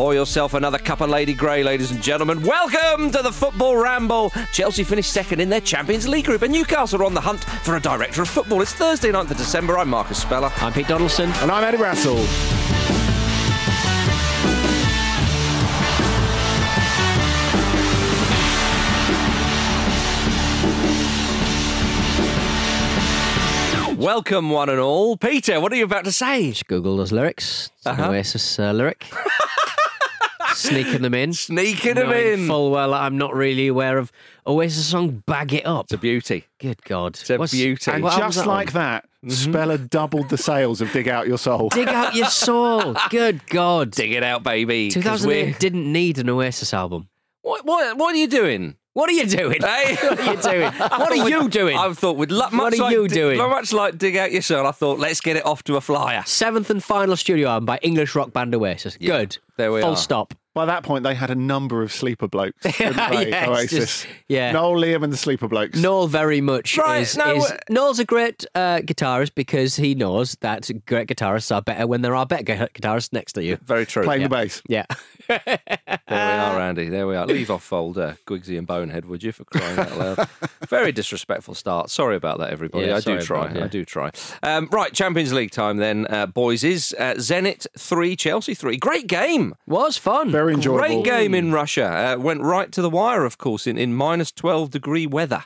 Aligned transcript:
Pour 0.00 0.14
yourself 0.14 0.54
another 0.54 0.78
cup 0.78 1.02
of 1.02 1.10
Lady 1.10 1.34
Grey, 1.34 1.62
ladies 1.62 1.90
and 1.90 2.00
gentlemen. 2.02 2.42
Welcome 2.42 3.10
to 3.10 3.20
the 3.20 3.30
Football 3.30 3.76
Ramble. 3.76 4.30
Chelsea 4.50 4.82
finished 4.82 5.12
second 5.12 5.40
in 5.40 5.50
their 5.50 5.60
Champions 5.60 6.08
League 6.08 6.24
group, 6.24 6.40
and 6.40 6.50
Newcastle 6.50 7.02
are 7.02 7.04
on 7.04 7.12
the 7.12 7.20
hunt 7.20 7.44
for 7.44 7.76
a 7.76 7.80
director 7.80 8.22
of 8.22 8.28
football. 8.30 8.62
It's 8.62 8.72
Thursday, 8.72 9.12
9th 9.12 9.30
of 9.32 9.36
December. 9.36 9.76
I'm 9.76 9.90
Marcus 9.90 10.18
Speller. 10.22 10.50
I'm 10.56 10.72
Pete 10.72 10.88
Donaldson. 10.88 11.30
And 11.42 11.50
I'm 11.52 11.62
Eddie 11.64 11.76
Russell. 11.76 12.16
Welcome, 23.96 24.48
one 24.48 24.70
and 24.70 24.80
all. 24.80 25.18
Peter, 25.18 25.60
what 25.60 25.72
are 25.72 25.76
you 25.76 25.84
about 25.84 26.04
to 26.06 26.12
say? 26.12 26.48
Just 26.50 26.66
Google 26.68 26.96
those 26.96 27.12
lyrics. 27.12 27.70
It's 27.76 27.86
an 27.86 28.00
Uh-huh. 28.00 28.10
Oasis 28.12 28.58
uh, 28.58 28.72
lyric. 28.72 29.04
Sneaking 30.54 31.02
them 31.02 31.14
in. 31.14 31.32
Sneaking 31.32 31.94
them 31.94 32.10
in. 32.12 32.46
Full 32.46 32.70
well, 32.70 32.94
I'm 32.94 33.16
not 33.18 33.34
really 33.34 33.68
aware 33.68 33.98
of 33.98 34.10
Oasis 34.46 34.86
song 34.86 35.22
"Bag 35.26 35.52
It 35.52 35.66
Up." 35.66 35.86
It's 35.86 35.92
a 35.94 35.98
beauty. 35.98 36.46
Good 36.58 36.82
God, 36.84 37.14
It's 37.20 37.30
a 37.30 37.38
beauty. 37.38 37.90
And 37.90 38.02
what 38.02 38.12
album's 38.14 38.34
just 38.36 38.44
that 38.46 38.50
like 38.50 38.68
on? 38.68 38.74
that, 38.74 39.04
Mm-hmm. 39.24 39.50
Speller 39.52 39.76
doubled 39.76 40.30
the 40.30 40.38
sales 40.38 40.80
of 40.80 40.90
Dig 40.92 41.06
Out 41.06 41.26
Your 41.28 41.36
Soul. 41.36 41.68
dig 41.68 41.88
out 41.88 42.14
your 42.14 42.24
soul. 42.30 42.96
Good 43.10 43.46
God, 43.48 43.90
Dig 43.90 44.12
it 44.12 44.22
out, 44.22 44.42
baby. 44.42 44.86
'cause 44.88 44.94
2008 44.94 45.26
we're- 45.44 45.54
didn't 45.58 45.92
need 45.92 46.18
an 46.18 46.30
Oasis 46.30 46.72
album. 46.72 47.08
What, 47.42 47.66
what, 47.66 47.98
what 47.98 48.14
are 48.14 48.18
you 48.18 48.26
doing? 48.28 48.76
What 48.94 49.08
are 49.10 49.12
you 49.12 49.26
doing? 49.26 49.60
Hey. 49.60 49.94
what 50.00 50.18
are 50.20 50.34
you 50.34 50.40
doing? 50.42 50.72
What 50.78 51.12
are 51.12 51.28
you 51.28 51.48
doing? 51.50 51.76
I 51.76 51.92
thought 51.92 52.16
we'd 52.16 52.30
much 52.52 52.52
What 52.52 52.72
are 52.74 52.76
like 52.84 52.92
you 52.92 53.08
di- 53.08 53.14
doing? 53.14 53.38
much 53.38 53.72
like 53.74 53.98
dig 53.98 54.16
out 54.16 54.32
your 54.32 54.42
soul. 54.42 54.66
I 54.66 54.72
thought 54.72 54.98
let's 54.98 55.20
get 55.20 55.36
it 55.36 55.44
off 55.46 55.62
to 55.64 55.76
a 55.76 55.80
flyer. 55.82 56.22
Seventh 56.26 56.70
and 56.70 56.82
final 56.82 57.14
studio 57.16 57.48
album 57.50 57.66
by 57.66 57.78
English 57.82 58.14
rock 58.14 58.32
band 58.32 58.54
Oasis. 58.54 58.96
Good. 58.96 59.36
there 59.58 59.70
we 59.70 59.78
are. 59.80 59.82
Full 59.82 59.92
are. 59.92 59.96
stop. 59.96 60.34
By 60.52 60.64
that 60.66 60.82
point, 60.82 61.04
they 61.04 61.14
had 61.14 61.30
a 61.30 61.34
number 61.36 61.82
of 61.82 61.92
sleeper 61.92 62.26
blokes. 62.26 62.56
didn't 62.78 62.96
Yes, 62.96 63.48
Oasis. 63.48 63.70
just- 63.70 64.06
yeah. 64.28 64.50
Noel, 64.52 64.74
Liam, 64.74 65.04
and 65.04 65.12
the 65.12 65.16
sleeper 65.16 65.46
blokes. 65.46 65.78
Noel 65.78 66.08
very 66.08 66.40
much 66.40 66.76
Right, 66.76 67.02
is, 67.02 67.16
no, 67.16 67.36
is 67.36 67.50
uh, 67.50 67.56
Noel's 67.68 67.98
a 68.00 68.04
great 68.04 68.44
uh, 68.54 68.78
guitarist 68.78 69.34
because 69.36 69.76
he 69.76 69.94
knows 69.94 70.36
that 70.40 70.68
great 70.86 71.06
guitarists 71.08 71.54
are 71.54 71.62
better 71.62 71.86
when 71.86 72.02
there 72.02 72.16
are 72.16 72.26
better 72.26 72.42
guitarists 72.74 73.12
next 73.12 73.34
to 73.34 73.44
you. 73.44 73.58
Very 73.62 73.86
true. 73.86 74.02
playing 74.02 74.22
the 74.24 74.28
bass. 74.28 74.60
Yeah. 74.68 74.86
There 75.28 76.00
we 76.08 76.16
are, 76.16 76.60
Andy. 76.60 76.88
There 76.88 77.06
we 77.06 77.14
are. 77.14 77.24
Leave 77.26 77.50
off 77.52 77.62
folder, 77.62 78.18
Guigsy 78.26 78.58
and 78.58 78.66
Bonehead, 78.66 79.04
would 79.06 79.22
you, 79.22 79.30
for 79.30 79.44
crying 79.44 79.78
out 79.78 79.96
loud? 79.96 80.28
Very 80.68 80.90
disrespectful 80.90 81.54
start. 81.54 81.88
Sorry 81.90 82.16
about 82.16 82.38
that, 82.38 82.50
everybody. 82.50 82.86
Yeah, 82.88 82.96
I 82.96 83.00
do 83.00 83.20
try. 83.20 83.42
about 83.44 83.56
it, 83.56 83.58
yeah. 83.60 83.64
I 83.64 83.68
do 83.68 83.84
try. 83.84 84.10
Um, 84.42 84.68
right, 84.72 84.92
Champions 84.92 85.32
League 85.32 85.52
time 85.52 85.76
then, 85.76 86.06
uh, 86.10 86.26
boys. 86.26 86.64
Is 86.64 86.94
uh, 86.98 87.14
Zenit 87.16 87.66
3, 87.78 88.16
Chelsea 88.16 88.54
3. 88.54 88.76
Great 88.78 89.06
game. 89.06 89.54
Was 89.68 89.96
fun. 89.96 90.30
Very 90.32 90.39
enjoyable. 90.48 90.78
Great 90.78 91.04
game 91.04 91.34
in 91.34 91.52
Russia. 91.52 92.14
Uh, 92.16 92.18
went 92.20 92.40
right 92.40 92.70
to 92.72 92.80
the 92.80 92.88
wire, 92.90 93.24
of 93.24 93.36
course, 93.36 93.66
in, 93.66 93.76
in 93.76 93.94
minus 93.94 94.30
12 94.32 94.70
degree 94.70 95.06
weather. 95.06 95.44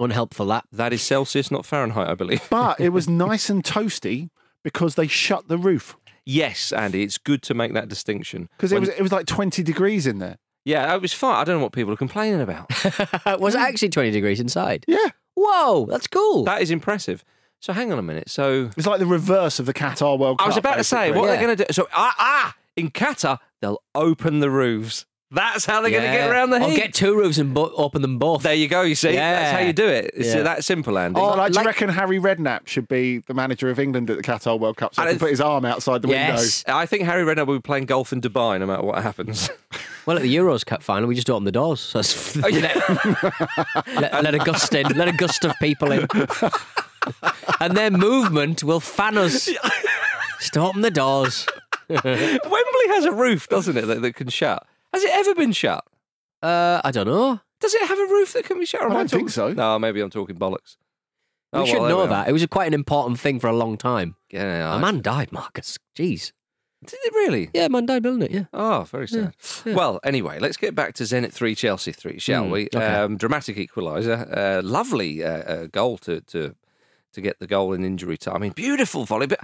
Unhelpful 0.00 0.46
that. 0.46 0.64
That 0.70 0.92
is 0.92 1.02
Celsius, 1.02 1.50
not 1.50 1.66
Fahrenheit, 1.66 2.08
I 2.08 2.14
believe. 2.14 2.42
But 2.50 2.78
it 2.78 2.90
was 2.90 3.08
nice 3.08 3.50
and 3.50 3.64
toasty 3.64 4.30
because 4.62 4.94
they 4.94 5.06
shut 5.08 5.48
the 5.48 5.58
roof. 5.58 5.96
Yes, 6.24 6.72
Andy, 6.72 7.02
it's 7.02 7.18
good 7.18 7.42
to 7.44 7.54
make 7.54 7.72
that 7.72 7.88
distinction. 7.88 8.48
Because 8.56 8.70
it 8.70 8.80
was 8.80 8.90
it 8.90 9.00
was 9.00 9.10
like 9.12 9.26
20 9.26 9.62
degrees 9.62 10.06
in 10.06 10.18
there. 10.18 10.36
Yeah, 10.64 10.94
it 10.94 11.00
was 11.00 11.14
fine. 11.14 11.36
I 11.36 11.44
don't 11.44 11.56
know 11.56 11.62
what 11.62 11.72
people 11.72 11.92
are 11.94 11.96
complaining 11.96 12.42
about. 12.42 12.68
was 13.40 13.54
it 13.54 13.60
actually 13.60 13.88
20 13.88 14.10
degrees 14.10 14.38
inside? 14.38 14.84
Yeah. 14.86 15.08
Whoa, 15.34 15.86
that's 15.86 16.06
cool. 16.06 16.44
that 16.44 16.60
is 16.60 16.70
impressive. 16.70 17.24
So 17.60 17.72
hang 17.72 17.90
on 17.92 17.98
a 17.98 18.02
minute. 18.02 18.28
So 18.28 18.70
It's 18.76 18.86
like 18.86 18.98
the 19.00 19.06
reverse 19.06 19.58
of 19.58 19.66
the 19.66 19.74
Qatar 19.74 20.18
World 20.18 20.38
Cup. 20.38 20.44
I 20.46 20.48
was 20.48 20.56
about 20.58 20.76
to 20.76 20.84
say, 20.84 21.08
basically. 21.10 21.18
what 21.20 21.28
are 21.28 21.32
Yeah. 21.32 21.40
they 21.40 21.46
going 21.46 21.56
to 21.56 21.64
do? 21.64 21.72
So, 21.72 21.88
ah, 21.92 22.14
ah, 22.18 22.54
in 22.78 22.90
Qatar, 22.90 23.38
they'll 23.60 23.82
open 23.94 24.40
the 24.40 24.50
roofs. 24.50 25.04
That's 25.30 25.66
how 25.66 25.82
they're 25.82 25.90
going 25.90 26.04
to 26.04 26.08
get 26.10 26.30
around 26.30 26.48
the 26.48 26.58
heat. 26.58 26.64
Or 26.64 26.70
heat. 26.70 26.76
get 26.78 26.94
two 26.94 27.14
roofs 27.14 27.36
and 27.36 27.52
bo- 27.52 27.70
open 27.76 28.00
them 28.00 28.18
both. 28.18 28.42
there 28.44 28.54
you 28.54 28.66
go. 28.66 28.80
You 28.80 28.94
see, 28.94 29.12
that's 29.14 29.52
how 29.52 29.58
you 29.58 29.74
do 29.74 29.86
it. 29.86 30.10
It's 30.14 30.34
Yeah. 30.34 30.40
that 30.40 30.64
simple, 30.64 30.98
Andy. 30.98 31.20
Oh, 31.20 31.34
like, 31.34 31.52
do 31.52 31.58
you 31.58 31.64
like- 31.64 31.66
reckon 31.66 31.90
Harry 31.90 32.18
Redknapp 32.18 32.66
should 32.66 32.88
be 32.88 33.18
the 33.18 33.34
manager 33.34 33.68
of 33.68 33.78
England 33.78 34.08
at 34.08 34.16
the 34.16 34.22
Qatar 34.22 34.58
World 34.58 34.78
Cup 34.78 34.94
so 34.94 35.02
I 35.02 35.04
he 35.04 35.08
can 35.10 35.18
don't- 35.18 35.26
put 35.26 35.30
his 35.30 35.42
arm 35.42 35.66
outside 35.66 36.00
the 36.00 36.08
window. 36.08 36.32
yes. 36.32 36.64
I 36.66 36.86
think 36.86 37.02
Harry 37.04 37.24
Redknapp 37.24 37.46
will 37.46 37.56
be 37.56 37.60
playing 37.60 37.84
golf 37.84 38.10
in 38.10 38.22
Dubai 38.22 38.58
no 38.58 38.64
matter 38.64 38.82
what 38.82 39.02
happens. 39.02 39.50
Well, 40.06 40.16
at 40.16 40.22
the 40.22 40.34
Euros 40.34 40.64
Cup 40.64 40.82
final, 40.82 41.06
we 41.06 41.14
just 41.14 41.28
opened 41.28 41.46
the 41.46 41.52
doors. 41.52 41.80
So 41.80 41.98
it's- 41.98 42.38
Oh, 42.42 42.48
yeah. 42.48 42.72
let, 44.00 44.24
let 44.24 44.34
a 44.34 44.38
gust 44.38 44.72
in, 44.74 44.86
let 44.96 45.06
a 45.06 45.12
gust 45.12 45.44
of 45.44 45.52
people 45.60 45.92
in. 45.92 46.06
and 47.60 47.76
their 47.76 47.90
movement 47.90 48.64
will 48.64 48.80
fan 48.80 49.18
us. 49.18 49.50
Just 50.40 50.56
open 50.56 50.80
the 50.82 50.90
doors. 50.90 51.46
Wembley 52.04 52.86
has 52.88 53.04
a 53.04 53.12
roof, 53.12 53.48
doesn't 53.48 53.76
it, 53.76 53.86
that, 53.86 54.02
that 54.02 54.14
can 54.14 54.28
shut? 54.28 54.66
Has 54.92 55.02
it 55.04 55.10
ever 55.14 55.34
been 55.34 55.52
shut? 55.52 55.84
Uh, 56.42 56.80
I 56.84 56.90
don't 56.90 57.06
know. 57.06 57.40
Does 57.60 57.74
it 57.74 57.86
have 57.88 57.98
a 57.98 58.02
roof 58.06 58.32
that 58.34 58.44
can 58.44 58.58
be 58.58 58.66
shut? 58.66 58.80
Or 58.82 58.86
am 58.86 58.92
I 58.92 58.94
don't 58.96 59.08
talking- 59.08 59.26
think 59.26 59.30
so. 59.30 59.52
No, 59.52 59.78
maybe 59.78 60.00
I'm 60.00 60.10
talking 60.10 60.36
bollocks. 60.36 60.76
We 61.52 61.60
Oh, 61.60 61.64
should 61.64 61.74
well, 61.74 61.82
there 61.84 61.90
know 61.90 61.96
we 61.98 62.04
are. 62.04 62.08
that. 62.08 62.28
It 62.28 62.32
was 62.32 62.44
quite 62.46 62.66
an 62.68 62.74
important 62.74 63.18
thing 63.18 63.40
for 63.40 63.46
a 63.48 63.56
long 63.56 63.76
time. 63.76 64.16
Yeah, 64.30 64.70
A 64.72 64.76
I- 64.76 64.78
man 64.78 65.00
died, 65.02 65.32
Marcus. 65.32 65.78
Jeez. 65.96 66.32
Did 66.86 66.98
it 67.02 67.12
really? 67.14 67.50
Yeah, 67.52 67.64
a 67.64 67.68
man 67.70 67.86
died 67.86 68.04
building 68.04 68.22
it, 68.22 68.30
yeah. 68.30 68.44
Oh, 68.52 68.82
very 68.84 69.08
sad. 69.08 69.34
Well, 69.66 69.98
anyway, 70.04 70.38
let's 70.38 70.56
get 70.56 70.76
back 70.76 70.94
to 70.94 71.02
Zenit 71.02 71.32
3, 71.32 71.56
Chelsea 71.56 71.90
3, 71.90 72.20
shall 72.20 72.44
Mm, 72.44 72.50
we? 72.52 72.68
okay. 72.72 72.84
Um, 72.86 73.16
dramatic 73.16 73.56
equaliser. 73.56 74.28
Uh, 74.36 74.62
lovely 74.62 75.24
uh, 75.24 75.28
uh, 75.28 75.66
goal 75.72 75.98
to, 75.98 76.20
to 76.20 76.54
to 77.12 77.20
get 77.20 77.38
the 77.38 77.46
goal 77.46 77.72
in 77.72 77.84
injury 77.84 78.16
time. 78.16 78.36
I 78.36 78.38
mean, 78.38 78.52
beautiful 78.52 79.04
volley. 79.04 79.26
But 79.26 79.40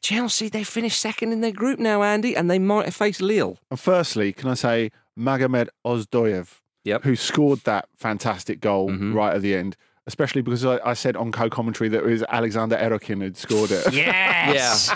Chelsea, 0.00 0.48
they 0.48 0.64
finished 0.64 0.98
second 1.00 1.32
in 1.32 1.40
their 1.40 1.52
group 1.52 1.78
now, 1.78 2.02
Andy, 2.02 2.36
and 2.36 2.50
they 2.50 2.58
might 2.58 2.92
face 2.94 3.20
Lille. 3.20 3.58
And 3.70 3.80
firstly, 3.80 4.32
can 4.32 4.48
I 4.50 4.54
say 4.54 4.90
Magomed 5.18 5.68
Ozdoyev, 5.86 6.58
Yep. 6.84 7.04
who 7.04 7.16
scored 7.16 7.60
that 7.60 7.88
fantastic 7.96 8.60
goal 8.60 8.90
Mhm. 8.90 9.14
right 9.14 9.34
at 9.34 9.42
the 9.42 9.54
end, 9.54 9.76
especially 10.06 10.42
because 10.42 10.64
I, 10.64 10.78
I 10.84 10.94
said 10.94 11.16
on 11.16 11.30
co-commentary 11.32 11.88
that 11.90 11.98
it 11.98 12.04
was 12.06 12.22
Alexander 12.28 12.76
Erokhin 12.76 13.20
who'd 13.22 13.36
scored 13.36 13.70
it. 13.70 13.92
Yes. 13.92 14.90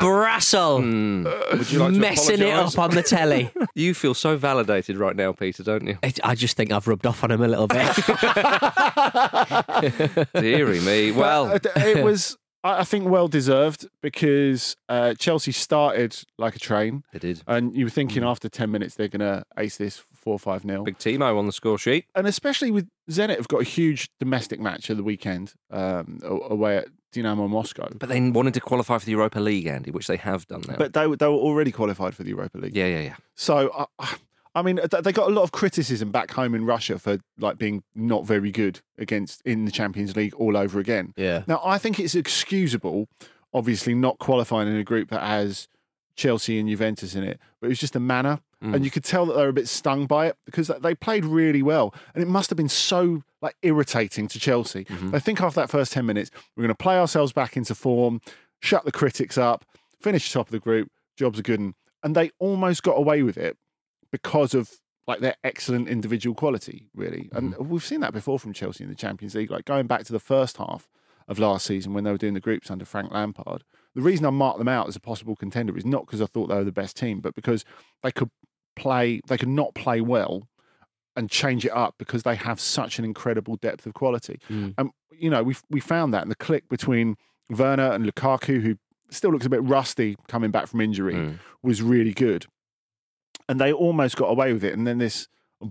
Brassel. 0.00 0.80
Mm. 0.82 1.58
Would 1.58 1.70
you 1.72 1.78
like 1.78 1.92
Messing 1.92 2.40
it 2.40 2.52
up 2.52 2.78
on 2.78 2.90
the 2.90 3.02
telly. 3.02 3.52
You 3.74 3.94
feel 3.94 4.14
so 4.14 4.36
validated 4.36 4.96
right 4.98 5.14
now, 5.14 5.32
Peter, 5.32 5.62
don't 5.62 5.86
you? 5.86 5.98
It- 6.02 6.18
I 6.24 6.34
just 6.34 6.56
think 6.56 6.72
I've 6.72 6.88
rubbed 6.88 7.06
off 7.06 7.22
on 7.24 7.30
him 7.30 7.42
a 7.42 7.48
little 7.48 7.68
bit. 7.68 7.86
Deary 10.34 10.80
me. 10.80 11.12
Well, 11.12 11.48
But, 11.48 11.66
uh, 11.66 11.80
it 11.86 12.04
was, 12.04 12.36
I 12.64 12.80
I 12.80 12.84
think, 12.84 13.08
well 13.08 13.28
deserved 13.28 13.86
because 14.02 14.76
uh, 14.88 15.14
Chelsea 15.14 15.52
started 15.52 16.16
like 16.38 16.56
a 16.56 16.58
train, 16.58 17.02
they 17.12 17.18
did. 17.18 17.42
and 17.46 17.74
you 17.76 17.84
were 17.86 17.90
thinking 17.90 18.24
after 18.24 18.48
ten 18.48 18.70
minutes 18.70 18.94
they're 18.96 19.08
going 19.08 19.20
to 19.20 19.44
ace 19.58 19.76
this 19.76 20.02
four 20.20 20.38
five 20.38 20.64
nil. 20.64 20.84
Big 20.84 20.98
Timo 20.98 21.38
on 21.38 21.46
the 21.46 21.52
score 21.52 21.78
sheet. 21.78 22.04
and 22.14 22.26
especially 22.26 22.70
with 22.70 22.88
Zenit 23.10 23.36
have 23.36 23.48
got 23.48 23.60
a 23.62 23.64
huge 23.64 24.10
domestic 24.18 24.60
match 24.60 24.90
of 24.90 24.96
the 24.96 25.02
weekend 25.02 25.54
um, 25.70 26.20
away 26.22 26.76
at 26.78 26.88
Dynamo 27.12 27.48
Moscow. 27.48 27.88
But 27.98 28.08
they 28.08 28.20
wanted 28.30 28.54
to 28.54 28.60
qualify 28.60 28.98
for 28.98 29.04
the 29.04 29.12
Europa 29.12 29.40
League, 29.40 29.66
Andy, 29.66 29.90
which 29.90 30.06
they 30.06 30.16
have 30.16 30.46
done 30.46 30.62
now. 30.68 30.76
But 30.76 30.92
they 30.92 31.06
were, 31.06 31.16
they 31.16 31.26
were 31.26 31.32
already 31.32 31.72
qualified 31.72 32.14
for 32.14 32.22
the 32.22 32.30
Europa 32.30 32.58
League. 32.58 32.76
yeah, 32.76 32.86
yeah, 32.86 33.00
yeah. 33.00 33.16
So 33.34 33.88
I, 33.98 34.14
I 34.54 34.62
mean, 34.62 34.80
they 35.02 35.12
got 35.12 35.28
a 35.28 35.32
lot 35.32 35.42
of 35.42 35.52
criticism 35.52 36.10
back 36.10 36.32
home 36.32 36.54
in 36.54 36.64
Russia 36.64 36.98
for 36.98 37.18
like 37.38 37.56
being 37.58 37.82
not 37.94 38.26
very 38.26 38.50
good 38.50 38.80
against 38.98 39.42
in 39.44 39.64
the 39.64 39.70
Champions 39.72 40.16
League 40.16 40.34
all 40.34 40.56
over 40.56 40.78
again. 40.78 41.14
yeah. 41.16 41.42
Now 41.46 41.60
I 41.64 41.78
think 41.78 41.98
it's 41.98 42.14
excusable, 42.14 43.08
obviously 43.54 43.94
not 43.94 44.18
qualifying 44.18 44.68
in 44.68 44.76
a 44.76 44.84
group 44.84 45.10
that 45.10 45.22
has 45.22 45.68
Chelsea 46.16 46.58
and 46.58 46.68
Juventus 46.68 47.14
in 47.14 47.22
it, 47.24 47.38
but 47.60 47.66
it 47.66 47.70
was 47.70 47.78
just 47.78 47.92
the 47.94 48.00
manner. 48.00 48.40
Mm. 48.62 48.74
And 48.74 48.84
you 48.84 48.90
could 48.90 49.04
tell 49.04 49.24
that 49.26 49.32
they 49.34 49.42
were 49.42 49.48
a 49.48 49.52
bit 49.54 49.68
stung 49.68 50.06
by 50.06 50.26
it 50.26 50.36
because 50.44 50.70
they 50.82 50.94
played 50.94 51.24
really 51.24 51.62
well, 51.62 51.94
and 52.14 52.22
it 52.22 52.26
must 52.28 52.50
have 52.50 52.56
been 52.58 52.68
so 52.68 53.22
like 53.40 53.56
irritating 53.62 54.28
to 54.28 54.38
Chelsea. 54.38 54.84
Mm-hmm. 54.84 55.14
I 55.14 55.18
think 55.18 55.40
after 55.40 55.60
that 55.60 55.70
first 55.70 55.92
ten 55.92 56.04
minutes, 56.04 56.30
we're 56.56 56.62
going 56.64 56.68
to 56.68 56.74
play 56.74 56.98
ourselves 56.98 57.32
back 57.32 57.56
into 57.56 57.74
form, 57.74 58.20
shut 58.60 58.84
the 58.84 58.92
critics 58.92 59.38
up, 59.38 59.64
finish 59.98 60.30
top 60.30 60.48
of 60.48 60.52
the 60.52 60.58
group. 60.58 60.88
Jobs 61.16 61.38
are 61.38 61.42
good, 61.42 61.58
and, 61.60 61.74
and 62.02 62.14
they 62.14 62.30
almost 62.38 62.82
got 62.82 62.98
away 62.98 63.22
with 63.22 63.38
it 63.38 63.56
because 64.12 64.52
of 64.54 64.70
like 65.06 65.20
their 65.20 65.36
excellent 65.42 65.88
individual 65.88 66.34
quality, 66.34 66.88
really. 66.94 67.30
And 67.32 67.54
Mm-hmm. 67.54 67.68
we've 67.68 67.84
seen 67.84 68.00
that 68.00 68.12
before 68.12 68.38
from 68.38 68.52
Chelsea 68.52 68.84
in 68.84 68.90
the 68.90 68.96
Champions 68.96 69.34
League. 69.34 69.50
Like 69.50 69.64
going 69.64 69.86
back 69.86 70.04
to 70.04 70.12
the 70.12 70.20
first 70.20 70.58
half 70.58 70.86
of 71.26 71.38
last 71.38 71.64
season 71.66 71.94
when 71.94 72.04
they 72.04 72.10
were 72.10 72.18
doing 72.18 72.34
the 72.34 72.40
groups 72.40 72.70
under 72.70 72.84
Frank 72.84 73.10
Lampard, 73.10 73.64
the 73.94 74.02
reason 74.02 74.26
I 74.26 74.30
marked 74.30 74.58
them 74.58 74.68
out 74.68 74.86
as 74.86 74.96
a 74.96 75.00
possible 75.00 75.34
contender 75.34 75.76
is 75.78 75.84
not 75.86 76.06
because 76.06 76.20
I 76.20 76.26
thought 76.26 76.48
they 76.48 76.56
were 76.56 76.64
the 76.64 76.72
best 76.72 76.96
team, 76.96 77.20
but 77.20 77.34
because 77.34 77.64
they 78.02 78.12
could 78.12 78.30
play, 78.82 79.20
they 79.28 79.38
could 79.38 79.48
not 79.62 79.74
play 79.74 80.00
well 80.00 80.48
and 81.16 81.28
change 81.30 81.64
it 81.64 81.72
up 81.72 81.94
because 81.98 82.22
they 82.22 82.36
have 82.36 82.58
such 82.60 82.98
an 82.98 83.04
incredible 83.04 83.56
depth 83.56 83.84
of 83.86 83.94
quality. 83.94 84.38
Mm. 84.48 84.74
And 84.78 84.90
you 85.12 85.28
know, 85.30 85.42
we 85.42 85.54
we 85.68 85.80
found 85.80 86.14
that 86.14 86.22
in 86.22 86.28
the 86.28 86.34
click 86.46 86.68
between 86.68 87.16
Werner 87.50 87.90
and 87.92 88.04
Lukaku, 88.06 88.60
who 88.62 88.76
still 89.10 89.30
looks 89.32 89.46
a 89.46 89.50
bit 89.50 89.62
rusty 89.62 90.16
coming 90.28 90.50
back 90.50 90.66
from 90.68 90.80
injury, 90.80 91.14
Mm. 91.14 91.38
was 91.62 91.82
really 91.82 92.12
good. 92.14 92.46
And 93.48 93.60
they 93.60 93.72
almost 93.72 94.16
got 94.16 94.26
away 94.30 94.52
with 94.52 94.64
it. 94.64 94.72
And 94.76 94.86
then 94.86 94.98
this 94.98 95.26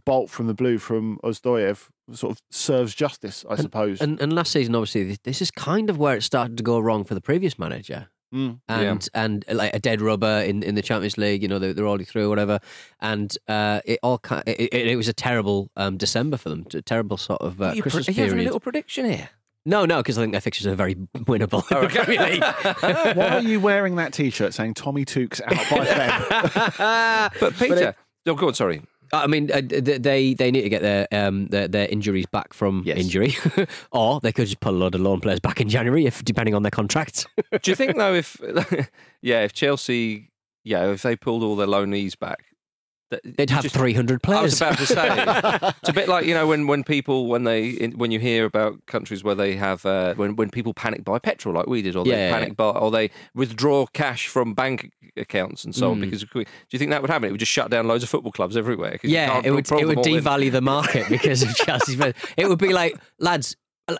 bolt 0.06 0.29
from 0.29 0.47
the 0.47 0.53
blue 0.53 0.77
from 0.77 1.17
Ozdoyev 1.23 1.88
sort 2.11 2.31
of 2.33 2.38
serves 2.51 2.94
justice, 2.94 3.45
I 3.50 3.56
suppose. 3.56 4.01
And, 4.01 4.19
and 4.21 4.33
last 4.33 4.51
season, 4.51 4.75
obviously, 4.75 5.17
this 5.23 5.41
is 5.41 5.50
kind 5.51 5.89
of 5.89 5.97
where 5.97 6.15
it 6.17 6.23
started 6.23 6.57
to 6.57 6.63
go 6.63 6.77
wrong 6.79 7.03
for 7.06 7.15
the 7.15 7.21
previous 7.21 7.57
manager. 7.57 8.09
Mm. 8.33 8.59
and 8.67 9.09
and 9.13 9.45
uh, 9.49 9.55
like 9.55 9.73
a 9.73 9.79
dead 9.79 10.01
rubber 10.01 10.43
in, 10.45 10.61
in 10.61 10.75
the 10.75 10.81
Champions 10.81 11.17
League. 11.17 11.41
You 11.41 11.47
know 11.47 11.57
they're, 11.59 11.73
they're 11.73 11.87
already 11.87 12.03
through 12.03 12.27
or 12.27 12.29
whatever, 12.29 12.59
and 12.99 13.35
uh, 13.47 13.81
it 13.85 13.99
all 14.03 14.21
it, 14.45 14.59
it, 14.71 14.87
it 14.87 14.95
was 14.95 15.07
a 15.07 15.13
terrible 15.13 15.71
um, 15.75 15.97
December 15.97 16.37
for 16.37 16.49
them, 16.49 16.65
a 16.73 16.81
terrible 16.81 17.17
sort 17.17 17.41
of 17.41 17.61
uh, 17.61 17.65
Are 17.65 17.75
you, 17.75 17.81
pre- 17.81 17.91
Christmas 17.91 18.09
are 18.09 18.11
you 18.11 18.23
having 18.23 18.39
a 18.39 18.43
little 18.43 18.59
prediction 18.59 19.05
here? 19.05 19.29
No, 19.65 19.85
no, 19.85 19.97
because 19.97 20.17
I 20.17 20.21
think 20.21 20.31
their 20.31 20.41
fixtures 20.41 20.67
are 20.67 20.75
very 20.75 20.95
winnable. 20.95 21.63
in 21.71 22.39
the 22.39 23.13
Why 23.15 23.27
are 23.29 23.41
you 23.41 23.59
wearing 23.59 23.97
that 23.97 24.13
T-shirt 24.13 24.53
saying 24.53 24.73
Tommy 24.75 25.05
Tukes 25.05 25.41
out 25.41 25.49
by 25.49 25.85
Feb? 25.85 27.31
But 27.39 27.53
Peter, 27.55 27.95
oh, 28.25 28.35
go 28.35 28.47
on. 28.47 28.53
Sorry. 28.53 28.81
I 29.13 29.27
mean, 29.27 29.51
uh, 29.51 29.61
they 29.67 30.33
they 30.33 30.51
need 30.51 30.61
to 30.63 30.69
get 30.69 30.81
their 30.81 31.07
um 31.11 31.47
their, 31.47 31.67
their 31.67 31.88
injuries 31.88 32.25
back 32.31 32.53
from 32.53 32.83
Yes. 32.85 32.97
injury, 32.97 33.35
or 33.91 34.19
they 34.19 34.31
could 34.31 34.45
just 34.47 34.59
put 34.59 34.73
a 34.73 34.77
lot 34.77 34.95
of 34.95 35.01
loan 35.01 35.19
players 35.21 35.39
back 35.39 35.59
in 35.61 35.69
January, 35.69 36.06
if 36.06 36.23
depending 36.23 36.53
on 36.56 36.63
their 36.63 36.71
contracts. 36.71 37.25
Do 37.61 37.71
you 37.71 37.75
think 37.75 37.95
though, 37.97 38.13
if 38.23 38.38
yeah, 39.21 39.44
if 39.44 39.53
Chelsea, 39.53 40.31
yeah, 40.63 40.91
if 40.91 41.01
they 41.01 41.15
pulled 41.15 41.44
all 41.44 41.56
their 41.56 41.67
loanees 41.67 42.17
back, 42.17 42.45
They'd 43.23 43.50
have 43.50 43.63
just- 43.63 43.75
three 43.75 43.94
hundred 43.94 44.21
I 44.27 44.41
was 44.44 44.59
players. 44.59 44.61
about 44.61 44.77
to 44.77 44.85
say 44.85 45.73
it's 45.79 45.89
a 45.89 45.94
bit 45.94 46.07
like 46.07 46.25
you 46.25 46.33
know 46.35 46.45
when, 46.47 46.67
when 46.67 46.83
people 46.83 47.27
when 47.27 47.44
they 47.44 47.69
in, 47.69 47.91
when 47.97 48.11
you 48.11 48.19
hear 48.19 48.45
about 48.45 48.85
countries 48.85 49.23
where 49.23 49.33
they 49.35 49.56
have 49.56 49.85
uh, 49.85 50.13
when 50.13 50.35
when 50.35 50.50
people 50.51 50.73
panic 50.73 51.03
buy 51.03 51.17
petrol 51.19 51.56
like 51.56 51.67
we 51.67 51.81
did 51.81 51.95
or 51.95 52.06
Yeah, 52.06 52.15
they 52.15 52.27
yeah, 52.27 52.33
panic 52.39 52.56
buy 52.57 52.65
or 52.69 52.91
they 52.91 53.09
withdraw 53.33 53.85
cash 53.88 54.27
from 54.27 54.53
bank 54.53 54.91
accounts 55.17 55.63
and 55.65 55.73
so 55.73 55.89
on 55.91 55.97
Mm. 55.97 56.01
because 56.01 56.21
do 56.23 56.45
you 56.71 56.77
think 56.79 56.91
that 56.91 57.01
would 57.01 57.09
happen? 57.09 57.27
It 57.27 57.31
would 57.31 57.39
just 57.39 57.51
shut 57.51 57.71
down 57.71 57.88
loads 57.88 58.03
of 58.03 58.09
football 58.09 58.31
clubs 58.31 58.56
everywhere. 58.56 59.00
Yeah, 59.03 59.41
it 59.44 59.51
would 59.51 59.69
it 59.71 59.85
would 59.88 59.97
all 59.97 60.06
in. 60.07 60.21
devalue 60.23 60.51
the 60.51 60.61
market 60.61 61.09
because 61.09 61.41
of 61.41 61.56
Chelsea's. 61.56 62.00
It 62.38 62.47
would 62.47 62.59
be 62.59 62.73
like, 62.73 62.95
lads, 63.19 63.56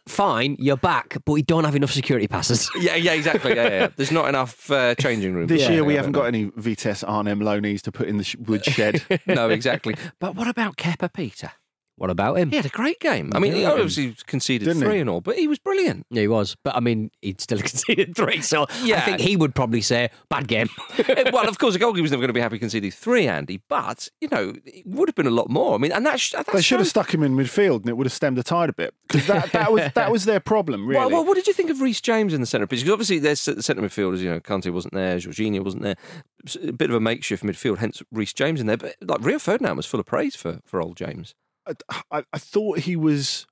fine, 0.08 0.56
you're 0.60 0.78
back, 0.78 1.18
but 1.26 1.32
we 1.32 1.42
don't 1.42 1.64
have 1.64 1.76
enough 1.76 1.92
security 1.92 2.28
passes. 2.28 2.70
Yeah, 2.80 2.96
yeah, 2.96 3.14
exactly. 3.14 3.56
Yeah, 3.56 3.68
yeah. 3.70 3.88
There's 3.96 4.12
not 4.12 4.30
enough 4.30 4.70
uh, 4.72 4.96
changing 4.96 5.34
rooms. 5.34 5.50
This 5.50 5.62
Yeah, 5.64 5.72
year 5.72 5.84
we 5.84 5.96
haven't 5.96 6.14
got 6.14 6.26
any 6.28 6.52
Vitesse 6.56 7.04
Arnhem 7.04 7.40
loanees 7.42 7.82
to 7.82 7.92
put 7.92 8.08
in 8.08 8.18
the 8.18 8.24
sh- 8.24 8.36
wood 8.38 8.64
no, 9.28 9.50
exactly. 9.50 9.96
But 10.20 10.36
what 10.36 10.48
about 10.48 10.78
Kepa 10.78 11.12
Peter? 11.14 11.52
What 12.00 12.10
about 12.10 12.38
him? 12.38 12.50
He 12.50 12.56
had 12.56 12.66
a 12.66 12.70
great 12.70 13.00
game. 13.00 13.32
I 13.36 13.40
mean, 13.40 13.54
he 13.54 13.62
Yeah. 13.64 13.72
obviously 13.72 14.16
conceded 14.26 14.68
Didn't 14.68 14.82
he? 14.82 14.88
three 14.88 15.00
and 15.02 15.10
all, 15.10 15.20
but 15.22 15.38
he 15.38 15.48
was 15.48 15.60
brilliant. 15.60 16.06
Yeah, 16.10 16.22
he 16.22 16.28
was, 16.30 16.56
but 16.64 16.76
I 16.76 16.80
mean, 16.80 17.12
he'd 17.22 17.42
still 17.42 17.60
conceded 17.72 18.16
three. 18.16 18.42
So 18.42 18.66
yeah. 18.84 18.98
I 18.98 19.02
think 19.02 19.20
he 19.20 19.36
would 19.36 19.54
probably 19.54 19.82
say 19.82 20.10
bad 20.30 20.48
game. 20.48 20.70
Well, 21.32 21.48
of 21.48 21.60
course, 21.60 21.74
the 21.74 21.80
goalkeeper's 21.86 22.12
never 22.12 22.22
going 22.22 22.30
to 22.30 22.34
be 22.34 22.40
happy 22.40 22.58
conceding 22.58 22.90
three, 22.92 23.28
Andy. 23.28 23.62
But 23.70 24.08
you 24.22 24.30
know, 24.32 24.54
it 24.66 24.88
would 24.88 25.08
have 25.10 25.16
been 25.16 25.28
a 25.28 25.32
lot 25.32 25.50
more. 25.50 25.76
I 25.76 25.78
mean, 25.78 25.92
and 25.92 26.06
that, 26.06 26.20
sh- 26.20 26.32
that 26.32 26.48
they 26.52 26.62
should 26.62 26.80
have 26.80 26.88
stuck 26.88 27.14
him 27.14 27.22
in 27.22 27.36
midfield, 27.36 27.82
and 27.82 27.90
it 27.90 27.98
would 27.98 28.06
have 28.08 28.14
stemmed 28.14 28.38
the 28.38 28.44
tide 28.44 28.70
a 28.70 28.74
bit 28.74 28.94
because 29.08 29.28
that, 29.28 29.52
that 29.52 29.72
was 29.72 29.92
that 29.96 30.12
was 30.12 30.26
their 30.26 30.40
problem, 30.40 30.88
really. 30.88 31.00
Well, 31.00 31.10
well, 31.10 31.26
what 31.26 31.36
did 31.36 31.48
you 31.48 31.54
think 31.54 31.70
of 31.70 31.82
Reece 31.82 32.02
James 32.02 32.34
in 32.34 32.40
the 32.42 32.48
centre 32.48 32.66
pitch? 32.68 32.80
Because 32.80 32.94
obviously, 32.94 33.20
there's 33.20 33.44
the 33.46 33.62
centre 33.62 33.82
midfielders. 33.82 34.20
You 34.20 34.30
know, 34.30 34.40
Kanté 34.40 34.72
wasn't 34.72 34.94
there, 34.94 35.18
Jorginho 35.18 35.64
wasn't 35.64 35.84
there. 35.84 35.96
It's 36.44 36.56
A 36.56 36.72
bit 36.72 36.90
of 36.90 36.96
a 36.96 37.00
makeshift 37.02 37.44
midfield, 37.44 37.80
hence 37.80 38.02
Reece 38.12 38.34
James 38.34 38.62
in 38.62 38.68
there. 38.68 38.78
But 38.78 38.96
like 39.06 39.20
Rio 39.22 39.40
Ferdinand 39.40 39.76
was 39.78 39.86
full 39.86 40.00
of 40.00 40.06
praise 40.06 40.36
for 40.36 40.60
for 40.66 40.82
old 40.82 40.96
James. 40.98 41.36
I, 42.12 42.24
I 42.34 42.38
thought 42.38 42.80
he 42.80 42.96
was 42.96 43.46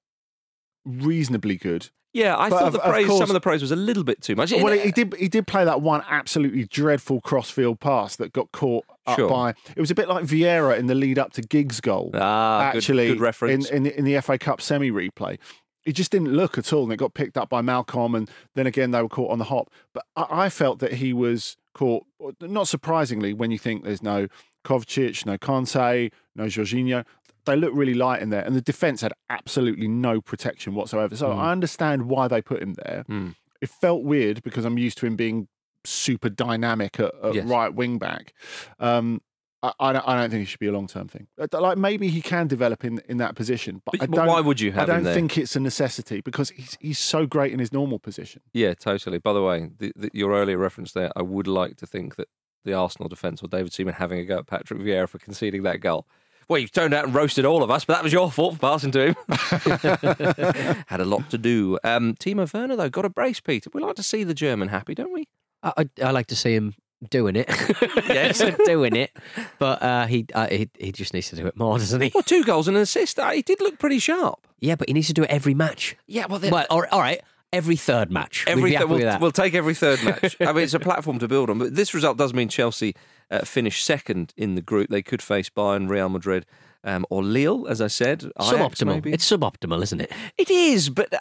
reasonably 0.86 1.56
good. 1.56 1.90
Yeah, 2.14 2.36
I 2.38 2.50
But 2.50 2.60
thought 2.60 2.68
of- 2.68 2.74
the 2.74 2.80
of 2.84 2.92
praise, 2.92 3.08
course- 3.08 3.20
some 3.20 3.30
of 3.30 3.34
the 3.34 3.42
praise 3.42 3.62
was 3.62 3.72
a 3.72 3.76
little 3.76 4.04
bit 4.04 4.22
too 4.22 4.36
much. 4.36 4.52
Well, 4.52 4.74
he 4.74 4.92
did. 4.92 5.14
He 5.16 5.28
did 5.28 5.46
play 5.46 5.66
that 5.66 5.82
one 5.82 6.04
absolutely 6.10 6.66
dreadful 6.66 7.22
crossfield 7.22 7.80
pass 7.80 8.16
that 8.16 8.34
got 8.34 8.52
caught 8.52 8.86
up 9.06 9.18
Sure. 9.20 9.30
by. 9.30 9.50
It 9.76 9.80
was 9.80 9.92
a 9.92 9.96
bit 9.96 10.08
like 10.08 10.24
Vieira 10.26 10.78
in 10.78 10.88
the 10.88 10.96
lead 10.96 11.20
up 11.20 11.34
to 11.34 11.42
Giggs' 11.42 11.80
goal. 11.80 12.10
Ah, 12.16 12.72
good- 12.72 12.78
actually, 12.78 13.08
good 13.10 13.20
reference. 13.20 13.70
in, 13.70 13.86
in 13.86 13.92
in 14.00 14.06
the 14.06 14.20
FA 14.22 14.38
Cup 14.40 14.62
semi 14.62 14.90
replay. 14.90 15.38
It 15.86 15.94
just 15.94 16.12
didn't 16.12 16.34
look 16.34 16.58
at 16.58 16.74
all, 16.74 16.84
and 16.84 16.92
it 16.92 16.98
got 16.98 17.14
picked 17.14 17.38
up 17.38 17.50
by 17.50 17.62
Malcom, 17.62 18.16
and 18.18 18.30
then 18.56 18.66
again 18.66 18.92
they 18.92 19.02
were 19.02 19.08
caught 19.10 19.32
on 19.32 19.38
the 19.38 19.46
hop. 19.46 19.70
But 19.94 20.06
I, 20.16 20.46
I 20.46 20.50
felt 20.50 20.80
that 20.80 20.94
he 20.94 21.14
was 21.14 21.56
caught. 21.76 22.06
Not 22.42 22.68
surprisingly, 22.68 23.34
when 23.34 23.52
you 23.52 23.60
think 23.60 23.84
there's 23.84 24.02
no 24.02 24.28
Kovacic, 24.66 25.26
no 25.26 25.38
Kanté, 25.38 26.12
no 26.36 26.46
Jorginho, 26.46 27.06
they 27.48 27.56
look 27.56 27.72
really 27.74 27.96
light 27.96 28.22
in 28.22 28.30
there, 28.30 28.44
and 28.46 28.56
the 28.56 28.62
defense 28.62 29.02
had 29.02 29.14
absolutely 29.30 29.88
no 29.88 30.22
protection 30.22 30.76
whatsoever. 30.76 31.16
So 31.16 31.32
I 31.32 31.52
understand 31.52 32.04
why 32.08 32.28
they 32.28 32.42
put 32.42 32.62
him 32.62 32.76
there. 32.76 33.04
Mm. 33.10 33.36
It 33.62 33.70
felt 33.70 34.04
weird 34.04 34.44
because 34.44 34.64
I'm 34.66 34.78
used 34.78 35.00
to 35.00 35.08
him 35.08 35.16
being 35.16 35.48
super 35.84 36.30
dynamic 36.30 37.00
at, 37.00 37.12
at 37.24 37.34
Yes. 37.34 37.46
right 37.46 37.74
wing 37.74 37.98
back. 37.98 38.34
Um, 38.80 39.22
I, 39.64 39.72
I, 39.80 39.94
don't, 39.94 40.08
I 40.08 40.16
don't 40.22 40.30
think 40.30 40.44
it 40.44 40.46
should 40.46 40.60
be 40.60 40.68
a 40.68 40.72
long 40.72 40.86
term 40.86 41.08
thing. 41.08 41.28
Like 41.52 41.78
maybe 41.80 42.10
he 42.10 42.22
can 42.22 42.46
develop 42.48 42.86
in, 42.86 43.02
in 43.10 43.18
that 43.18 43.36
position, 43.36 43.82
but, 43.84 43.94
But- 43.94 44.04
I 44.04 44.06
but 44.06 44.16
don't. 44.18 44.28
why 44.28 44.40
would 44.42 44.62
you 44.62 44.72
I 44.78 44.86
don't 44.86 45.04
think 45.04 45.36
it's 45.38 45.56
a 45.56 45.60
necessity 45.60 46.22
because 46.22 46.52
he's 46.52 46.78
he's 46.80 47.00
so 47.00 47.26
great 47.26 47.52
in 47.54 47.58
his 47.60 47.74
normal 47.74 47.98
position. 47.98 48.44
Yeah, 48.54 48.76
totally. 48.76 49.18
By 49.18 49.34
the 49.34 49.42
way, 49.42 49.70
the, 49.80 49.92
the, 49.96 50.12
your 50.14 50.34
earlier 50.34 50.60
reference 50.60 50.92
there, 50.92 51.12
I 51.16 51.24
would 51.24 51.48
like 51.48 51.78
to 51.78 51.88
think 51.88 52.18
that 52.18 52.28
the 52.66 52.74
Arsenal 52.74 53.10
defence 53.10 53.42
or 53.42 53.48
David 53.48 53.74
Seaman 53.74 53.96
having 53.96 54.20
a 54.20 54.26
go 54.26 54.38
at 54.40 54.46
Patrick 54.48 54.80
Vieira 54.80 55.10
for 55.10 55.18
conceding 55.18 55.64
that 55.64 55.80
goal. 55.80 56.06
Well, 56.50 56.60
you 56.60 56.68
turned 56.68 56.94
out 56.94 57.04
and 57.06 57.14
roasted 57.14 57.44
all 57.46 57.62
of 57.62 57.70
us, 57.70 57.84
but 57.84 57.96
that 57.96 58.04
was 58.04 58.14
your 58.14 58.32
fault 58.32 58.54
for 58.54 58.60
passing 58.60 58.92
to 58.92 59.08
him. 59.08 59.16
Had 60.88 61.02
a 61.02 61.06
lot 61.06 61.30
to 61.32 61.38
do. 61.38 61.78
Um, 61.84 62.16
Timo 62.16 62.52
Werner, 62.54 62.76
though, 62.76 62.90
got 62.90 63.04
a 63.06 63.10
brace, 63.10 63.40
Peter. 63.42 63.70
We 63.74 63.82
like 63.82 63.96
to 63.96 64.04
see 64.04 64.24
the 64.24 64.34
German 64.34 64.70
happy, 64.70 64.96
don't 64.96 65.12
we? 65.14 65.28
I, 65.62 65.74
I, 65.78 65.90
I 66.04 66.12
like 66.12 66.28
to 66.28 66.36
see 66.36 66.54
him 66.54 66.76
doing 67.10 67.36
it. 67.36 67.50
Yes. 68.08 68.42
doing 68.66 68.96
it, 68.96 69.12
but 69.60 69.82
uh, 69.84 70.06
he, 70.08 70.26
uh, 70.34 70.48
he 70.48 70.70
he 70.80 70.92
just 70.92 71.14
needs 71.14 71.30
to 71.30 71.36
do 71.36 71.46
it 71.46 71.58
more, 71.58 71.78
doesn't 71.78 72.00
he? 72.02 72.12
Well, 72.14 72.24
two 72.24 72.44
goals 72.44 72.68
and 72.68 72.78
an 72.78 72.84
assist. 72.84 73.20
Uh, 73.20 73.32
He 73.32 73.42
did 73.42 73.60
look 73.60 73.78
pretty 73.78 74.00
sharp. 74.00 74.48
Yeah, 74.60 74.76
but 74.76 74.88
he 74.88 74.94
needs 74.94 75.08
to 75.08 75.14
do 75.14 75.24
it 75.24 75.30
every 75.30 75.54
match. 75.54 75.96
Yeah, 76.08 76.26
well, 76.28 76.40
Well, 76.40 76.66
all 76.70 76.82
right, 76.82 76.92
all 76.92 77.02
right, 77.02 77.22
every 77.52 77.76
third 77.76 78.12
match. 78.12 78.46
Every 78.48 78.74
happy 78.74 78.86
we'll, 78.86 79.20
we'll 79.20 79.32
take 79.32 79.54
every 79.54 79.74
third 79.76 80.02
match. 80.04 80.38
I 80.40 80.54
mean, 80.54 80.64
it's 80.64 80.74
a 80.74 80.80
platform 80.80 81.20
to 81.20 81.28
build 81.28 81.50
on. 81.50 81.60
But 81.60 81.76
this 81.76 81.94
result 81.94 82.18
does 82.18 82.34
mean 82.34 82.48
Chelsea 82.50 82.96
uh, 83.32 83.40
finish 83.46 83.84
second 83.84 84.34
in 84.38 84.56
the 84.56 84.62
group. 84.62 84.90
They 84.90 85.02
could 85.02 85.22
face 85.22 85.50
Bayern, 85.50 85.90
Real 85.90 86.10
Madrid, 86.10 86.46
um, 86.84 87.06
or 87.10 87.24
Lille, 87.24 87.68
as 87.68 87.82
I 87.82 87.88
said. 87.88 88.24
Ajax, 88.40 88.80
suboptimal. 88.82 88.86
maybe. 88.88 89.12
It's 89.14 89.30
suboptimal, 89.30 89.82
isn't 89.84 90.02
it? 90.02 90.12
It 90.38 90.50
is, 90.50 90.90
but 90.90 91.14
uh, 91.14 91.20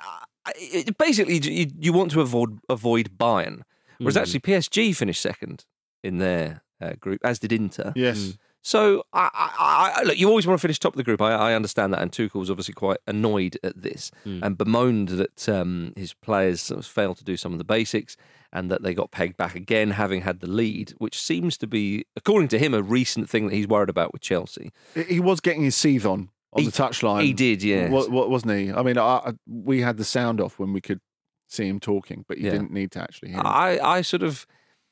it, 0.57 0.97
basically, 0.99 1.39
you, 1.39 1.67
you 1.79 1.93
want 1.93 2.11
to 2.13 2.21
avoid 2.21 2.59
avoid 2.69 3.11
Bayern, 3.19 3.63
whereas 3.99 4.17
Mm. 4.17 4.21
actually 4.21 4.41
PSG 4.41 4.95
finished 4.95 5.21
second 5.23 5.65
in 6.05 6.19
their 6.19 6.63
uh, 6.81 6.93
group, 7.01 7.21
as 7.25 7.39
did 7.39 7.53
Inter. 7.53 7.93
Yes. 7.97 8.37
So, 8.63 9.05
I, 9.13 9.31
I, 9.33 9.93
I, 10.01 10.03
look, 10.03 10.19
you 10.19 10.29
always 10.29 10.45
want 10.45 10.59
to 10.59 10.61
finish 10.61 10.81
top 10.81 10.93
of 10.95 10.97
the 10.97 11.05
group. 11.05 11.23
I, 11.23 11.33
I 11.33 11.55
understand 11.55 11.93
that, 11.93 12.03
and 12.03 12.11
Tuchel 12.11 12.35
was 12.41 12.51
obviously 12.51 12.75
quite 12.75 12.99
annoyed 13.07 13.57
at 13.63 13.81
this 13.81 14.11
and 14.25 14.59
bemoaned 14.59 15.11
that 15.11 15.49
um, 15.49 15.93
his 15.97 16.15
players 16.15 16.63
sort 16.63 16.81
of 16.81 16.87
failed 16.87 17.17
to 17.19 17.25
do 17.25 17.37
some 17.37 17.53
of 17.53 17.59
the 17.59 17.65
basics 17.65 18.17
and 18.57 18.71
that 18.71 18.83
they 18.83 18.95
got 18.95 19.11
pegged 19.11 19.37
back 19.37 19.55
again, 19.55 19.91
having 19.91 20.23
had 20.23 20.41
the 20.41 20.47
lead, 20.49 20.95
which 20.99 21.21
seems 21.21 21.57
to 21.59 21.67
be, 21.67 22.07
according 22.17 22.49
to 22.49 22.59
him, 22.59 22.73
a 22.73 22.83
recent 22.83 23.29
thing 23.29 23.47
that 23.47 23.55
he's 23.55 23.69
worried 23.69 23.91
about 23.91 24.13
with 24.13 24.23
Chelsea. 24.23 24.73
He- 24.95 25.21
was 25.21 25.41
getting 25.41 25.63
his 25.63 25.77
seethe 25.77 26.07
on 26.07 26.31
on 26.55 26.63
He- 26.63 26.67
the 26.71 26.73
touchline. 26.73 27.23
he 27.23 27.33
did, 27.35 27.63
yeah. 27.63 27.91
What, 27.91 28.11
what 28.11 28.31
wasn't 28.31 28.59
he? 28.59 28.73
I 28.73 28.83
mean, 28.83 28.97
I, 28.97 29.03
I, 29.03 29.33
we 29.47 29.83
had 29.83 29.99
the 29.99 30.05
sound 30.05 30.41
off 30.41 30.59
when 30.59 30.73
we 30.73 30.81
could 30.81 31.01
see 31.49 31.67
him 31.69 31.81
talking, 31.81 32.25
but 32.27 32.39
you 32.39 32.47
Yeah. 32.47 32.53
didn't 32.53 32.73
need 32.73 32.93
to 32.93 33.01
actually 33.03 33.29
hear. 33.31 33.39
him. 33.41 33.47
I, 33.47 33.79
I 33.81 34.01
sort 34.03 34.23
of, 34.23 34.47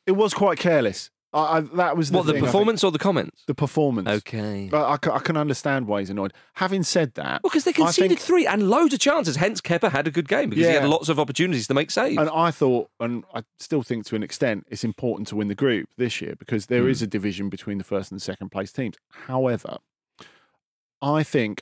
it 0.06 0.12
was 0.12 0.34
quite 0.34 0.58
careless. 0.58 1.10
I, 1.34 1.56
I, 1.56 1.60
that 1.60 1.96
was 1.96 2.10
the 2.10 2.16
what, 2.18 2.26
the 2.26 2.32
thing, 2.34 2.42
I 2.42 2.46
performance 2.46 2.84
or 2.84 2.92
the 2.92 2.98
comments? 2.98 3.42
The 3.46 3.54
performance. 3.54 4.08
Okay. 4.08 4.68
But 4.70 4.84
I, 4.86 5.14
I 5.16 5.18
can 5.18 5.36
understand 5.36 5.86
why 5.88 5.98
he's 6.00 6.08
annoyed. 6.10 6.32
Having 6.54 6.84
said 6.84 7.14
that, 7.14 7.42
Well, 7.42 7.50
because 7.50 7.64
they 7.64 7.72
conceded 7.72 8.10
think- 8.10 8.20
three 8.20 8.46
and 8.46 8.70
loads 8.70 8.94
of 8.94 9.00
chances. 9.00 9.36
Hence, 9.36 9.60
Kepa 9.60 9.90
had 9.90 10.06
a 10.06 10.10
good 10.12 10.28
game 10.28 10.48
because 10.50 10.66
he 10.66 10.72
had 10.72 10.88
lots 10.88 11.08
of 11.08 11.18
opportunities 11.18 11.66
to 11.66 11.74
make 11.74 11.90
saves. 11.90 12.16
And 12.18 12.30
I 12.30 12.50
thought, 12.52 12.88
and 13.00 13.24
I 13.34 13.42
still 13.58 13.82
think 13.82 14.06
to 14.06 14.16
an 14.16 14.22
extent, 14.22 14.66
it's 14.70 14.84
important 14.84 15.26
to 15.28 15.36
win 15.36 15.48
the 15.48 15.54
group 15.54 15.88
this 15.98 16.20
year 16.20 16.34
because 16.38 16.66
there 16.66 16.88
is 16.88 17.00
Hmm. 17.00 17.04
a 17.04 17.08
division 17.08 17.48
between 17.48 17.78
the 17.78 17.84
first 17.84 18.12
and 18.12 18.22
second 18.22 18.50
place 18.50 18.70
teams. 18.72 18.94
However, 19.26 19.78
I 21.02 21.22
think 21.22 21.60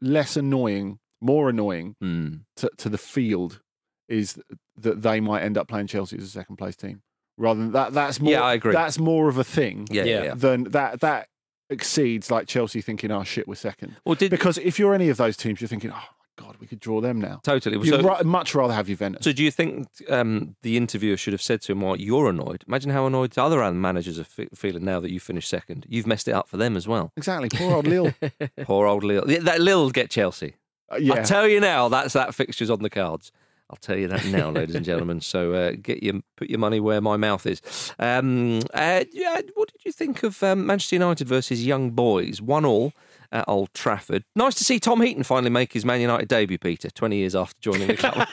less 0.00 0.36
annoying, 0.36 0.98
more 1.20 1.48
annoying 1.48 1.94
Hmm. 2.00 2.28
to, 2.56 2.70
to 2.78 2.88
the 2.88 2.98
field 2.98 3.60
is 4.08 4.38
that 4.76 5.02
they 5.02 5.20
might 5.20 5.42
end 5.42 5.56
up 5.56 5.68
playing 5.68 5.86
Chelsea 5.86 6.16
as 6.18 6.24
a 6.24 6.28
second 6.28 6.56
place 6.56 6.74
team 6.76 7.02
rather 7.36 7.60
than 7.60 7.72
that. 7.72 7.92
That's 7.92 8.20
more. 8.20 8.32
Yeah, 8.32 8.42
I 8.42 8.54
agree. 8.54 8.72
That's 8.72 8.98
more 8.98 9.28
of 9.28 9.38
a 9.38 9.44
thing 9.44 9.86
Yeah, 9.90 10.04
yeah. 10.04 10.34
Than 10.34 10.64
that. 10.64 11.00
That 11.00 11.28
exceeds 11.70 12.30
like 12.30 12.46
Chelsea 12.46 12.80
thinking, 12.80 13.10
"Oh 13.10 13.24
shit, 13.24 13.48
we're 13.48 13.54
second. 13.54 13.96
Well, 14.04 14.14
did 14.14 14.30
Because 14.30 14.58
if 14.58 14.78
you're 14.78 14.94
any 14.94 15.08
of 15.08 15.16
those 15.16 15.36
teams, 15.36 15.60
you're 15.60 15.68
thinking, 15.68 15.90
"Oh 15.90 15.94
my 15.94 16.44
God, 16.44 16.56
we 16.60 16.66
could 16.66 16.80
draw 16.80 17.00
them 17.00 17.20
now. 17.20 17.40
Totally. 17.44 17.76
You'd 17.78 17.88
So, 17.88 18.02
ra- 18.02 18.22
much 18.24 18.54
rather 18.54 18.74
have 18.74 18.86
Juventus. 18.86 19.24
so 19.24 19.32
do 19.32 19.42
you 19.42 19.50
think 19.50 19.88
um, 20.08 20.56
the 20.62 20.76
interviewer 20.76 21.16
should 21.16 21.32
have 21.32 21.42
said 21.42 21.62
to 21.62 21.72
him, 21.72 21.80
"Well, 21.80 21.96
you're 21.96 22.28
annoyed"? 22.28 22.64
Imagine 22.68 22.90
how 22.90 23.06
annoyed 23.06 23.32
the 23.32 23.42
other 23.42 23.70
managers 23.72 24.18
are 24.18 24.24
fe- 24.24 24.48
feeling 24.54 24.84
now 24.84 25.00
that 25.00 25.10
you 25.10 25.20
finished 25.20 25.48
second. 25.48 25.86
You've 25.88 26.06
messed 26.06 26.28
it 26.28 26.32
up 26.32 26.48
for 26.48 26.56
them 26.58 26.76
as 26.76 26.86
well. 26.86 27.12
exactly. 27.16 27.48
Poor 27.48 27.74
old 27.76 27.86
Lille. 27.86 28.12
Poor 28.62 28.86
old 28.86 29.04
Lille. 29.04 29.24
That 29.26 29.60
Lille 29.60 29.82
will 29.84 29.90
get 29.90 30.10
Chelsea. 30.10 30.54
Uh, 30.92 30.96
yeah. 30.96 31.14
I 31.14 31.20
tell 31.22 31.48
you 31.48 31.58
now, 31.60 31.88
that's 31.88 32.12
that 32.12 32.34
fixture's 32.34 32.68
on 32.70 32.82
the 32.82 32.90
cards. 32.90 33.32
I'll 33.72 33.78
tell 33.78 33.96
you 33.96 34.06
that 34.08 34.26
now, 34.26 34.50
ladies 34.50 34.74
and 34.74 34.84
gentlemen. 34.84 35.22
So 35.22 35.54
uh, 35.54 35.72
get 35.80 36.02
your 36.02 36.20
put 36.36 36.50
your 36.50 36.58
money 36.58 36.78
where 36.78 37.00
my 37.00 37.16
mouth 37.16 37.46
is. 37.46 37.62
Um, 37.98 38.60
uh, 38.74 39.04
yeah, 39.12 39.40
what 39.54 39.72
did 39.72 39.84
you 39.86 39.92
think 39.92 40.22
of 40.22 40.42
um, 40.42 40.66
Manchester 40.66 40.96
United 40.96 41.26
versus 41.26 41.64
Young 41.64 41.90
Boys? 41.90 42.42
One 42.42 42.66
all 42.66 42.92
at 43.32 43.48
Old 43.48 43.72
Trafford. 43.72 44.24
Nice 44.36 44.54
to 44.56 44.64
see 44.64 44.78
Tom 44.78 45.00
Heaton 45.00 45.22
finally 45.22 45.48
make 45.48 45.72
his 45.72 45.86
Man 45.86 46.02
United 46.02 46.28
debut. 46.28 46.58
Peter, 46.58 46.90
twenty 46.90 47.16
years 47.16 47.34
after 47.34 47.58
joining 47.62 47.86
the 47.86 47.96
club. 47.96 48.28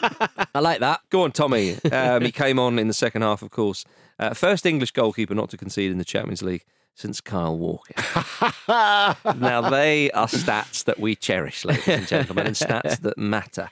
I 0.53 0.59
like 0.59 0.81
that. 0.81 0.99
Go 1.09 1.23
on, 1.23 1.31
Tommy. 1.31 1.77
Um, 1.89 2.23
he 2.23 2.33
came 2.33 2.59
on 2.59 2.77
in 2.77 2.89
the 2.89 2.93
second 2.93 3.21
half, 3.21 3.41
of 3.41 3.49
course. 3.49 3.85
Uh, 4.19 4.33
first 4.33 4.65
English 4.65 4.91
goalkeeper 4.91 5.33
not 5.33 5.49
to 5.51 5.57
concede 5.57 5.89
in 5.89 5.99
the 5.99 6.05
Champions 6.05 6.41
League 6.41 6.65
since 6.95 7.21
Kyle 7.21 7.57
Walker. 7.57 7.93
now, 8.67 9.69
they 9.69 10.11
are 10.11 10.27
stats 10.27 10.83
that 10.83 10.99
we 10.99 11.15
cherish, 11.15 11.63
ladies 11.63 11.87
and 11.87 12.05
gentlemen, 12.07 12.47
and 12.47 12.55
stats 12.57 12.99
that 12.99 13.17
matter. 13.17 13.69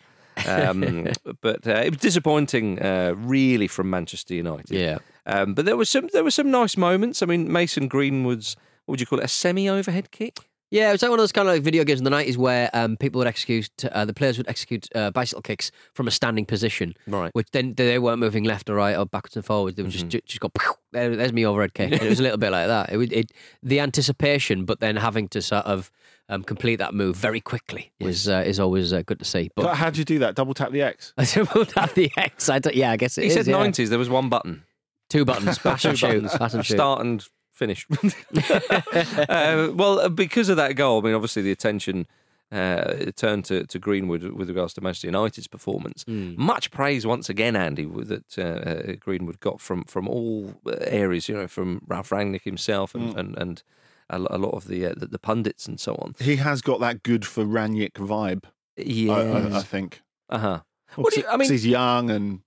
Um, 0.48 1.08
but 1.42 1.68
uh, 1.68 1.82
it 1.86 1.92
was 1.92 2.00
disappointing, 2.00 2.82
uh, 2.82 3.14
really, 3.16 3.68
from 3.68 3.90
Manchester 3.90 4.34
United. 4.34 4.72
Yeah. 4.72 5.00
Um, 5.26 5.54
but 5.54 5.66
there 5.66 5.78
was 5.78 5.90
some 5.90 6.10
there 6.14 6.24
were 6.24 6.32
some 6.32 6.50
nice 6.50 6.78
moments. 6.78 7.22
I 7.22 7.26
mean, 7.26 7.52
Mason 7.52 7.88
Greenwood's 7.88 8.56
what 8.86 8.94
would 8.94 9.02
you 9.02 9.06
call 9.06 9.20
it? 9.20 9.26
A 9.26 9.28
semi 9.28 9.70
overhead 9.70 10.12
kick. 10.12 10.47
Yeah, 10.70 10.90
it 10.90 10.92
was 10.92 11.02
like 11.02 11.10
one 11.10 11.20
of 11.20 11.24
those 11.24 11.32
kind 11.32 11.48
of 11.48 11.54
like 11.54 11.64
video 11.64 11.84
games 11.86 12.00
in 12.02 12.04
the 12.04 12.10
nineties 12.10 12.38
where 12.38 12.70
um, 12.74 12.98
people 12.98 13.20
would 13.20 13.28
execute, 13.28 13.70
uh, 13.86 14.04
the 14.04 14.14
players 14.14 14.38
would 14.38 14.50
execute 14.50 14.88
uh, 14.94 15.12
bicycle 15.12 15.42
kicks 15.42 15.72
from 15.94 16.08
a 16.08 16.12
standing 16.12 16.46
position, 16.46 16.94
Right. 17.08 17.32
which 17.34 17.48
then 17.52 17.74
they 17.76 17.98
weren't 18.00 18.20
moving 18.20 18.44
left 18.44 18.70
or 18.70 18.76
right 18.76 18.98
or 18.98 19.06
backwards 19.06 19.38
and 19.38 19.46
forwards. 19.46 19.78
They 19.78 19.84
would 19.84 19.92
just 19.94 20.10
just 20.10 20.40
go, 20.42 20.50
there's 20.92 21.32
me 21.32 21.46
overhead 21.46 21.74
kick. 21.74 21.94
And 21.94 22.02
it 22.02 22.10
was 22.10 22.20
a 22.20 22.24
little 22.24 22.38
bit 22.38 22.52
like 22.52 22.68
that. 22.68 22.92
It, 22.92 23.14
it 23.14 23.32
the 23.64 23.80
anticipation, 23.80 24.66
but 24.66 24.80
then 24.82 24.98
having 24.98 25.30
to 25.30 25.42
sort 25.42 25.66
of 25.66 25.90
um, 26.28 26.44
complete 26.44 26.76
that 26.78 26.94
move 26.94 27.16
very 27.16 27.40
quickly 27.40 27.94
is 28.02 28.28
uh, 28.28 28.44
is 28.46 28.60
always 28.60 28.92
uh, 28.92 29.04
good 29.06 29.20
to 29.20 29.26
see. 29.26 29.50
But 29.56 29.74
how 29.76 29.90
do 29.90 30.00
you 30.00 30.06
do 30.06 30.20
that? 30.20 30.36
Double 30.36 30.54
tap 30.54 30.72
the 30.72 30.82
X. 30.82 31.14
I 31.18 31.24
don't 31.24 31.72
have 31.72 31.94
the 31.94 32.12
X. 32.18 32.50
I 32.50 32.60
yeah, 32.74 32.92
I 32.92 32.98
guess 32.98 33.18
it 33.18 33.22
He 33.22 33.28
is, 33.28 33.36
said 33.36 33.48
yeah. 33.48 33.58
nineties. 33.58 33.90
There 33.90 34.00
was 34.00 34.10
one 34.10 34.28
button. 34.28 34.64
Two 35.10 35.24
buttons, 35.24 35.58
pass 35.60 35.86
and 35.86 35.98
shoot, 35.98 36.26
pass 36.32 36.54
and 36.54 36.66
shoot. 36.66 36.74
Start 36.76 37.00
and 37.00 37.26
finish. 37.58 37.86
uh, 39.30 39.72
well, 39.74 40.10
because 40.10 40.50
of 40.50 40.58
that 40.58 40.74
goal, 40.76 41.00
I 41.02 41.06
mean, 41.06 41.14
obviously 41.16 41.42
the 41.42 41.52
attention 41.52 42.08
uh, 42.52 43.12
turned 43.16 43.46
to, 43.46 43.66
to 43.66 43.80
Greenwood 43.80 44.24
with 44.24 44.48
regards 44.50 44.74
to 44.76 44.82
Manchester 44.82 45.08
United's 45.08 45.48
performance. 45.48 46.06
Much 46.08 46.72
praise 46.72 47.06
once 47.06 47.30
again, 47.30 47.56
Andy, 47.56 47.86
that 47.86 48.38
uh, 48.38 48.42
uh, 48.42 48.96
Greenwood 49.00 49.40
got 49.40 49.60
from 49.60 49.84
from 49.86 50.08
all 50.08 50.54
uh, 50.66 50.72
areas. 50.82 51.28
You 51.28 51.36
know, 51.36 51.48
from 51.48 51.82
Ralf 51.88 52.10
Rangnick 52.10 52.44
himself 52.44 52.96
and 52.96 53.18
and, 53.18 53.38
and 53.38 53.64
a 54.10 54.20
lot 54.20 54.54
of 54.54 54.68
the, 54.68 54.86
uh, 54.86 54.94
the 54.96 55.08
the 55.08 55.20
pundits 55.20 55.68
and 55.68 55.80
so 55.80 55.96
on. 55.96 56.16
He 56.20 56.38
has 56.38 56.62
got 56.62 56.80
that 56.80 57.04
good 57.04 57.26
for 57.26 57.44
Rangnick 57.44 57.94
vibe. 57.94 58.44
Yeah. 58.78 59.14
I, 59.14 59.22
I, 59.24 59.58
I 59.58 59.64
think. 59.64 60.02
uh 60.30 60.38
huh. 60.38 60.60
Well, 60.96 61.04
What 61.04 61.14
do 61.14 61.20
you- 61.20 61.28
I 61.28 61.36
mean- 61.36 61.50
he's 61.52 61.66
young 61.66 62.10
and 62.10 62.40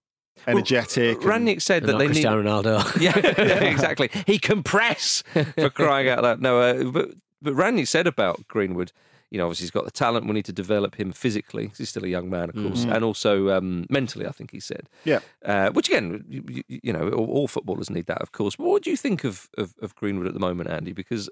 energetic. 0.47 1.23
and- 1.23 1.25
Rangnick 1.25 1.62
said 1.62 1.85
that 1.85 1.92
they 1.99 2.06
need. 2.06 2.23
Cristiano 2.23 2.42
Ronaldo. 2.42 3.00
Yeah, 3.00 3.16
yeah, 3.16 3.64
exactly. 3.70 4.11
He 4.26 4.38
can 4.38 4.62
press 4.62 5.23
for 5.32 5.70
crying 5.70 6.09
out 6.09 6.23
loud. 6.23 6.40
No, 6.40 6.61
uh, 6.61 6.85
but 6.85 7.11
but 7.42 7.54
Randy 7.54 7.85
said 7.85 8.06
about 8.06 8.47
Greenwood. 8.49 8.92
You 9.30 9.38
know, 9.38 9.44
obviously 9.47 9.64
he's 9.64 9.70
got 9.70 9.85
the 9.85 9.92
talent. 9.92 10.26
We 10.26 10.32
need 10.32 10.44
to 10.47 10.52
develop 10.52 10.97
him 10.97 11.12
physically. 11.12 11.68
'cause 11.68 11.78
He's 11.78 11.88
still 11.88 12.04
a 12.04 12.09
young 12.09 12.28
man, 12.28 12.49
of 12.50 12.56
course, 12.56 12.82
and 12.85 13.04
also 13.04 13.50
um, 13.56 13.87
mentally. 13.88 14.26
I 14.26 14.32
think 14.32 14.50
he 14.50 14.59
said. 14.59 14.88
Yeah. 15.04 15.20
Uh, 15.44 15.70
which 15.70 15.88
again, 15.88 16.25
you, 16.28 16.42
you- 16.49 16.80
you 16.82 16.92
know, 16.92 17.11
all, 17.11 17.26
all 17.30 17.49
footballers 17.49 17.90
need 17.90 18.06
that, 18.06 18.20
of 18.23 18.32
course. 18.32 18.56
But 18.56 18.64
what 18.66 18.82
do 18.82 18.90
you 18.90 18.97
think 18.97 19.23
of, 19.25 19.49
of 19.56 19.75
of 19.80 19.94
Greenwood 19.94 20.26
at 20.26 20.35
the 20.35 20.40
moment, 20.40 20.68
Andy? 20.68 20.92
Because 20.92 21.30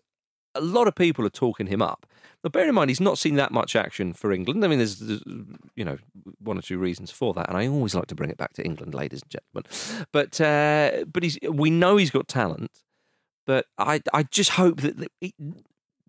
a 0.54 0.60
lot 0.60 0.88
of 0.88 0.94
people 0.94 1.24
are 1.26 1.30
talking 1.30 1.66
him 1.66 1.82
up. 1.82 2.06
But 2.42 2.52
bear 2.52 2.68
in 2.68 2.74
mind, 2.74 2.88
he's 2.90 3.00
not 3.00 3.18
seen 3.18 3.34
that 3.34 3.50
much 3.50 3.74
action 3.74 4.12
for 4.12 4.30
England. 4.30 4.64
I 4.64 4.68
mean, 4.68 4.78
there's, 4.78 5.00
there's, 5.00 5.22
you 5.74 5.84
know, 5.84 5.98
one 6.38 6.56
or 6.56 6.62
two 6.62 6.78
reasons 6.78 7.10
for 7.10 7.34
that, 7.34 7.48
and 7.48 7.58
I 7.58 7.66
always 7.66 7.94
like 7.96 8.06
to 8.06 8.14
bring 8.14 8.30
it 8.30 8.36
back 8.36 8.52
to 8.54 8.64
England, 8.64 8.94
ladies 8.94 9.22
and 9.22 9.30
gentlemen. 9.30 10.06
But 10.12 10.40
uh, 10.40 11.04
but 11.12 11.22
he's 11.24 11.36
we 11.50 11.70
know 11.70 11.96
he's 11.96 12.10
got 12.12 12.28
talent, 12.28 12.70
but 13.44 13.66
I 13.76 14.02
I 14.14 14.22
just 14.22 14.50
hope 14.50 14.82
that, 14.82 14.98
that, 14.98 15.10
he, 15.20 15.34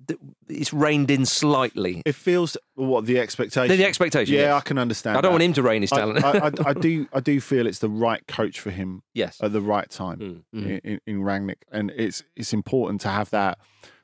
that 0.06 0.20
it's 0.48 0.72
reined 0.72 1.10
in 1.10 1.26
slightly. 1.26 2.04
It 2.06 2.14
feels 2.14 2.56
what 2.76 3.08
the 3.08 3.20
expectation. 3.20 3.76
The 3.76 3.84
expectation, 3.86 4.36
Yeah, 4.36 4.42
yes. 4.42 4.54
I 4.54 4.62
can 4.62 4.78
understand. 4.78 5.18
I 5.18 5.22
don't 5.22 5.30
that. 5.32 5.34
want 5.34 5.44
him 5.44 5.54
to 5.54 5.64
rein 5.64 5.82
his 5.82 5.90
talent. 5.90 6.24
I, 6.24 6.32
I, 6.48 6.52
I 6.70 6.74
do. 6.80 7.08
I 7.12 7.22
do 7.22 7.42
feel 7.42 7.66
it's 7.66 7.80
the 7.80 7.90
right 7.90 8.26
coach 8.28 8.60
for 8.60 8.70
him 8.70 9.02
yes. 9.16 9.40
at 9.42 9.52
the 9.52 9.62
right 9.62 9.90
time 9.90 10.44
Mm, 10.54 10.66
in, 10.66 10.78
in, 10.84 11.00
in 11.08 11.22
Rangnick, 11.22 11.64
and 11.72 11.90
it's 11.96 12.22
it's 12.36 12.54
important 12.54 13.02
to 13.02 13.10
have 13.10 13.32
that 13.32 13.58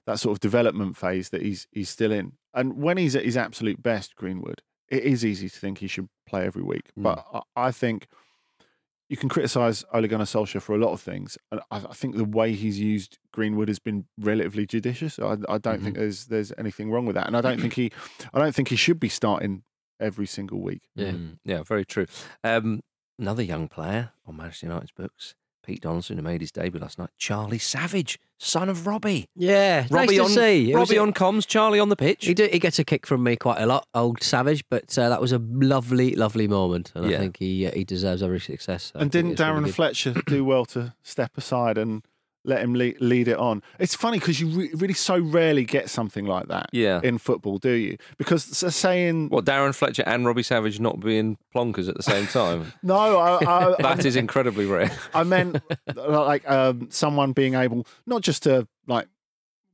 that 0.06 0.20
sort 0.20 0.34
of 0.34 0.40
development 0.40 0.98
phase 0.98 1.30
that 1.30 1.42
he's 1.42 1.68
he's 1.72 1.90
still 1.90 2.12
in. 2.12 2.34
And 2.54 2.78
when 2.78 2.98
he's 2.98 3.16
at 3.16 3.26
his 3.26 3.38
absolute 3.38 3.82
best, 3.84 4.16
Greenwood, 4.16 4.62
it 4.90 5.04
is 5.04 5.26
easy 5.26 5.50
to 5.50 5.60
think 5.60 5.80
he 5.80 5.88
should 5.88 6.10
play 6.28 6.46
every 6.46 6.64
week. 6.64 6.92
Mm. 6.98 7.04
But 7.04 7.26
I, 7.34 7.68
I 7.68 7.72
think 7.72 8.08
you 9.10 9.18
can 9.18 9.30
criticise 9.30 9.84
Ole 9.94 10.08
Gunnar 10.08 10.26
Solskjaer 10.26 10.62
for 10.62 10.74
a 10.76 10.80
lot 10.80 10.92
of 10.92 11.00
things, 11.02 11.38
and 11.52 11.62
I, 11.70 11.78
I 11.78 11.94
think 11.94 12.16
the 12.16 12.26
way 12.26 12.54
he's 12.54 12.80
used 12.80 13.20
Greenwood 13.32 13.68
has 13.68 13.78
been 13.80 14.06
relatively 14.20 14.66
judicious. 14.66 15.20
I, 15.20 15.34
I 15.48 15.58
don't 15.58 15.76
Mm-hmm. 15.76 15.84
think 15.84 15.98
there's 15.98 16.26
there's 16.26 16.52
anything 16.58 16.92
wrong 16.92 17.06
with 17.06 17.16
that, 17.16 17.28
and 17.28 17.38
I 17.38 17.42
don't 17.42 17.60
think 17.62 17.74
he 17.74 17.92
I 18.34 18.40
don't 18.40 18.56
think 18.56 18.70
he 18.70 18.76
should 18.76 19.00
be 19.00 19.10
starting 19.10 19.64
every 20.00 20.26
single 20.28 20.60
week. 20.62 20.90
Yeah. 20.96 21.12
Mm, 21.12 21.38
yeah, 21.46 21.64
very 21.64 21.86
true. 21.86 22.06
Um, 22.44 22.82
another 23.20 23.44
young 23.44 23.68
player 23.68 24.12
on 24.26 24.38
Manchester 24.38 24.68
United's 24.68 24.92
books, 24.92 25.36
Pete 25.66 25.82
Donaldson, 25.82 26.18
who 26.18 26.24
made 26.24 26.42
his 26.42 26.52
debut 26.52 26.80
last 26.80 27.00
night. 27.00 27.10
Charlie 27.18 27.58
Savage, 27.58 28.20
son 28.38 28.70
of 28.70 28.86
Robbie. 28.88 29.28
Yeah, 29.36 29.88
Robbie 29.90 30.18
nice 30.18 30.20
on 30.20 30.28
to 30.30 30.34
see. 30.34 30.72
It 30.72 30.76
was- 30.76 30.90
Robbie 30.90 31.00
on 31.00 31.14
comms, 31.14 31.48
Charlie 31.48 31.80
on 31.80 31.90
the 31.90 31.96
pitch. 31.96 32.26
He, 32.26 32.34
do, 32.34 32.48
he 32.52 32.60
gets 32.60 32.78
a 32.80 32.84
kick 32.84 33.06
from 33.08 33.24
me 33.24 33.36
quite 33.36 33.60
a 33.62 33.66
lot, 33.66 33.88
old 33.94 34.22
Savage, 34.22 34.64
but 34.70 34.98
uh, 34.98 35.10
that 35.10 35.20
was 35.22 35.32
a 35.32 35.40
lovely, 35.40 36.16
lovely 36.16 36.48
moment, 36.48 36.92
and 36.96 37.10
Yeah. 37.10 37.18
I 37.18 37.20
think 37.20 37.38
he 37.38 37.66
uh, 37.68 37.72
he 37.72 37.84
deserves 37.84 38.22
every 38.24 38.40
success. 38.40 38.92
I 38.96 39.02
And 39.02 39.12
think 39.12 39.12
didn't 39.12 39.32
it's 39.34 39.42
really 39.42 39.70
Darren. 39.72 39.74
Fletcher 39.74 40.14
do 40.28 40.46
well 40.46 40.66
to 40.66 40.94
step 41.04 41.38
aside 41.38 41.78
and 41.78 42.04
let 42.46 42.62
him 42.62 42.74
lead, 42.74 43.00
lead 43.02 43.28
it 43.28 43.38
on? 43.38 43.62
It's 43.80 43.96
funny 43.96 44.20
because 44.20 44.40
you 44.40 44.48
re- 44.48 44.72
really 44.76 44.94
so 44.94 45.18
rarely 45.20 45.66
get 45.66 45.90
something 45.90 46.26
like 46.26 46.48
that 46.48 46.70
Yeah. 46.72 47.02
in 47.04 47.18
football, 47.18 47.58
do 47.58 47.72
you? 47.72 47.98
Because 48.18 48.64
s- 48.64 48.76
saying 48.76 49.30
What 49.30 49.46
Darren 49.46 49.74
Fletcher 49.76 50.04
and 50.06 50.26
Robbie 50.26 50.44
Savage 50.44 50.80
not 50.80 51.00
being 51.00 51.38
plonkers 51.56 51.90
at 51.90 51.96
the 51.96 52.04
same 52.04 52.28
time? 52.28 52.74
no, 52.84 52.96
I, 52.96 53.38
I, 53.44 53.74
I, 53.74 53.76
that 53.82 54.06
is 54.06 54.16
incredibly 54.16 54.66
rare. 54.66 54.92
I 55.14 55.24
meant 55.24 55.62
like 55.96 56.50
um, 56.50 56.88
someone 56.92 57.32
being 57.34 57.56
able 57.56 57.86
not 58.06 58.22
just 58.22 58.44
to 58.44 58.68
like 58.88 59.08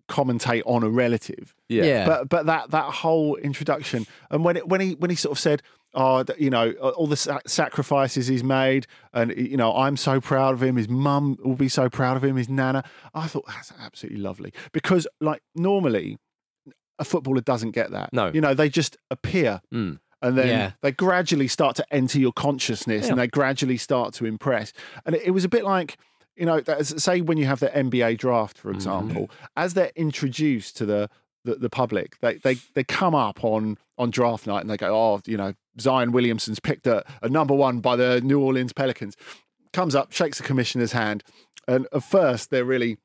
commentate 0.07 0.63
on 0.65 0.83
a 0.83 0.89
relative, 0.89 1.55
Yeah. 1.69 1.83
Yeah. 1.83 2.05
but 2.05 2.29
but 2.29 2.45
that 2.47 2.71
that 2.71 2.85
whole 2.85 3.37
introduction 3.37 4.05
and 4.29 4.43
when 4.43 4.57
it, 4.57 4.67
when 4.67 4.81
he 4.81 4.95
when 4.95 5.09
he 5.09 5.15
sort 5.15 5.31
of 5.31 5.39
said 5.39 5.61
oh 5.93 6.23
you 6.37 6.49
know 6.49 6.71
all 6.73 7.07
the 7.07 7.39
sacrifices 7.45 8.27
he's 8.27 8.43
made 8.43 8.87
and 9.13 9.31
you 9.35 9.57
know 9.57 9.75
I'm 9.75 9.97
so 9.97 10.21
proud 10.21 10.53
of 10.53 10.63
him 10.63 10.75
his 10.77 10.87
mum 10.89 11.37
will 11.43 11.55
be 11.55 11.69
so 11.69 11.89
proud 11.89 12.17
of 12.17 12.23
him 12.23 12.35
his 12.37 12.49
nana 12.49 12.83
I 13.13 13.27
thought 13.27 13.45
that's 13.47 13.71
absolutely 13.79 14.19
lovely 14.21 14.53
because 14.71 15.05
like 15.19 15.41
normally 15.55 16.17
a 16.99 17.03
footballer 17.03 17.41
doesn't 17.41 17.71
get 17.71 17.91
that 17.91 18.13
No. 18.13 18.31
you 18.33 18.41
know 18.41 18.53
they 18.53 18.69
just 18.69 18.97
appear 19.09 19.61
Mm. 19.73 19.99
and 20.21 20.37
then 20.37 20.47
Yeah. 20.47 20.71
they 20.81 20.91
gradually 20.91 21.47
start 21.47 21.75
to 21.77 21.85
enter 21.93 22.19
your 22.19 22.31
consciousness 22.33 23.09
and 23.09 23.19
they 23.19 23.27
gradually 23.27 23.77
start 23.77 24.13
to 24.15 24.25
impress 24.25 24.71
and 25.05 25.15
it, 25.15 25.23
it 25.25 25.31
was 25.31 25.43
a 25.43 25.49
bit 25.49 25.63
like 25.65 25.97
you 26.37 26.45
know 26.45 26.61
say 26.81 27.21
when 27.21 27.37
you 27.37 27.45
have 27.45 27.59
the 27.59 27.67
NBA 27.69 28.17
draft 28.17 28.57
for 28.57 28.71
example 28.71 29.29
as 29.57 29.73
they're 29.73 29.91
introduced 29.95 30.77
to 30.77 30.85
the 30.85 31.09
the, 31.43 31.55
the 31.55 31.69
public 31.69 32.19
they, 32.19 32.35
they 32.35 32.55
they 32.75 32.83
come 32.83 33.15
up 33.15 33.43
on 33.43 33.77
on 33.97 34.09
draft 34.09 34.47
night 34.47 34.61
and 34.61 34.69
they 34.69 34.77
go 34.77 34.95
oh 34.95 35.21
you 35.25 35.37
know 35.37 35.53
Zion 35.79 36.11
Williamson's 36.11 36.59
picked 36.59 36.87
a, 36.87 37.03
a 37.21 37.29
number 37.29 37.53
one 37.53 37.79
by 37.79 37.95
the 37.95 38.21
New 38.21 38.39
Orleans 38.39 38.73
Pelicans 38.73 39.15
comes 39.73 39.95
up 39.95 40.11
shakes 40.11 40.37
the 40.37 40.43
commissioner's 40.43 40.91
hand 40.91 41.23
and 41.67 41.87
at 41.93 42.03
first 42.03 42.49
they're 42.49 42.65
really 42.65 42.97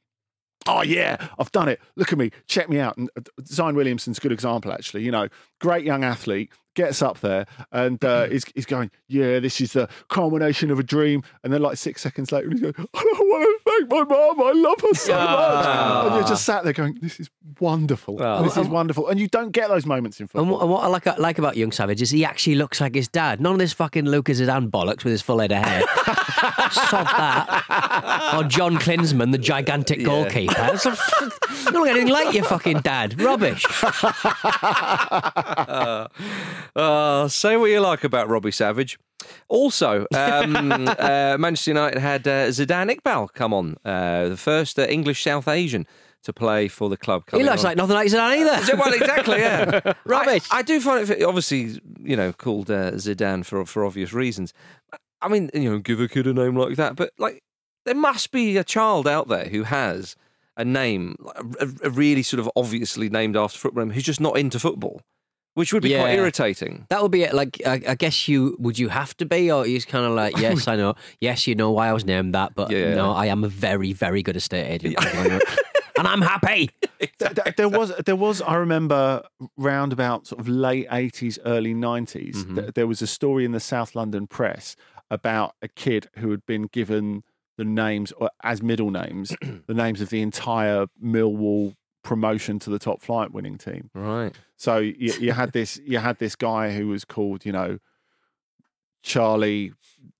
oh 0.66 0.82
yeah, 0.82 1.28
I've 1.38 1.52
done 1.52 1.68
it. 1.68 1.80
Look 1.96 2.12
at 2.12 2.18
me, 2.18 2.30
check 2.46 2.68
me 2.68 2.78
out. 2.78 2.96
And 2.96 3.10
uh, 3.16 3.22
Zion 3.46 3.76
Williamson's 3.76 4.18
a 4.18 4.20
good 4.20 4.32
example, 4.32 4.72
actually. 4.72 5.04
You 5.04 5.10
know, 5.10 5.28
great 5.60 5.84
young 5.84 6.04
athlete 6.04 6.50
gets 6.74 7.00
up 7.02 7.20
there 7.20 7.46
and 7.72 8.04
uh, 8.04 8.26
is 8.30 8.44
is 8.54 8.66
going, 8.66 8.90
yeah, 9.08 9.40
this 9.40 9.60
is 9.60 9.72
the 9.72 9.88
culmination 10.08 10.70
of 10.70 10.78
a 10.78 10.82
dream. 10.82 11.22
And 11.42 11.52
then 11.52 11.62
like 11.62 11.76
six 11.76 12.02
seconds 12.02 12.32
later, 12.32 12.50
he's 12.50 12.60
going, 12.60 12.74
I 12.94 13.02
don't 13.02 13.28
want 13.28 13.60
to 13.64 13.65
thank 13.78 13.90
my 13.90 14.04
mum. 14.04 14.40
I 14.42 14.52
love 14.54 14.80
her 14.80 14.94
so 14.94 15.14
much. 15.14 15.66
And 16.06 16.14
you're 16.16 16.24
just 16.28 16.44
sat 16.44 16.64
there 16.64 16.72
going, 16.72 16.98
this 17.00 17.18
is 17.20 17.30
wonderful. 17.60 18.22
Oh. 18.22 18.42
this 18.42 18.56
is 18.56 18.68
wonderful, 18.68 19.08
and 19.08 19.18
you 19.20 19.28
don't 19.28 19.50
get 19.52 19.68
those 19.68 19.86
moments 19.86 20.18
in 20.20 20.24
And 20.24 20.30
football. 20.30 20.46
what, 20.52 20.60
and 20.62 20.70
what 20.70 20.84
I 20.84 20.86
like, 20.88 21.18
like 21.18 21.38
about 21.38 21.56
Young 21.56 21.72
Savage 21.72 22.02
is 22.02 22.10
he 22.10 22.24
actually 22.24 22.56
looks 22.56 22.80
like 22.80 22.94
his 22.94 23.08
dad. 23.08 23.40
None 23.40 23.52
of 23.52 23.58
this 23.58 23.72
fucking 23.72 24.04
Lucas 24.04 24.40
Zidane 24.40 24.70
bollocks 24.70 25.04
with 25.04 25.12
his 25.12 25.22
full 25.22 25.38
head 25.38 25.52
of 25.52 25.62
hair. 25.64 25.80
Sod 26.70 27.06
that. 27.06 28.32
Or 28.36 28.44
John 28.44 28.76
Klinsmann, 28.76 29.32
the 29.32 29.38
gigantic 29.38 30.04
goalkeeper. 30.04 30.54
It's 30.72 30.86
a- 30.86 30.96
you 31.20 31.72
don't 31.72 31.74
look 31.82 31.88
anything 31.88 32.08
like 32.08 32.34
your 32.34 32.44
fucking 32.44 32.80
dad. 32.80 33.20
Rubbish. 33.20 33.64
Uh, 36.76 37.26
say 37.28 37.56
what 37.56 37.70
you 37.70 37.80
like 37.80 38.04
about 38.04 38.28
Robbie 38.28 38.50
Savage. 38.50 38.98
Also, 39.48 40.06
um, 40.14 40.88
uh, 40.98 41.36
Manchester 41.38 41.70
United 41.70 41.98
had 41.98 42.26
uh, 42.26 42.48
Zidane 42.48 42.96
Iqbal 42.96 43.32
come 43.32 43.52
on, 43.52 43.76
uh, 43.84 44.28
the 44.28 44.36
first 44.36 44.78
uh, 44.78 44.86
English 44.88 45.22
South 45.22 45.48
Asian 45.48 45.86
to 46.22 46.32
play 46.32 46.66
for 46.68 46.88
the 46.88 46.96
club. 46.96 47.22
He 47.30 47.42
looks 47.42 47.60
on. 47.60 47.70
like 47.70 47.76
nothing 47.76 47.94
like 47.94 48.08
Zidane 48.08 48.38
either. 48.38 48.76
Well, 48.76 48.92
exactly, 48.92 49.38
yeah. 49.38 49.92
Rubbish. 50.04 50.46
I, 50.50 50.58
I 50.58 50.62
do 50.62 50.80
find 50.80 51.08
it 51.08 51.22
obviously, 51.22 51.80
you 52.02 52.16
know, 52.16 52.32
called 52.32 52.70
uh, 52.70 52.92
Zidane 52.92 53.44
for 53.44 53.64
for 53.64 53.84
obvious 53.84 54.12
reasons. 54.12 54.52
I 55.22 55.28
mean, 55.28 55.50
you 55.54 55.70
know, 55.70 55.78
give 55.78 56.00
a 56.00 56.08
kid 56.08 56.26
a 56.26 56.34
name 56.34 56.56
like 56.56 56.76
that, 56.76 56.96
but 56.96 57.10
like, 57.18 57.42
there 57.84 57.94
must 57.94 58.32
be 58.32 58.56
a 58.56 58.64
child 58.64 59.08
out 59.08 59.28
there 59.28 59.48
who 59.48 59.62
has 59.62 60.16
a 60.56 60.64
name, 60.64 61.16
a, 61.60 61.68
a 61.84 61.90
really 61.90 62.22
sort 62.22 62.40
of 62.40 62.50
obviously 62.56 63.08
named 63.08 63.36
after 63.36 63.58
football, 63.58 63.88
who's 63.88 64.02
just 64.02 64.20
not 64.20 64.36
into 64.36 64.58
football, 64.58 65.00
which 65.56 65.72
would 65.72 65.82
be 65.82 65.94
quite 65.94 66.14
irritating. 66.14 66.86
That 66.90 67.02
would 67.02 67.10
be 67.10 67.22
it. 67.24 67.34
Like, 67.34 67.60
I, 67.66 67.80
I 67.88 67.94
guess 67.94 68.28
you 68.28 68.56
would 68.58 68.78
you 68.78 68.88
have 68.88 69.16
to 69.16 69.26
be, 69.26 69.50
or 69.50 69.64
he's 69.64 69.84
kind 69.84 70.04
of 70.06 70.12
like, 70.12 70.36
yes, 70.38 70.68
I 70.72 70.76
know, 70.76 70.94
yes, 71.20 71.46
you 71.46 71.54
know 71.54 71.70
why 71.72 71.88
I 71.88 71.92
was 71.92 72.04
named 72.04 72.34
that, 72.34 72.54
but 72.54 72.70
Yeah, 72.70 72.78
yeah. 72.90 72.94
no, 72.94 73.12
I 73.12 73.26
am 73.26 73.42
a 73.42 73.48
very, 73.48 73.92
very 73.92 74.22
good 74.22 74.36
estate 74.36 74.66
agent, 74.70 74.96
Thank 75.00 75.14
you 75.14 75.20
very 75.22 75.34
much. 75.34 75.58
and 75.98 76.06
I'm 76.06 76.20
happy. 76.22 76.70
Th- 77.00 77.12
th- 77.18 77.56
there 77.56 77.68
was 77.68 77.92
there 78.06 78.16
was 78.16 78.40
I 78.42 78.54
remember 78.56 79.22
round 79.56 79.92
about 79.92 80.26
sort 80.26 80.40
of 80.40 80.48
late 80.48 80.86
eighties, 80.90 81.38
early 81.44 81.74
90s 81.74 82.34
Mm-hmm. 82.36 82.54
th- 82.56 82.74
there 82.74 82.86
was 82.86 83.00
a 83.02 83.06
story 83.06 83.44
in 83.44 83.52
the 83.52 83.60
South 83.60 83.94
London 83.94 84.26
press 84.26 84.76
about 85.10 85.54
a 85.62 85.68
kid 85.68 86.08
who 86.18 86.30
had 86.32 86.44
been 86.46 86.64
given 86.72 87.22
the 87.58 87.64
names 87.64 88.12
or 88.12 88.28
as 88.42 88.62
middle 88.62 88.90
names, 88.90 89.34
the 89.66 89.74
names 89.74 90.00
of 90.02 90.10
the 90.10 90.20
entire 90.20 90.86
Millwall 91.02 91.74
promotion 92.06 92.60
to 92.60 92.70
the 92.70 92.78
top 92.78 93.02
flight 93.02 93.32
winning 93.32 93.58
team. 93.58 93.90
Right. 93.92 94.32
So 94.56 94.78
you, 94.78 95.12
you 95.18 95.32
had 95.32 95.52
this 95.52 95.78
you 95.84 95.98
had 95.98 96.18
this 96.18 96.36
guy 96.36 96.70
who 96.70 96.86
was 96.88 97.04
called, 97.04 97.44
you 97.44 97.52
know, 97.52 97.78
Charlie, 99.02 99.72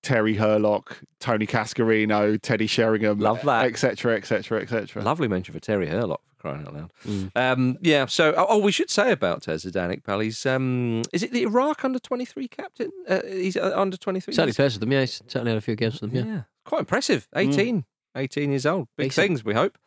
Terry 0.03 0.35
Hurlock, 0.35 1.01
Tony 1.21 1.47
Cascarino, 1.47 2.41
Teddy 2.41 2.67
Sheringham, 2.67 3.19
Love 3.19 3.43
that. 3.43 3.67
etc., 3.67 4.17
etc., 4.17 4.61
etc. 4.61 5.03
Lovely 5.03 5.29
mention 5.29 5.55
for 5.55 5.61
Terry 5.61 5.87
Hurlock 5.87 6.21
for 6.27 6.35
crying 6.37 6.67
out 6.67 6.75
loud. 6.75 7.31
Um, 7.37 7.79
yeah. 7.81 8.07
So, 8.07 8.35
oh, 8.37 8.47
oh, 8.49 8.59
we 8.59 8.73
should 8.73 8.91
say 8.91 9.13
about 9.13 9.43
Zidane 9.43 10.01
Iqbal. 10.01 10.25
He's 10.25 10.45
um, 10.45 11.03
is 11.13 11.23
it 11.23 11.33
the 11.33 11.43
Iraq 11.43 11.85
under 11.85 12.01
twenty 12.01 12.25
three 12.25 12.49
captain? 12.49 12.91
Uh, 13.09 13.21
he's 13.27 13.57
uh, 13.57 13.73
under 13.77 13.97
twenty 13.97 14.19
three. 14.19 14.35
Certainly 14.35 14.55
plays 14.55 14.75
with 14.75 14.81
them, 14.81 14.93
yeah. 14.93 15.01
He's 15.03 15.23
certainly 15.29 15.53
had 15.53 15.59
a 15.59 15.63
few 15.63 15.77
games 15.77 16.01
with 16.01 16.13
them, 16.13 16.27
yeah. 16.27 16.35
Yeah, 16.35 16.43
quite 16.65 16.81
impressive. 16.81 17.29
18, 17.37 17.85
18 18.17 18.51
years 18.51 18.67
old. 18.67 18.89
Big 18.97 19.11
Decent. 19.11 19.27
things, 19.27 19.45
we 19.45 19.55
hope. 19.55 19.79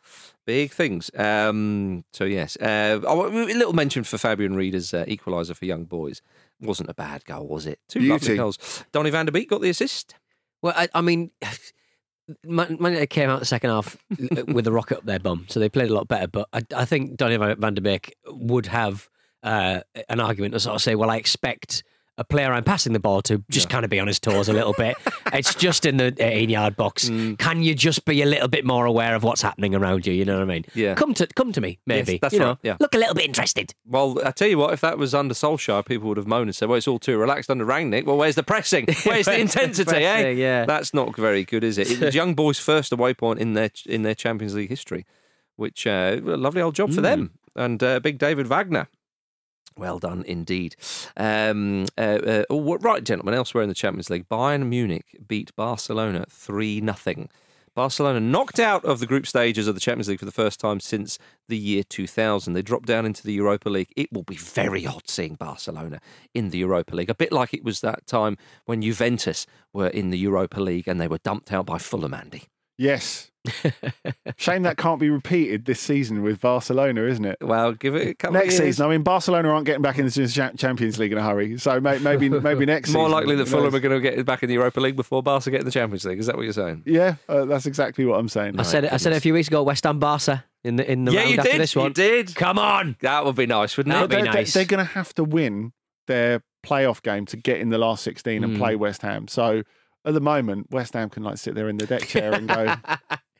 Big 0.46 0.70
things. 0.72 1.10
Um, 1.16 2.04
so, 2.12 2.24
yes. 2.24 2.56
Uh, 2.56 3.00
a 3.06 3.14
little 3.14 3.72
mention 3.72 4.04
for 4.04 4.18
Fabian 4.18 4.54
Rieder's 4.54 4.94
uh, 4.94 5.04
equaliser 5.06 5.56
for 5.56 5.64
young 5.64 5.84
boys. 5.84 6.22
Wasn't 6.60 6.88
a 6.88 6.94
bad 6.94 7.24
goal, 7.24 7.46
was 7.46 7.66
it? 7.66 7.80
Two 7.88 8.00
lovely 8.00 8.36
goals. 8.36 8.84
Donny 8.92 9.10
van 9.10 9.26
der 9.26 9.32
Beek 9.32 9.48
got 9.48 9.60
the 9.60 9.70
assist. 9.70 10.14
Well, 10.62 10.74
I, 10.76 10.88
I 10.94 11.00
mean, 11.00 11.30
Man 12.44 12.76
United 12.78 13.08
came 13.08 13.28
out 13.28 13.40
the 13.40 13.46
second 13.46 13.70
half 13.70 13.96
with 14.48 14.66
a 14.66 14.72
rocket 14.72 14.98
up 14.98 15.04
their 15.04 15.18
bum, 15.18 15.46
so 15.48 15.58
they 15.58 15.68
played 15.68 15.90
a 15.90 15.94
lot 15.94 16.06
better. 16.06 16.28
But 16.28 16.48
I, 16.52 16.62
I 16.76 16.84
think 16.84 17.16
Donny 17.16 17.36
van 17.36 17.58
van 17.60 17.74
der 17.74 17.82
Beek 17.82 18.14
would 18.26 18.66
have 18.66 19.08
uh, 19.42 19.80
an 20.08 20.20
argument 20.20 20.54
to 20.54 20.60
sort 20.60 20.76
of 20.76 20.82
say, 20.82 20.94
well, 20.94 21.10
I 21.10 21.16
expect 21.16 21.82
a 22.20 22.24
player 22.24 22.52
I'm 22.52 22.64
passing 22.64 22.92
the 22.92 23.00
ball 23.00 23.22
to 23.22 23.42
just 23.50 23.70
kind 23.70 23.82
of 23.82 23.90
be 23.90 23.98
on 23.98 24.06
his 24.06 24.20
toes 24.20 24.50
a 24.50 24.52
little 24.52 24.74
bit. 24.74 24.94
it's 25.32 25.54
just 25.54 25.86
in 25.86 25.96
the 25.96 26.14
18 26.18 26.50
yard 26.50 26.76
box. 26.76 27.08
Mm. 27.08 27.38
Can 27.38 27.62
you 27.62 27.74
just 27.74 28.04
be 28.04 28.20
a 28.20 28.26
little 28.26 28.46
bit 28.46 28.66
more 28.66 28.84
aware 28.84 29.14
of 29.14 29.22
what's 29.24 29.40
happening 29.40 29.74
around 29.74 30.06
you? 30.06 30.12
You 30.12 30.26
know 30.26 30.34
what 30.34 30.42
I 30.42 30.44
mean? 30.44 30.66
Yeah. 30.74 30.94
Come 30.94 31.14
to 31.14 31.26
come 31.28 31.50
to 31.52 31.62
me, 31.62 31.78
maybe. 31.86 32.18
that's 32.20 32.34
you 32.34 32.40
right, 32.40 32.46
know, 32.46 32.58
yeah. 32.62 32.76
Look 32.78 32.94
a 32.94 32.98
little 32.98 33.14
bit 33.14 33.24
interested. 33.24 33.74
Well, 33.86 34.18
I 34.22 34.32
tell 34.32 34.48
you 34.48 34.58
what, 34.58 34.74
if 34.74 34.82
that 34.82 34.98
was 34.98 35.14
under 35.14 35.32
Solskjaer, 35.32 35.84
people 35.86 36.08
would 36.08 36.18
have 36.18 36.26
moaned 36.26 36.48
and 36.48 36.54
said, 36.54 36.68
well, 36.68 36.76
it's 36.76 36.86
all 36.86 36.98
too 36.98 37.16
relaxed 37.16 37.50
under 37.50 37.64
Rangnick. 37.64 38.04
Well, 38.04 38.18
where's 38.18 38.34
the 38.34 38.42
pressing? 38.42 38.86
Where's 39.04 39.24
the 39.24 39.40
intensity, 39.40 39.96
eh? 39.96 40.12
pressing, 40.12 40.38
yeah. 40.38 40.66
That's 40.66 40.92
not 40.92 41.16
very 41.16 41.44
good, 41.44 41.64
is 41.64 41.78
it? 41.78 41.90
It 41.90 42.00
was 42.00 42.14
young 42.20 42.34
boys' 42.34 42.58
first 42.58 42.92
away 42.92 43.14
point 43.14 43.40
in 43.40 43.54
their 43.54 43.70
in 43.86 44.02
their 44.02 44.14
Champions 44.14 44.54
League 44.54 44.68
history, 44.68 45.06
which 45.56 45.86
uh, 45.86 46.18
a 46.22 46.36
lovely 46.36 46.60
old 46.60 46.74
job 46.74 46.92
for 46.92 47.00
them. 47.00 47.32
And 47.56 47.82
uh, 47.82 47.98
big 48.00 48.18
David 48.18 48.46
Wagner. 48.46 48.88
Well 49.80 49.98
done 49.98 50.24
indeed. 50.26 50.76
Um, 51.16 51.86
uh, 51.96 52.18
uh, 52.22 52.44
oh, 52.50 52.76
right, 52.76 53.02
gentlemen, 53.02 53.32
elsewhere 53.32 53.62
in 53.62 53.70
the 53.70 53.74
Champions 53.74 54.10
League, 54.10 54.28
Bayern 54.28 54.66
Munich 54.66 55.16
beat 55.26 55.56
Barcelona 55.56 56.26
3 56.28 56.82
0. 56.86 57.28
Barcelona 57.74 58.20
knocked 58.20 58.60
out 58.60 58.84
of 58.84 59.00
the 59.00 59.06
group 59.06 59.26
stages 59.26 59.66
of 59.66 59.74
the 59.74 59.80
Champions 59.80 60.10
League 60.10 60.18
for 60.18 60.26
the 60.26 60.32
first 60.32 60.60
time 60.60 60.80
since 60.80 61.18
the 61.48 61.56
year 61.56 61.82
2000. 61.82 62.52
They 62.52 62.60
dropped 62.60 62.88
down 62.88 63.06
into 63.06 63.22
the 63.22 63.32
Europa 63.32 63.70
League. 63.70 63.90
It 63.96 64.12
will 64.12 64.22
be 64.22 64.36
very 64.36 64.86
odd 64.86 65.08
seeing 65.08 65.36
Barcelona 65.36 66.02
in 66.34 66.50
the 66.50 66.58
Europa 66.58 66.94
League, 66.94 67.08
a 67.08 67.14
bit 67.14 67.32
like 67.32 67.54
it 67.54 67.64
was 67.64 67.80
that 67.80 68.06
time 68.06 68.36
when 68.66 68.82
Juventus 68.82 69.46
were 69.72 69.88
in 69.88 70.10
the 70.10 70.18
Europa 70.18 70.60
League 70.60 70.88
and 70.88 71.00
they 71.00 71.08
were 71.08 71.18
dumped 71.24 71.52
out 71.52 71.64
by 71.64 71.78
Fulham, 71.78 72.12
Andy. 72.12 72.48
Yes. 72.76 73.29
Shame 74.36 74.62
that 74.62 74.76
can't 74.76 75.00
be 75.00 75.10
repeated 75.10 75.64
this 75.64 75.80
season 75.80 76.22
with 76.22 76.40
Barcelona, 76.40 77.02
isn't 77.04 77.24
it? 77.24 77.38
Well, 77.40 77.72
give 77.72 77.94
it 77.94 78.08
a 78.08 78.14
couple 78.14 78.34
Next 78.34 78.58
of 78.58 78.64
years. 78.64 78.76
Season, 78.76 78.86
I 78.86 78.90
mean, 78.90 79.02
Barcelona 79.02 79.48
aren't 79.50 79.66
getting 79.66 79.82
back 79.82 79.98
into 79.98 80.26
the 80.26 80.52
Champions 80.56 80.98
League 80.98 81.12
in 81.12 81.18
a 81.18 81.22
hurry, 81.22 81.58
so 81.58 81.80
maybe 81.80 82.28
maybe 82.28 82.28
next 82.66 82.90
More 82.92 83.06
season. 83.06 83.10
likely 83.12 83.36
that 83.36 83.48
Fulham 83.48 83.74
are 83.74 83.80
going 83.80 84.00
to 84.02 84.10
get 84.16 84.24
back 84.26 84.42
in 84.42 84.48
the 84.48 84.54
Europa 84.54 84.80
League 84.80 84.96
before 84.96 85.22
Barca 85.22 85.50
get 85.50 85.60
in 85.60 85.66
the 85.66 85.72
Champions 85.72 86.04
League. 86.04 86.18
Is 86.18 86.26
that 86.26 86.36
what 86.36 86.42
you're 86.44 86.52
saying? 86.52 86.82
Yeah, 86.86 87.16
uh, 87.28 87.44
that's 87.46 87.66
exactly 87.66 88.04
what 88.04 88.18
I'm 88.18 88.28
saying. 88.28 88.58
I 88.58 88.62
said 88.62 88.84
it. 88.84 88.92
I 88.92 88.96
said 88.98 89.12
it 89.12 89.16
a 89.16 89.20
few 89.20 89.34
weeks 89.34 89.48
ago. 89.48 89.62
West 89.62 89.84
Ham 89.84 89.98
Barca 89.98 90.44
in 90.64 90.76
the 90.76 90.90
in 90.90 91.04
the 91.04 91.12
yeah, 91.12 91.20
round 91.20 91.30
you 91.30 91.38
after 91.38 91.50
did. 91.52 91.60
this 91.60 91.76
one. 91.76 91.86
You 91.88 91.94
did. 91.94 92.34
Come 92.34 92.58
on. 92.58 92.96
That 93.00 93.24
would 93.24 93.36
be 93.36 93.46
nice, 93.46 93.76
wouldn't 93.76 93.94
That'd 93.94 94.12
it? 94.12 94.16
be 94.16 94.22
they're, 94.22 94.32
nice. 94.34 94.52
They're 94.52 94.64
going 94.64 94.84
to 94.86 94.92
have 94.92 95.14
to 95.14 95.24
win 95.24 95.72
their 96.06 96.42
playoff 96.66 97.02
game 97.02 97.24
to 97.26 97.36
get 97.36 97.58
in 97.58 97.70
the 97.70 97.78
last 97.78 98.02
16 98.04 98.44
and 98.44 98.54
Mm. 98.54 98.58
play 98.58 98.76
West 98.76 99.00
Ham. 99.02 99.28
So 99.28 99.62
at 100.04 100.14
the 100.14 100.20
moment, 100.20 100.70
West 100.70 100.94
Ham 100.94 101.10
can 101.10 101.22
like 101.22 101.38
sit 101.38 101.54
there 101.54 101.68
in 101.68 101.76
the 101.76 101.86
deck 101.86 102.06
chair 102.06 102.32
and 102.32 102.48
go, 102.48 102.74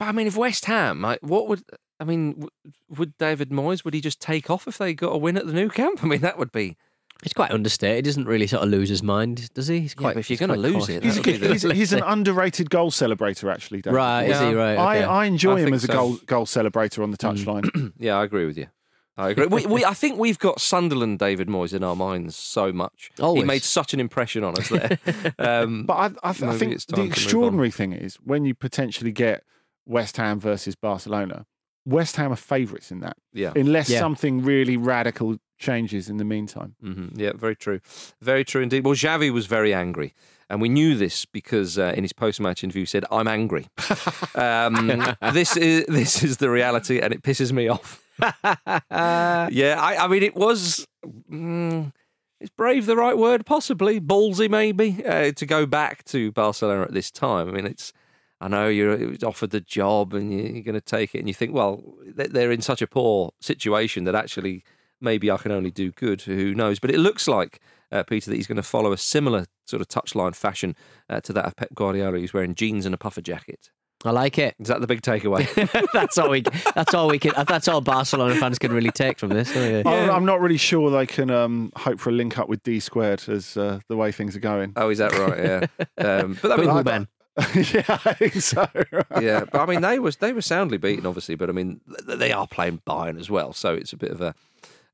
But 0.00 0.08
I 0.08 0.12
mean, 0.12 0.26
if 0.26 0.36
West 0.36 0.64
Ham, 0.64 1.02
like, 1.02 1.20
what 1.20 1.46
would 1.48 1.62
I 2.00 2.04
mean? 2.04 2.48
Would 2.88 3.18
David 3.18 3.50
Moyes 3.50 3.84
would 3.84 3.92
he 3.92 4.00
just 4.00 4.18
take 4.18 4.48
off 4.48 4.66
if 4.66 4.78
they 4.78 4.94
got 4.94 5.12
a 5.12 5.18
win 5.18 5.36
at 5.36 5.46
the 5.46 5.52
Nou 5.52 5.68
Camp? 5.68 6.02
I 6.02 6.06
mean, 6.06 6.22
that 6.22 6.38
would 6.38 6.50
be. 6.52 6.78
He's 7.22 7.34
quite 7.34 7.50
understated. 7.50 8.06
He 8.06 8.08
doesn't 8.08 8.24
really 8.24 8.46
sort 8.46 8.62
of 8.62 8.70
lose 8.70 8.88
his 8.88 9.02
mind, 9.02 9.52
does 9.52 9.66
he? 9.66 9.80
He's 9.80 9.94
quite. 9.94 10.14
but 10.14 10.20
if 10.20 10.30
you're 10.30 10.38
gonna 10.38 10.56
lose 10.56 10.88
it, 10.88 11.02
he's, 11.02 11.16
That'll 11.16 11.38
the- 11.38 11.48
he's, 11.48 11.62
he's 11.62 11.92
an 11.92 12.02
underrated 12.06 12.70
goal 12.70 12.90
celebrator, 12.90 13.52
actually. 13.52 13.82
David 13.82 13.96
Right, 13.96 14.28
Moyes. 14.30 14.30
is 14.30 14.40
he 14.40 14.54
right? 14.54 14.78
I, 14.78 14.96
okay. 14.96 15.04
I 15.04 15.24
enjoy 15.26 15.56
I 15.56 15.60
him 15.60 15.64
think 15.66 15.74
as 15.76 15.84
a 15.84 15.88
goal 15.88 16.16
goal 16.24 16.46
celebrator 16.46 17.02
on 17.02 17.10
the 17.10 17.18
hmm. 17.20 17.26
touchline. 17.26 17.92
Yeah, 17.98 18.16
I 18.16 18.24
agree 18.24 18.46
with 18.46 18.56
you. 18.56 18.68
I 19.20 19.30
agree. 19.30 19.46
We, 19.46 19.66
we, 19.66 19.84
I 19.84 19.94
think 19.94 20.18
we've 20.18 20.38
got 20.38 20.60
Sunderland 20.60 21.18
David 21.18 21.48
Moyes 21.48 21.72
in 21.74 21.82
our 21.84 21.96
minds 21.96 22.36
so 22.36 22.72
much. 22.72 23.10
Always. 23.20 23.42
He 23.42 23.46
made 23.46 23.62
such 23.62 23.94
an 23.94 24.00
impression 24.00 24.44
on 24.44 24.54
us 24.58 24.68
there. 24.68 24.98
Um, 25.38 25.84
But 25.86 25.94
I, 25.94 26.30
I, 26.30 26.32
th- 26.32 26.50
I 26.50 26.56
think 26.58 26.72
the 26.74 26.78
to 26.80 26.96
move 26.96 27.00
on. 27.00 27.06
extraordinary 27.12 27.70
thing 27.70 27.92
is 27.92 28.16
when 28.16 28.44
you 28.44 28.54
potentially 28.54 29.12
get 29.12 29.44
West 29.86 30.16
Ham 30.16 30.40
versus 30.40 30.74
Barcelona, 30.76 31.46
West 31.84 32.16
Ham 32.16 32.32
are 32.32 32.36
favourites 32.36 32.90
in 32.90 33.00
that, 33.00 33.16
yeah. 33.32 33.52
unless 33.56 33.88
Yeah. 33.88 33.98
something 34.00 34.42
really 34.42 34.76
radical 34.76 35.36
changes 35.58 36.08
in 36.08 36.16
the 36.18 36.24
meantime. 36.24 36.74
hmm 36.80 37.08
Yeah, 37.14 37.32
very 37.34 37.56
true. 37.56 37.80
Very 38.20 38.44
true 38.44 38.62
indeed. 38.62 38.84
Well, 38.84 38.94
Xavi 38.94 39.30
was 39.32 39.46
very 39.46 39.72
angry. 39.74 40.14
And 40.48 40.60
we 40.60 40.68
knew 40.68 40.96
this 40.96 41.26
because 41.26 41.78
uh, 41.78 41.92
in 41.96 42.02
his 42.02 42.12
post-match 42.12 42.64
interview 42.64 42.82
he 42.82 42.86
said, 42.86 43.04
"I'm 43.12 43.28
angry." 43.28 43.68
um, 44.34 45.14
this 45.32 45.56
is 45.56 45.86
this 45.86 46.24
is 46.24 46.38
the 46.38 46.50
reality, 46.50 46.98
and 47.00 47.12
it 47.14 47.22
pisses 47.22 47.52
me 47.52 47.68
off. 47.68 48.02
yeah, 48.90 49.76
I, 49.80 50.04
I 50.04 50.08
mean, 50.08 50.22
it 50.22 50.34
was. 50.34 50.86
Mm, 51.30 51.92
is 52.40 52.50
brave 52.50 52.86
the 52.86 52.96
right 52.96 53.16
word? 53.16 53.44
Possibly 53.46 54.00
ballsy, 54.00 54.48
maybe 54.48 55.04
uh, 55.04 55.32
to 55.32 55.46
go 55.46 55.66
back 55.66 56.04
to 56.04 56.32
Barcelona 56.32 56.82
at 56.82 56.92
this 56.92 57.10
time. 57.10 57.48
I 57.48 57.52
mean, 57.52 57.66
it's. 57.66 57.92
I 58.42 58.48
know 58.48 58.68
you're 58.68 59.14
offered 59.22 59.50
the 59.50 59.60
job 59.60 60.14
and 60.14 60.32
you- 60.32 60.54
you're 60.54 60.62
going 60.62 60.74
to 60.74 60.80
take 60.80 61.14
it, 61.14 61.18
and 61.18 61.28
you 61.28 61.34
think, 61.34 61.52
well, 61.52 61.82
they- 62.06 62.26
they're 62.28 62.50
in 62.50 62.62
such 62.62 62.80
a 62.80 62.86
poor 62.86 63.32
situation 63.40 64.04
that 64.04 64.14
actually 64.14 64.64
maybe 64.98 65.30
I 65.30 65.36
can 65.36 65.52
only 65.52 65.70
do 65.70 65.92
good. 65.92 66.22
Who 66.22 66.54
knows? 66.54 66.78
But 66.78 66.90
it 66.90 66.98
looks 67.00 67.28
like 67.28 67.60
uh, 67.92 68.02
Peter 68.04 68.30
that 68.30 68.36
he's 68.36 68.46
going 68.46 68.56
to 68.56 68.62
follow 68.62 68.92
a 68.92 68.96
similar 68.98 69.44
sort 69.66 69.82
of 69.82 69.88
touchline 69.88 70.34
fashion 70.34 70.74
uh, 71.10 71.20
to 71.20 71.32
that 71.34 71.44
of 71.44 71.56
Pep 71.56 71.74
Guardiola. 71.74 72.18
He's 72.18 72.32
wearing 72.32 72.54
jeans 72.54 72.86
and 72.86 72.94
a 72.94 72.98
puffer 72.98 73.20
jacket. 73.20 73.70
I 74.04 74.12
like 74.12 74.38
it. 74.38 74.54
Is 74.58 74.68
that 74.68 74.80
the 74.80 74.86
big 74.86 75.02
takeaway? 75.02 75.46
that's 75.92 76.16
all 76.16 76.30
we. 76.30 76.42
That's 76.74 76.94
all 76.94 77.08
we 77.08 77.18
can. 77.18 77.32
That's 77.46 77.68
all 77.68 77.80
Barcelona 77.82 78.34
fans 78.36 78.58
can 78.58 78.72
really 78.72 78.90
take 78.90 79.18
from 79.18 79.28
this. 79.30 79.54
Yeah. 79.54 79.82
I'm- 79.84 80.10
I'm 80.10 80.24
not 80.24 80.40
really 80.40 80.56
sure 80.56 80.90
they 80.90 81.06
can 81.06 81.30
um, 81.30 81.70
hope 81.76 82.00
for 82.00 82.08
a 82.10 82.12
link 82.12 82.38
up 82.38 82.48
with 82.48 82.62
D 82.62 82.80
squared 82.80 83.28
as 83.28 83.56
uh, 83.58 83.80
the 83.88 83.96
way 83.96 84.10
things 84.10 84.34
are 84.36 84.40
going. 84.40 84.72
oh, 84.76 84.88
is 84.88 84.98
that 84.98 85.12
right? 85.18 85.38
Yeah. 85.38 85.66
Um, 86.22 86.38
but 86.40 86.52
I 86.52 86.56
mean, 86.56 86.66
Boo-hoo 86.82 86.88
I- 86.88 87.06
yeah, 87.54 87.98
I 88.04 88.14
think 88.14 88.34
so. 88.34 88.66
yeah, 89.20 89.44
but 89.50 89.60
I 89.60 89.66
mean 89.66 89.80
they 89.82 89.98
was 89.98 90.16
they 90.16 90.32
were 90.32 90.40
soundly 90.42 90.78
beaten, 90.78 91.06
obviously. 91.06 91.34
But 91.34 91.48
I 91.48 91.52
mean 91.52 91.80
they 92.06 92.32
are 92.32 92.46
playing 92.46 92.80
Bayern 92.86 93.18
as 93.20 93.30
well, 93.30 93.52
so 93.52 93.74
it's 93.74 93.92
a 93.92 93.96
bit 93.96 94.10
of 94.10 94.20
a. 94.20 94.34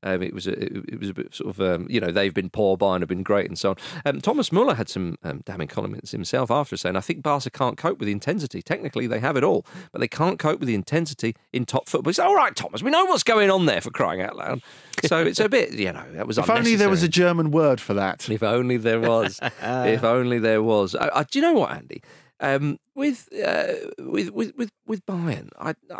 Um, 0.03 0.21
it 0.21 0.33
was 0.33 0.47
a, 0.47 0.51
it, 0.51 0.85
it 0.89 0.99
was 0.99 1.09
a 1.09 1.13
bit 1.13 1.33
sort 1.33 1.49
of 1.49 1.61
um, 1.61 1.87
you 1.89 1.99
know 1.99 2.11
they've 2.11 2.33
been 2.33 2.49
poor, 2.49 2.77
Bayern 2.77 2.99
have 2.99 3.09
been 3.09 3.23
great, 3.23 3.47
and 3.47 3.57
so 3.57 3.71
on. 3.71 3.75
Um, 4.05 4.21
Thomas 4.21 4.51
Muller 4.51 4.75
had 4.75 4.89
some 4.89 5.17
um, 5.23 5.41
damning 5.45 5.67
comments 5.67 6.11
himself 6.11 6.51
after 6.51 6.77
saying, 6.77 6.95
"I 6.95 7.01
think 7.01 7.23
Barca 7.23 7.49
can't 7.49 7.77
cope 7.77 7.99
with 7.99 8.05
the 8.05 8.11
intensity. 8.11 8.61
Technically, 8.61 9.07
they 9.07 9.19
have 9.19 9.37
it 9.37 9.43
all, 9.43 9.65
but 9.91 9.99
they 9.99 10.07
can't 10.07 10.37
cope 10.37 10.59
with 10.59 10.67
the 10.67 10.75
intensity 10.75 11.35
in 11.51 11.65
top 11.65 11.89
football." 11.89 12.09
It's 12.09 12.19
all 12.19 12.35
right, 12.35 12.55
Thomas. 12.55 12.83
We 12.83 12.91
know 12.91 13.05
what's 13.05 13.23
going 13.23 13.49
on 13.49 13.65
there 13.65 13.81
for 13.81 13.89
crying 13.89 14.21
out 14.21 14.35
loud. 14.35 14.61
So 15.05 15.25
it's 15.25 15.39
a 15.39 15.49
bit 15.49 15.73
you 15.73 15.91
know 15.91 16.05
that 16.13 16.27
was 16.27 16.37
if 16.37 16.49
only 16.49 16.75
there 16.75 16.89
was 16.89 17.03
a. 17.03 17.07
German 17.17 17.49
word 17.49 17.81
for 17.81 17.95
that. 17.95 18.29
If 18.29 18.43
only 18.43 18.77
there 18.77 18.99
was. 18.99 19.39
if 19.61 20.03
only 20.03 20.37
there 20.37 20.61
was. 20.61 20.95
I, 20.95 21.09
I, 21.13 21.23
do 21.23 21.39
you 21.39 21.41
know 21.41 21.53
what, 21.53 21.71
Andy? 21.71 22.03
Um, 22.39 22.79
with 22.93 23.27
uh, 23.33 23.73
with 23.97 24.29
with 24.31 24.55
with 24.55 24.71
with 24.85 25.05
Bayern, 25.07 25.49
I, 25.57 25.73
I, 25.91 25.99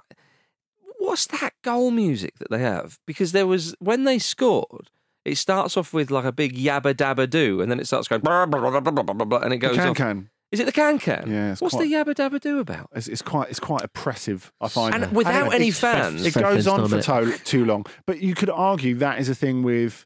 what's 1.00 1.28
that 1.28 1.54
goal 1.64 1.92
music 1.92 2.38
that 2.40 2.50
they 2.50 2.60
have? 2.60 3.00
Because 3.06 3.32
there 3.32 3.48
was 3.48 3.76
when 3.80 4.04
they 4.04 4.20
scored. 4.20 4.90
It 5.26 5.38
starts 5.38 5.76
off 5.76 5.94
with 5.94 6.10
like 6.10 6.24
a 6.26 6.32
big 6.32 6.56
yabba 6.56 6.94
dabba 6.94 7.30
do, 7.30 7.60
and 7.62 7.70
then 7.70 7.80
it 7.82 7.88
starts 7.88 8.08
going 8.08 8.22
blah, 8.22 8.46
blah, 8.46 8.62
blah, 8.62 8.80
blah, 8.80 8.92
blah, 8.92 9.14
blah, 9.14 9.26
blah, 9.26 9.40
and 9.40 9.54
it 9.54 9.58
goes 9.58 9.76
can 9.76 9.94
can. 9.94 10.30
Is 10.54 10.62
it 10.62 10.66
the 10.66 10.72
can 10.72 10.98
can? 11.00 11.30
Yeah, 11.30 11.52
it's 11.52 11.62
What's 11.62 11.76
quite- 11.76 11.90
the 11.90 11.94
yabba 11.96 12.16
dabba 12.16 12.40
do 12.40 12.60
about? 12.60 12.90
It's, 12.96 13.10
it's 13.10 13.22
quite 13.22 13.50
it's 13.50 13.60
quite 13.60 13.84
oppressive. 13.84 14.54
I 14.62 14.70
find, 14.70 14.96
And 14.96 15.14
without 15.14 15.36
Anyway, 15.36 15.56
any 15.56 15.72
fans. 15.72 16.26
it 16.26 16.34
goes 16.34 16.66
on 16.68 16.88
for 16.88 17.02
to, 17.02 17.38
too 17.44 17.66
long. 17.66 17.86
But 18.06 18.22
you 18.22 18.34
could 18.36 18.50
argue 18.50 18.96
that 18.96 19.20
is 19.20 19.28
a 19.28 19.36
thing 19.36 19.64
with 19.64 20.06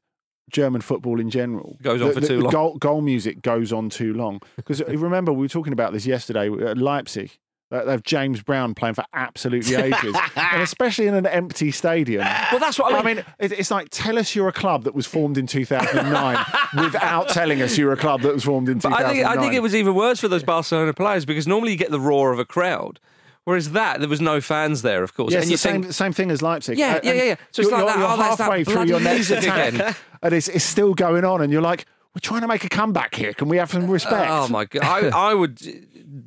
German 0.52 0.82
football 0.82 1.20
in 1.20 1.30
general. 1.30 1.78
Goes 1.84 2.02
on 2.02 2.08
The- 2.08 2.14
for 2.16 2.22
too 2.22 2.38
the 2.38 2.44
long. 2.46 2.52
Goal, 2.52 2.78
goal 2.80 3.02
music 3.02 3.44
goes 3.44 3.72
on 3.72 3.90
too 3.92 4.16
long 4.16 4.42
because 4.56 4.82
remember 4.82 5.32
we 5.32 5.42
were 5.46 5.48
talking 5.50 5.74
about 5.74 5.94
this 5.94 6.08
yesterday 6.08 6.52
at 6.52 6.80
Leipzig. 6.80 7.38
They 7.72 7.84
they 7.84 7.92
have 7.92 8.04
James 8.04 8.42
Brown 8.44 8.76
playing 8.76 8.94
for 8.96 9.04
absolutely 9.14 9.76
ages, 9.88 10.16
and 10.36 10.62
especially 10.62 11.08
in 11.08 11.16
an 11.16 11.26
empty 11.26 11.72
stadium. 11.72 12.24
Well, 12.52 12.60
that's 12.60 12.78
what 12.78 12.94
I 12.94 13.00
I 13.00 13.04
mean. 13.04 13.16
mean, 13.18 13.26
it's 13.40 13.72
like 13.72 13.88
tell 13.90 14.20
us 14.20 14.36
you're 14.36 14.50
a 14.50 14.54
club 14.54 14.84
that 14.84 14.94
was 14.94 15.08
formed 15.08 15.38
in 15.38 15.48
2009 15.48 16.46
without 16.84 17.30
telling 17.30 17.62
us 17.62 17.78
you're 17.78 17.94
a 17.94 17.98
club 17.98 18.22
that 18.22 18.34
was 18.34 18.44
formed 18.44 18.70
in 18.70 18.78
But 18.80 18.90
2009. 18.90 19.10
I 19.10 19.14
think 19.14 19.40
I 19.40 19.42
think 19.42 19.54
it 19.56 19.62
was 19.64 19.74
even 19.74 19.96
worse 19.96 20.20
for 20.20 20.28
those 20.28 20.44
Barcelona 20.44 20.94
players 20.94 21.26
because 21.26 21.48
normally 21.48 21.72
you 21.72 21.78
get 21.78 21.90
the 21.92 22.00
roar 22.00 22.32
of 22.34 22.40
a 22.40 22.46
crowd, 22.46 23.00
whereas 23.46 23.72
that 23.72 24.00
there 24.02 24.10
was 24.10 24.20
no 24.22 24.42
fans 24.42 24.82
there, 24.82 25.02
of 25.02 25.14
course. 25.14 25.32
Yes, 25.34 25.44
and 25.44 25.48
the 25.48 25.52
you 25.54 25.58
same, 25.58 25.82
think, 25.84 25.94
same 25.94 26.14
thing 26.14 26.30
as 26.30 26.42
Leipzig. 26.42 26.78
Yeah, 26.78 26.94
uh, 26.94 26.96
And- 26.98 27.06
yeah, 27.06 27.14
yeah, 27.14 27.24
yeah. 27.24 27.36
So 27.52 27.62
it's 27.62 27.72
you're, 27.72 27.80
like 27.80 27.88
that, 27.88 28.00
you're 28.00 28.08
oh, 28.08 28.18
that 28.18 28.38
halfway 28.38 28.64
through 28.66 28.86
your 28.86 29.00
next 29.00 29.30
attack, 29.32 29.74
again. 29.74 29.96
and 30.22 30.34
it's, 30.34 30.50
it's 30.50 30.66
still 30.66 30.94
going 30.94 31.24
on, 31.24 31.42
and 31.42 31.52
you're 31.54 31.62
like, 31.62 31.86
we're 32.14 32.20
trying 32.20 32.42
to 32.42 32.48
make 32.48 32.64
a 32.64 32.70
comeback 32.70 33.16
here. 33.16 33.34
Can 33.34 33.48
we 33.48 33.58
have 33.58 33.72
some 33.72 33.90
respect? 33.90 34.30
Oh 34.30 34.48
my 34.50 34.66
god! 34.66 34.84
I, 34.84 35.30
I 35.32 35.34
would 35.34 35.60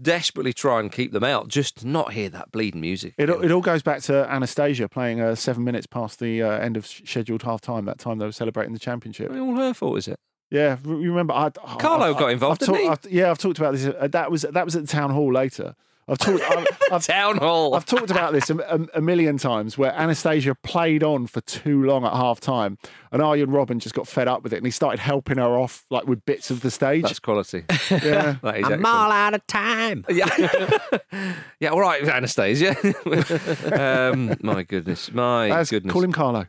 desperately 0.02 0.52
try 0.52 0.80
and 0.80 0.90
keep 0.90 1.12
them 1.12 1.24
out, 1.24 1.48
just 1.48 1.78
to 1.78 1.86
not 1.86 2.12
hear 2.12 2.28
that 2.30 2.50
bleeding 2.52 2.80
music. 2.80 3.14
It, 3.18 3.28
it 3.28 3.50
all 3.50 3.60
goes 3.60 3.82
back 3.82 4.00
to 4.02 4.30
Anastasia 4.30 4.88
playing 4.88 5.20
uh, 5.20 5.34
seven 5.34 5.64
minutes 5.64 5.86
past 5.86 6.20
the 6.20 6.42
uh, 6.42 6.50
end 6.52 6.76
of 6.76 6.86
scheduled 6.86 7.42
half 7.42 7.60
time. 7.60 7.84
That 7.84 7.98
time 7.98 8.18
they 8.18 8.24
were 8.26 8.32
celebrating 8.32 8.72
the 8.72 8.78
championship. 8.78 9.30
It's 9.30 9.38
all 9.40 9.56
her 9.56 9.74
fault, 9.74 9.98
is 9.98 10.08
it? 10.08 10.18
Yeah, 10.50 10.76
you 10.84 10.94
remember? 11.10 11.34
I, 11.34 11.50
oh, 11.62 11.76
Carlo 11.78 12.14
I- 12.14 12.18
got 12.18 12.30
involved, 12.30 12.62
I've 12.62 12.68
didn't 12.68 12.82
he? 12.82 12.88
I've- 12.88 13.08
yeah, 13.10 13.30
I've 13.30 13.38
talked 13.38 13.58
about 13.58 13.74
this. 13.74 13.86
Uh, 13.86 14.08
that 14.08 14.30
was 14.30 14.42
that 14.42 14.64
was 14.64 14.76
at 14.76 14.82
the 14.82 14.88
town 14.88 15.10
hall 15.10 15.32
later. 15.32 15.74
I've 16.08 16.18
talked. 16.18 16.42
I've, 16.50 16.66
I've, 16.92 17.06
Town 17.06 17.38
hall. 17.38 17.74
I've 17.74 17.86
talked 17.86 18.10
about 18.10 18.32
this 18.32 18.50
a, 18.50 18.56
a, 18.58 18.98
a 18.98 19.00
million 19.00 19.38
times 19.38 19.78
where 19.78 19.92
Anastasia 19.92 20.54
played 20.54 21.02
on 21.02 21.26
for 21.26 21.40
too 21.42 21.82
long 21.84 22.04
at 22.04 22.12
half 22.12 22.40
time 22.40 22.76
and 23.10 23.22
Arjen 23.22 23.48
Robben 23.50 23.78
just 23.78 23.94
got 23.94 24.06
fed 24.06 24.28
up 24.28 24.42
with 24.42 24.52
it 24.52 24.56
and 24.58 24.66
he 24.66 24.70
started 24.70 25.00
helping 25.00 25.38
her 25.38 25.56
off 25.58 25.84
like 25.90 26.06
with 26.06 26.24
bits 26.26 26.50
of 26.50 26.60
the 26.60 26.70
stage. 26.70 27.02
That's 27.04 27.20
quality. 27.20 27.64
yeah. 27.90 28.36
That 28.42 28.58
is 28.58 28.66
I'm 28.66 28.72
excellent. 28.74 28.86
all 28.86 29.10
out 29.12 29.34
of 29.34 29.46
time. 29.46 30.04
Yeah, 30.10 30.78
yeah. 31.60 31.68
All 31.70 31.80
right, 31.80 32.02
Anastasia. 32.06 32.76
um, 33.72 34.34
my 34.42 34.62
goodness, 34.62 35.12
my 35.12 35.48
That's- 35.48 35.70
goodness. 35.70 35.92
Call 35.92 36.02
him 36.04 36.12
Carlo. 36.12 36.46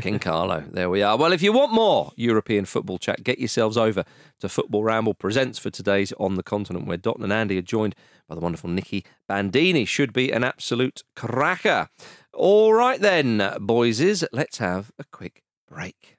King 0.00 0.18
Carlo. 0.18 0.64
There 0.70 0.90
we 0.90 1.02
are. 1.02 1.16
Well, 1.16 1.32
if 1.32 1.42
you 1.42 1.52
want 1.52 1.72
more 1.72 2.12
European 2.16 2.64
football 2.64 2.98
chat, 2.98 3.24
get 3.24 3.38
yourselves 3.38 3.76
over 3.76 4.04
to 4.40 4.48
Football 4.48 4.84
Ramble 4.84 5.14
Presents 5.14 5.58
for 5.58 5.70
today's 5.70 6.12
On 6.18 6.34
the 6.34 6.42
Continent, 6.42 6.86
where 6.86 6.96
Dot 6.96 7.18
and 7.18 7.32
Andy 7.32 7.58
are 7.58 7.62
joined 7.62 7.94
by 8.28 8.34
the 8.34 8.40
wonderful 8.40 8.70
Nicky 8.70 9.04
Bandini. 9.28 9.84
Should 9.84 10.12
be 10.12 10.30
an 10.30 10.44
absolute 10.44 11.02
cracker. 11.16 11.88
All 12.32 12.72
right, 12.72 13.00
then, 13.00 13.56
boyses, 13.60 14.24
let's 14.32 14.58
have 14.58 14.90
a 14.98 15.04
quick 15.04 15.42
break. 15.68 16.16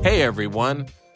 Hey 0.00 0.22
everyone, 0.22 0.86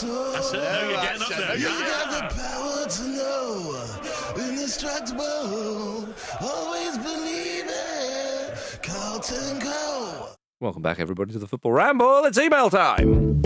Believe 0.00 0.12
in 0.12 0.32
your 0.32 0.32
soul. 0.32 0.32
That's 0.32 0.52
it. 0.52 0.58
Now 0.58 0.88
you're 0.88 1.00
getting 1.02 1.22
up 1.22 1.28
there. 1.28 1.56
You 1.56 1.68
got 1.68 2.10
the 2.10 2.36
power 2.36 2.86
to 2.88 3.02
know. 3.08 4.48
Indestructible. 4.48 6.08
Always 6.40 6.98
believe 6.98 7.64
it. 7.66 8.80
Carlton 8.82 9.58
Go. 9.58 10.28
Welcome 10.60 10.82
back, 10.82 11.00
everybody, 11.00 11.32
to 11.32 11.38
the 11.38 11.46
Football 11.46 11.72
Ramble. 11.72 12.24
It's 12.24 12.38
email 12.38 12.70
time. 12.70 13.42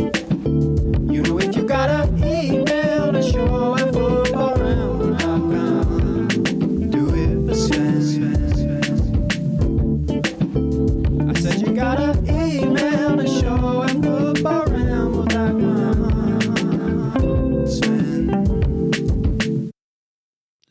You 1.10 1.22
know 1.22 1.38
if 1.38 1.56
you 1.56 1.62
got 1.64 1.88
an 1.90 2.18
email 2.24 3.12
to 3.12 3.22
show 3.22 4.23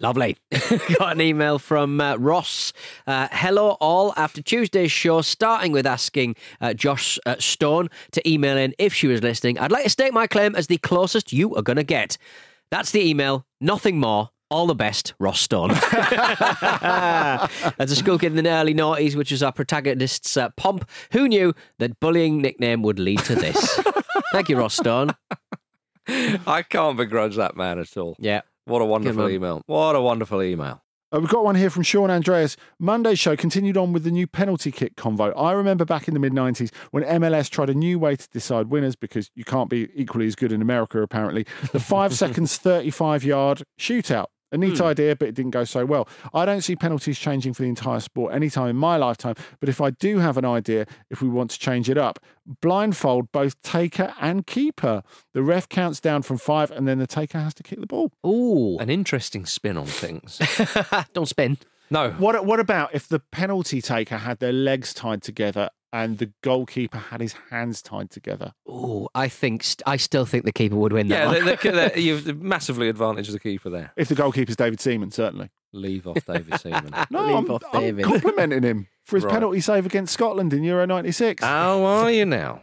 Lovely. 0.03 0.35
Got 0.99 1.13
an 1.13 1.21
email 1.21 1.57
from 1.57 2.01
uh, 2.01 2.17
Ross. 2.17 2.73
Uh, 3.07 3.29
Hello, 3.31 3.77
all. 3.79 4.13
After 4.17 4.41
Tuesday's 4.41 4.91
show, 4.91 5.21
starting 5.21 5.71
with 5.71 5.87
asking 5.87 6.35
uh, 6.59 6.73
Joss 6.73 7.17
uh, 7.25 7.37
Stone 7.39 7.87
to 8.11 8.29
email 8.29 8.57
in 8.57 8.75
if 8.77 8.93
she 8.93 9.07
was 9.07 9.23
listening, 9.23 9.57
I'd 9.57 9.71
like 9.71 9.85
to 9.85 9.89
stake 9.89 10.11
my 10.11 10.27
claim 10.27 10.57
as 10.57 10.67
the 10.67 10.77
closest 10.77 11.31
you 11.31 11.55
are 11.55 11.61
going 11.61 11.77
to 11.77 11.83
get. 11.83 12.17
That's 12.69 12.91
the 12.91 12.99
email, 12.99 13.45
nothing 13.61 13.97
more. 13.97 14.31
All 14.51 14.67
the 14.67 14.75
best, 14.75 15.13
Ross 15.19 15.39
Stone. 15.39 15.71
As 15.71 15.79
a 17.89 17.95
school 17.95 18.19
kid 18.19 18.37
in 18.37 18.43
the 18.43 18.51
early 18.51 18.75
noughties, 18.75 19.15
which 19.15 19.31
was 19.31 19.41
our 19.41 19.51
protagonist's 19.51 20.37
uh, 20.37 20.49
pomp, 20.57 20.87
who 21.11 21.27
knew 21.27 21.55
that 21.79 21.99
bullying 21.99 22.39
nickname 22.39 22.83
would 22.83 22.99
lead 22.99 23.17
to 23.19 23.33
this? 23.33 23.79
Thank 24.31 24.49
you, 24.49 24.57
Ross 24.57 24.75
Stone. 24.75 25.15
I 26.07 26.63
can't 26.69 26.97
begrudge 26.97 27.35
that 27.37 27.55
man 27.57 27.79
at 27.79 27.97
all. 27.97 28.15
Yeah. 28.19 28.41
What 28.65 28.82
a 28.82 28.86
wonderful 28.86 29.30
email. 29.30 29.62
What 29.65 29.95
a 29.95 30.02
wonderful 30.02 30.41
email. 30.41 30.82
Uh, 31.13 31.19
we've 31.19 31.30
got 31.30 31.43
one 31.43 31.56
here 31.56 31.69
from 31.69 31.84
Sean 31.84 32.10
Andreas. 32.10 32.58
Monday's 32.80 33.19
show 33.19 33.36
continued 33.36 33.78
on 33.78 33.93
with 33.93 34.04
the 34.04 34.12
new 34.12 34.26
penalty 34.26 34.71
kick 34.71 34.95
convo. 34.95 35.32
I 35.38 35.52
remember 35.52 35.86
back 35.86 36.08
in 36.08 36.13
the 36.13 36.19
mid 36.19 36.34
90s 36.34 36.73
when 36.91 37.04
MLS 37.04 37.49
tried 37.49 37.69
a 37.69 37.73
new 37.76 37.99
way 37.99 38.15
to 38.15 38.28
decide 38.30 38.67
winners 38.67 38.95
because 38.95 39.30
you 39.36 39.43
can't 39.43 39.69
be 39.69 39.89
equally 39.93 40.26
as 40.26 40.36
good 40.36 40.52
in 40.52 40.62
America, 40.62 41.02
apparently. 41.02 41.45
The 41.71 41.80
five 41.80 42.13
seconds, 42.15 42.58
35 42.58 43.23
yard 43.23 43.63
shootout. 43.80 44.28
A 44.53 44.57
neat 44.57 44.77
hmm. 44.77 44.85
idea, 44.85 45.15
but 45.15 45.27
it 45.27 45.35
didn't 45.35 45.51
go 45.51 45.63
so 45.63 45.85
well. 45.85 46.07
I 46.33 46.45
don't 46.45 46.61
see 46.61 46.75
penalties 46.75 47.19
changing 47.19 47.53
for 47.53 47.63
the 47.63 47.69
entire 47.69 47.99
sport 47.99 48.33
anytime 48.33 48.69
in 48.69 48.75
my 48.75 48.97
lifetime, 48.97 49.35
but 49.59 49.67
if 49.67 49.81
I 49.81 49.89
do 49.89 50.19
have 50.19 50.37
an 50.37 50.45
idea, 50.45 50.85
if 51.09 51.21
we 51.21 51.27
want 51.27 51.51
to 51.51 51.59
change 51.59 51.89
it 51.89 51.97
up, 51.97 52.19
blindfold 52.61 53.31
both 53.31 53.61
taker 53.63 54.13
and 54.21 54.45
keeper. 54.45 55.03
The 55.33 55.43
ref 55.43 55.67
counts 55.67 55.99
down 55.99 56.21
from 56.21 56.37
five, 56.37 56.71
and 56.71 56.87
then 56.87 56.99
the 56.99 57.07
taker 57.07 57.39
has 57.39 57.53
to 57.55 57.63
kick 57.63 57.79
the 57.79 57.87
ball. 57.87 58.11
Ooh. 58.25 58.77
An 58.77 58.89
interesting 58.89 59.45
spin 59.45 59.75
on 59.75 59.85
things. 59.87 60.39
Don't 61.13 61.27
spin. 61.27 61.57
No. 61.89 62.11
What 62.11 62.45
what 62.45 62.59
about 62.59 62.93
if 62.93 63.07
the 63.07 63.19
penalty 63.19 63.81
taker 63.81 64.17
had 64.17 64.39
their 64.39 64.53
legs 64.53 64.93
tied 64.93 65.21
together 65.21 65.69
and 65.93 66.17
the 66.17 66.32
goalkeeper 66.41 66.97
had 66.97 67.21
his 67.21 67.34
hands 67.51 67.82
tied 67.82 68.10
together? 68.10 68.53
Oh, 68.67 69.08
I 69.15 69.29
think 69.29 69.63
st- 69.63 69.84
I 69.86 69.95
still 69.95 70.25
think 70.25 70.43
the 70.43 70.51
keeper 70.51 70.75
would 70.75 70.91
win 70.91 71.08
that. 71.08 71.15
Yeah, 71.19 71.27
one. 71.27 71.45
they, 71.45 71.56
they, 71.56 71.89
they, 71.89 71.99
you've 72.01 72.41
massively 72.41 72.89
advantaged 72.89 73.32
the 73.32 73.39
keeper 73.39 73.69
there. 73.69 73.93
If 73.95 74.10
the 74.10 74.15
goalkeeper's 74.15 74.58
David 74.58 74.82
Seaman, 74.82 75.12
certainly. 75.12 75.49
Leave 75.71 76.06
off 76.08 76.23
David 76.25 76.60
Seaman. 76.60 76.93
No, 77.10 77.25
Leave 77.25 77.36
I'm, 77.36 77.49
off 77.51 77.63
I'm 77.73 77.97
complimenting 78.01 78.63
him 78.63 78.88
for 79.06 79.15
his 79.17 79.23
Right. 79.25 79.34
penalty 79.34 79.62
save 79.62 79.86
against 79.86 80.13
Scotland 80.13 80.51
in 80.53 80.63
Euro 80.63 80.86
'96. 80.86 81.41
How 81.43 81.84
are 81.84 82.12
you 82.12 82.25
now? 82.25 82.62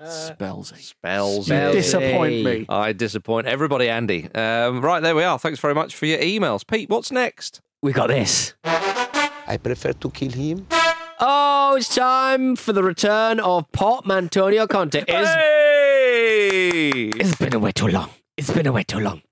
Spellsy. 0.00 0.76
Spells. 0.78 1.48
You 1.48 1.54
Spellsy. 1.54 1.72
disappoint 1.72 2.44
me. 2.44 2.66
I 2.68 2.92
disappoint 2.92 3.46
everybody, 3.46 3.88
Andy. 3.88 4.28
Um, 4.34 4.80
right, 4.82 5.00
there 5.00 5.14
we 5.16 5.24
are. 5.24 5.38
Thanks 5.38 5.60
very 5.60 5.74
much 5.74 5.94
for 5.96 6.06
your 6.06 6.18
emails. 6.18 6.66
Pete, 6.66 6.88
what's 6.90 7.10
next? 7.10 7.60
we 7.82 7.92
got 7.92 8.08
this. 8.08 8.54
I 8.64 9.58
prefer 9.62 9.92
to 9.92 10.10
kill 10.10 10.32
him. 10.32 10.66
Oh, 11.20 11.76
it's 11.76 11.94
time 11.94 12.56
for 12.56 12.72
the 12.72 12.82
return 12.82 13.38
of 13.40 13.70
Portmantonio 13.72 14.68
Conte. 14.68 15.04
It's, 15.06 15.28
Hey! 15.28 17.08
it's 17.10 17.36
been 17.36 17.54
away 17.54 17.72
too 17.72 17.88
long. 17.88 18.10
It's 18.36 18.50
been 18.50 18.66
away 18.66 18.82
too 18.82 18.98
long. 19.00 19.22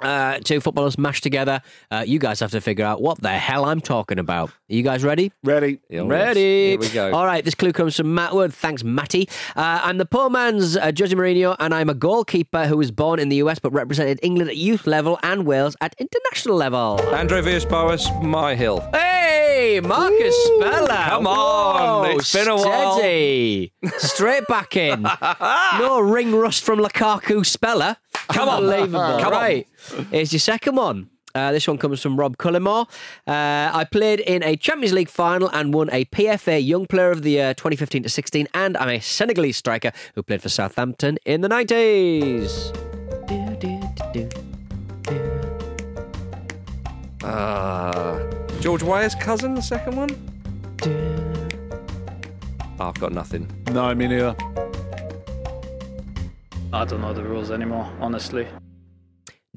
Uh, 0.00 0.38
two 0.38 0.60
footballers 0.60 0.96
mashed 0.96 1.22
together. 1.22 1.60
Uh, 1.90 2.04
you 2.06 2.18
guys 2.18 2.40
have 2.40 2.50
to 2.52 2.60
figure 2.60 2.84
out 2.84 3.00
what 3.02 3.20
the 3.20 3.30
hell 3.30 3.64
I'm 3.64 3.80
talking 3.80 4.18
about. 4.18 4.50
Are 4.50 4.52
you 4.68 4.82
guys 4.82 5.02
ready? 5.02 5.32
Ready? 5.42 5.80
Yes. 5.90 6.06
Ready? 6.06 6.70
Here 6.70 6.78
we 6.78 6.88
go. 6.90 7.12
All 7.12 7.26
right, 7.26 7.44
this 7.44 7.54
clue 7.54 7.72
comes 7.72 7.96
from 7.96 8.14
Matt 8.14 8.34
Wood. 8.34 8.54
Thanks, 8.54 8.84
Matty. 8.84 9.28
Uh, 9.56 9.80
I'm 9.82 9.98
the 9.98 10.06
poor 10.06 10.30
man's 10.30 10.76
uh, 10.76 10.92
Jose 10.96 11.14
Mourinho, 11.14 11.56
and 11.58 11.74
I'm 11.74 11.88
a 11.88 11.94
goalkeeper 11.94 12.66
who 12.66 12.76
was 12.76 12.90
born 12.90 13.18
in 13.18 13.28
the 13.28 13.36
US 13.36 13.58
but 13.58 13.72
represented 13.72 14.20
England 14.22 14.50
at 14.50 14.56
youth 14.56 14.86
level 14.86 15.18
and 15.22 15.46
Wales 15.46 15.76
at 15.80 15.94
international 15.98 16.56
level. 16.56 17.00
Andre 17.12 17.40
Villas-Boas, 17.40 18.06
Myhill. 18.22 18.94
Hey, 18.94 19.80
Marcus 19.80 20.36
Speller. 20.44 20.86
Come 21.08 21.26
on, 21.26 22.04
Whoa, 22.04 22.16
it's 22.16 22.32
been 22.32 22.48
a 22.48 22.56
while. 22.56 23.98
Straight 23.98 24.46
back 24.46 24.76
in. 24.76 25.02
no 25.78 25.98
ring 26.00 26.34
rust 26.34 26.62
from 26.62 26.78
Lukaku 26.78 27.44
Speller. 27.44 27.96
Come 28.28 28.48
on. 28.48 28.64
Unbelievable. 28.64 29.18
Come 29.20 29.32
on. 29.34 29.64
Right. 29.92 30.06
Here's 30.10 30.32
your 30.32 30.40
second 30.40 30.76
one. 30.76 31.10
Uh, 31.34 31.52
this 31.52 31.68
one 31.68 31.78
comes 31.78 32.00
from 32.02 32.16
Rob 32.16 32.36
Cullimore. 32.38 32.88
Uh, 33.26 33.70
I 33.72 33.86
played 33.90 34.20
in 34.20 34.42
a 34.42 34.56
Champions 34.56 34.92
League 34.92 35.10
final 35.10 35.48
and 35.50 35.72
won 35.74 35.88
a 35.92 36.04
PFA 36.06 36.64
Young 36.64 36.86
Player 36.86 37.10
of 37.10 37.22
the 37.22 37.30
Year 37.32 37.54
2015 37.54 38.02
to 38.04 38.08
16, 38.08 38.48
and 38.54 38.76
I'm 38.76 38.88
a 38.88 39.00
Senegalese 39.00 39.56
striker 39.56 39.92
who 40.14 40.22
played 40.22 40.42
for 40.42 40.48
Southampton 40.48 41.18
in 41.24 41.42
the 41.42 41.48
90s. 41.48 42.74
Uh, 47.22 48.32
George 48.60 48.82
Weah's 48.82 49.14
cousin, 49.14 49.54
the 49.54 49.62
second 49.62 49.96
one? 49.96 50.10
Oh, 52.80 52.88
I've 52.88 52.98
got 52.98 53.12
nothing. 53.12 53.50
No, 53.72 53.94
me 53.94 54.06
neither. 54.08 54.34
I 56.72 56.84
don't 56.84 57.00
know 57.00 57.12
the 57.12 57.22
rules 57.22 57.50
anymore, 57.50 57.90
honestly. 58.00 58.46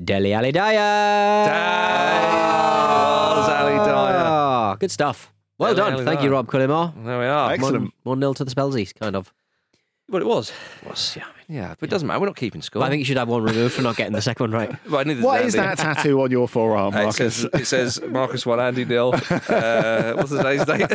Dele 0.03 0.33
Alli 0.33 0.51
Dia. 0.51 1.45
Dales 1.45 3.49
Ali 3.49 3.75
Dyer. 3.77 4.25
Ah, 4.25 4.75
Good 4.79 4.91
stuff. 4.91 5.31
Well 5.59 5.75
Dele 5.75 5.85
done. 5.85 5.93
Alli 5.93 6.05
Thank 6.05 6.21
you, 6.21 6.29
Dyer. 6.29 6.37
Rob 6.37 6.47
Cullimore. 6.47 6.93
There 7.05 7.19
we 7.19 7.25
are. 7.25 7.51
Excellent. 7.53 7.93
One 8.03 8.19
nil 8.19 8.33
to 8.33 8.43
the 8.43 8.51
Spelsies, 8.51 8.93
kind 8.99 9.15
of. 9.15 9.31
Well, 10.11 10.21
it 10.21 10.27
was. 10.27 10.51
Was 10.87 11.15
yeah. 11.15 11.25
Yeah, 11.47 11.75
but 11.79 11.89
it 11.89 11.89
doesn't 11.89 12.07
matter. 12.07 12.19
We're 12.19 12.27
not 12.27 12.35
keeping 12.37 12.61
score. 12.61 12.79
But 12.81 12.85
I 12.85 12.89
think 12.89 12.99
you 12.99 13.05
should 13.05 13.17
have 13.17 13.27
one 13.27 13.43
removed 13.43 13.73
for 13.73 13.81
not 13.81 13.97
getting 13.97 14.13
the 14.13 14.21
second 14.21 14.51
one 14.51 14.67
right. 14.69 14.75
Well, 14.89 15.03
neither 15.03 15.21
What 15.21 15.39
does 15.39 15.47
is 15.47 15.55
Andy. 15.55 15.75
that 15.75 15.95
tattoo 15.95 16.21
on 16.21 16.31
your 16.31 16.47
forearm, 16.47 16.93
Uh, 16.93 16.99
It 16.99 17.03
Marcus? 17.03 17.35
says, 17.35 17.49
it 17.53 17.65
says 17.65 18.01
Marcus 18.07 18.45
one, 18.45 18.59
Andy 18.59 18.85
nil. 18.85 19.13
Uh, 19.49 20.13
what's 20.15 20.29
today's 20.31 20.63
date? 20.65 20.91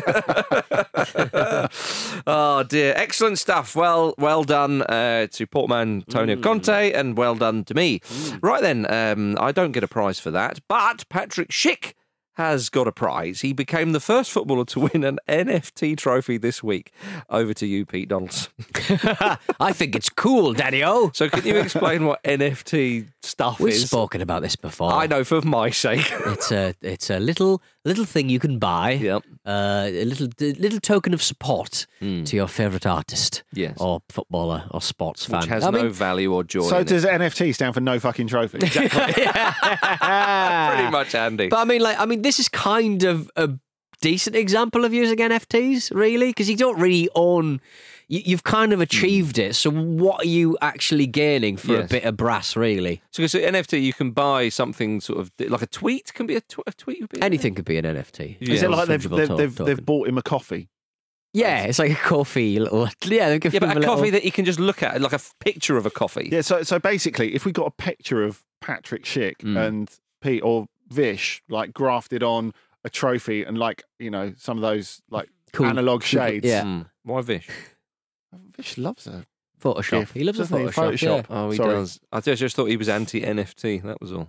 oh 2.26 2.62
dear, 2.68 2.92
excellent 2.96 3.38
stuff. 3.38 3.74
Well, 3.76 4.14
well 4.18 4.44
done 4.44 4.83
uh, 4.83 5.26
to 5.33 5.46
Portman 5.46 6.02
Tonio 6.09 6.37
Conte, 6.40 6.92
and 6.92 7.16
well 7.16 7.35
done 7.35 7.64
to 7.64 7.74
me. 7.74 8.00
Right 8.40 8.62
then, 8.62 8.90
um, 8.92 9.37
I 9.40 9.52
don't 9.52 9.72
get 9.72 9.83
a 9.85 9.88
prize 9.88 10.18
for 10.20 10.31
that, 10.31 10.61
but 10.68 11.09
Patrick 11.09 11.48
Schick 11.50 11.92
has 12.37 12.68
got 12.68 12.87
a 12.87 12.92
prize. 12.92 13.40
He 13.40 13.53
became 13.53 13.92
the 13.92 14.01
first 14.01 14.31
footballer 14.31 14.64
to 14.66 14.81
win 14.81 15.05
an 15.05 15.18
NFT 15.29 15.96
trophy 15.96 16.38
this 16.38 16.62
week. 16.62 16.92
Over 17.31 17.55
to 17.55 17.66
you, 17.66 17.87
Pete 17.87 18.09
Donaldson. 18.09 18.53
I 19.61 19.72
think 19.72 19.96
it's 19.96 20.09
cool, 20.09 20.53
Daddy 20.53 20.85
O. 20.85 21.11
So, 21.14 21.29
can 21.29 21.44
you 21.46 21.57
explain 21.57 22.05
what 22.05 22.22
NFT 22.25 23.09
stuff 23.26 23.60
We've 23.60 23.74
is? 23.74 23.86
spoken 23.86 24.20
about 24.22 24.42
this 24.42 24.56
before. 24.56 24.92
I 24.92 25.06
know 25.06 25.24
for 25.24 25.40
my 25.42 25.70
sake. 25.70 26.12
It's 26.26 26.50
a 26.52 26.74
it's 26.82 27.10
a 27.10 27.18
little 27.18 27.62
little 27.84 28.04
thing 28.04 28.28
you 28.28 28.38
can 28.38 28.58
buy. 28.58 28.92
Yep. 28.92 29.22
Uh, 29.44 29.86
a 29.88 30.04
little 30.04 30.28
a 30.40 30.52
little 30.54 30.80
token 30.80 31.14
of 31.14 31.22
support 31.22 31.86
to 32.00 32.36
your 32.36 32.48
favourite 32.48 32.86
artist. 32.86 33.42
Yes. 33.52 33.76
Or 33.80 34.00
footballer 34.08 34.64
or 34.70 34.80
sports 34.82 35.24
fan. 35.26 35.40
Which 35.40 35.48
has 35.48 35.64
I 35.64 35.70
no 35.70 35.82
mean, 35.84 35.92
value 35.92 36.32
or 36.34 36.44
joy. 36.44 36.62
so 36.68 36.78
in 36.78 36.86
does 36.86 37.04
it. 37.04 37.10
NFT 37.10 37.54
stand 37.54 37.74
for 37.74 37.80
no 37.80 37.98
fucking 38.00 38.26
trophy? 38.28 38.58
pretty 38.58 38.80
much, 40.90 41.14
Andy. 41.14 41.48
But 41.48 41.58
I 41.58 41.64
mean, 41.64 41.80
like, 41.80 41.98
I 41.98 42.06
mean, 42.06 42.22
this 42.22 42.38
is 42.38 42.48
kind 42.48 43.02
of 43.04 43.30
a 43.36 43.50
decent 44.00 44.36
example 44.36 44.84
of 44.84 44.92
using 44.92 45.18
NFTs, 45.18 45.94
really, 45.94 46.28
because 46.28 46.48
you 46.50 46.56
don't 46.56 46.78
really 46.78 47.08
own. 47.14 47.60
You, 48.09 48.23
you've 48.25 48.45
kind 48.45 48.73
of 48.73 48.81
achieved 48.81 49.38
it. 49.38 49.55
So, 49.57 49.71
what 49.71 50.23
are 50.25 50.29
you 50.29 50.57
actually 50.62 51.07
gaining 51.07 51.57
for 51.57 51.81
a 51.81 51.85
bit 51.85 52.05
of 52.05 52.16
brass, 52.16 52.55
really? 52.57 53.03
So, 53.11 53.27
so 53.27 53.38
NFT, 53.40 53.83
you 53.83 53.92
can 53.92 54.12
buy 54.12 54.49
something 54.49 55.01
sort 55.01 55.19
of 55.21 55.33
like 55.40 55.62
a 55.62 55.66
tweet. 55.66 56.14
Can 56.14 56.27
be 56.27 56.37
a, 56.37 56.40
tw- 56.40 56.61
a 56.66 56.73
tweet. 56.73 57.01
Would 57.01 57.11
be 57.11 57.23
Anything 57.23 57.55
could 57.55 57.64
be 57.64 57.79
an 57.79 57.85
NFT. 57.85 58.37
Yeah. 58.40 58.55
Is 58.55 58.62
it 58.62 58.71
like 58.71 58.87
they've 58.88 59.09
they've, 59.11 59.37
they've, 59.37 59.57
they've 59.57 59.85
bought 59.85 60.09
him 60.09 60.19
a 60.19 60.23
coffee? 60.23 60.69
Yeah, 61.33 61.64
it's 61.64 61.79
like 61.79 61.90
a 61.90 61.97
coffee. 61.97 62.59
Little, 62.61 62.88
yeah, 63.05 63.33
Yeah, 63.33 63.38
but 63.38 63.53
him 63.55 63.62
a 63.64 63.75
little- 63.75 63.83
coffee 63.97 64.11
that 64.11 64.25
you 64.25 64.33
can 64.33 64.45
just 64.45 64.61
look 64.61 64.83
at, 64.83 65.01
like 65.01 65.12
a 65.12 65.16
f- 65.16 65.35
picture 65.40 65.77
of 65.77 65.85
a 65.85 65.90
coffee. 65.90 66.29
Yeah. 66.33 66.40
So 66.42 66.62
so 66.62 66.79
basically, 66.79 67.35
if 67.35 67.45
we 67.45 67.53
got 67.53 67.66
a 67.66 67.71
picture 67.73 68.23
of 68.23 68.42
Patrick 68.61 69.05
Schick 69.05 69.38
Mm. 69.38 69.66
and 69.66 69.90
Pete 70.23 70.42
or 70.42 70.66
Vish 70.88 71.42
like 71.49 71.73
grafted 71.75 72.23
on 72.23 72.53
a 72.85 72.88
trophy 72.88 73.42
and 73.42 73.59
like 73.59 73.83
you 73.99 74.11
know 74.11 74.33
some 74.38 74.57
of 74.57 74.62
those 74.62 75.03
like 75.11 75.29
Cool. 75.53 75.66
analog 75.66 76.03
shades. 76.05 76.47
Yeah. 76.47 76.62
Hmm. 76.62 76.83
Why 77.03 77.21
Vish? 77.23 77.49
Vish 78.57 78.79
loves 78.79 79.07
a 79.07 79.27
Photoshop. 79.61 80.01
GIF, 80.01 80.12
He 80.12 80.25
loves 80.25 80.38
a 80.38 80.42
doesn't 80.42 80.59
he? 80.61 80.64
Photoshop. 80.66 80.92
Photoshop. 80.92 81.01
yeah. 81.01 81.22
Oh, 81.31 81.51
he 81.51 81.57
Sorry. 81.57 81.75
does. 81.75 82.01
I 82.12 82.20
just, 82.20 82.40
just 82.40 82.57
thought 82.57 82.66
he 82.66 82.77
was 82.77 82.88
anti 82.88 83.20
NFT. 83.22 83.83
That 83.83 84.01
was 84.01 84.12
all. 84.12 84.29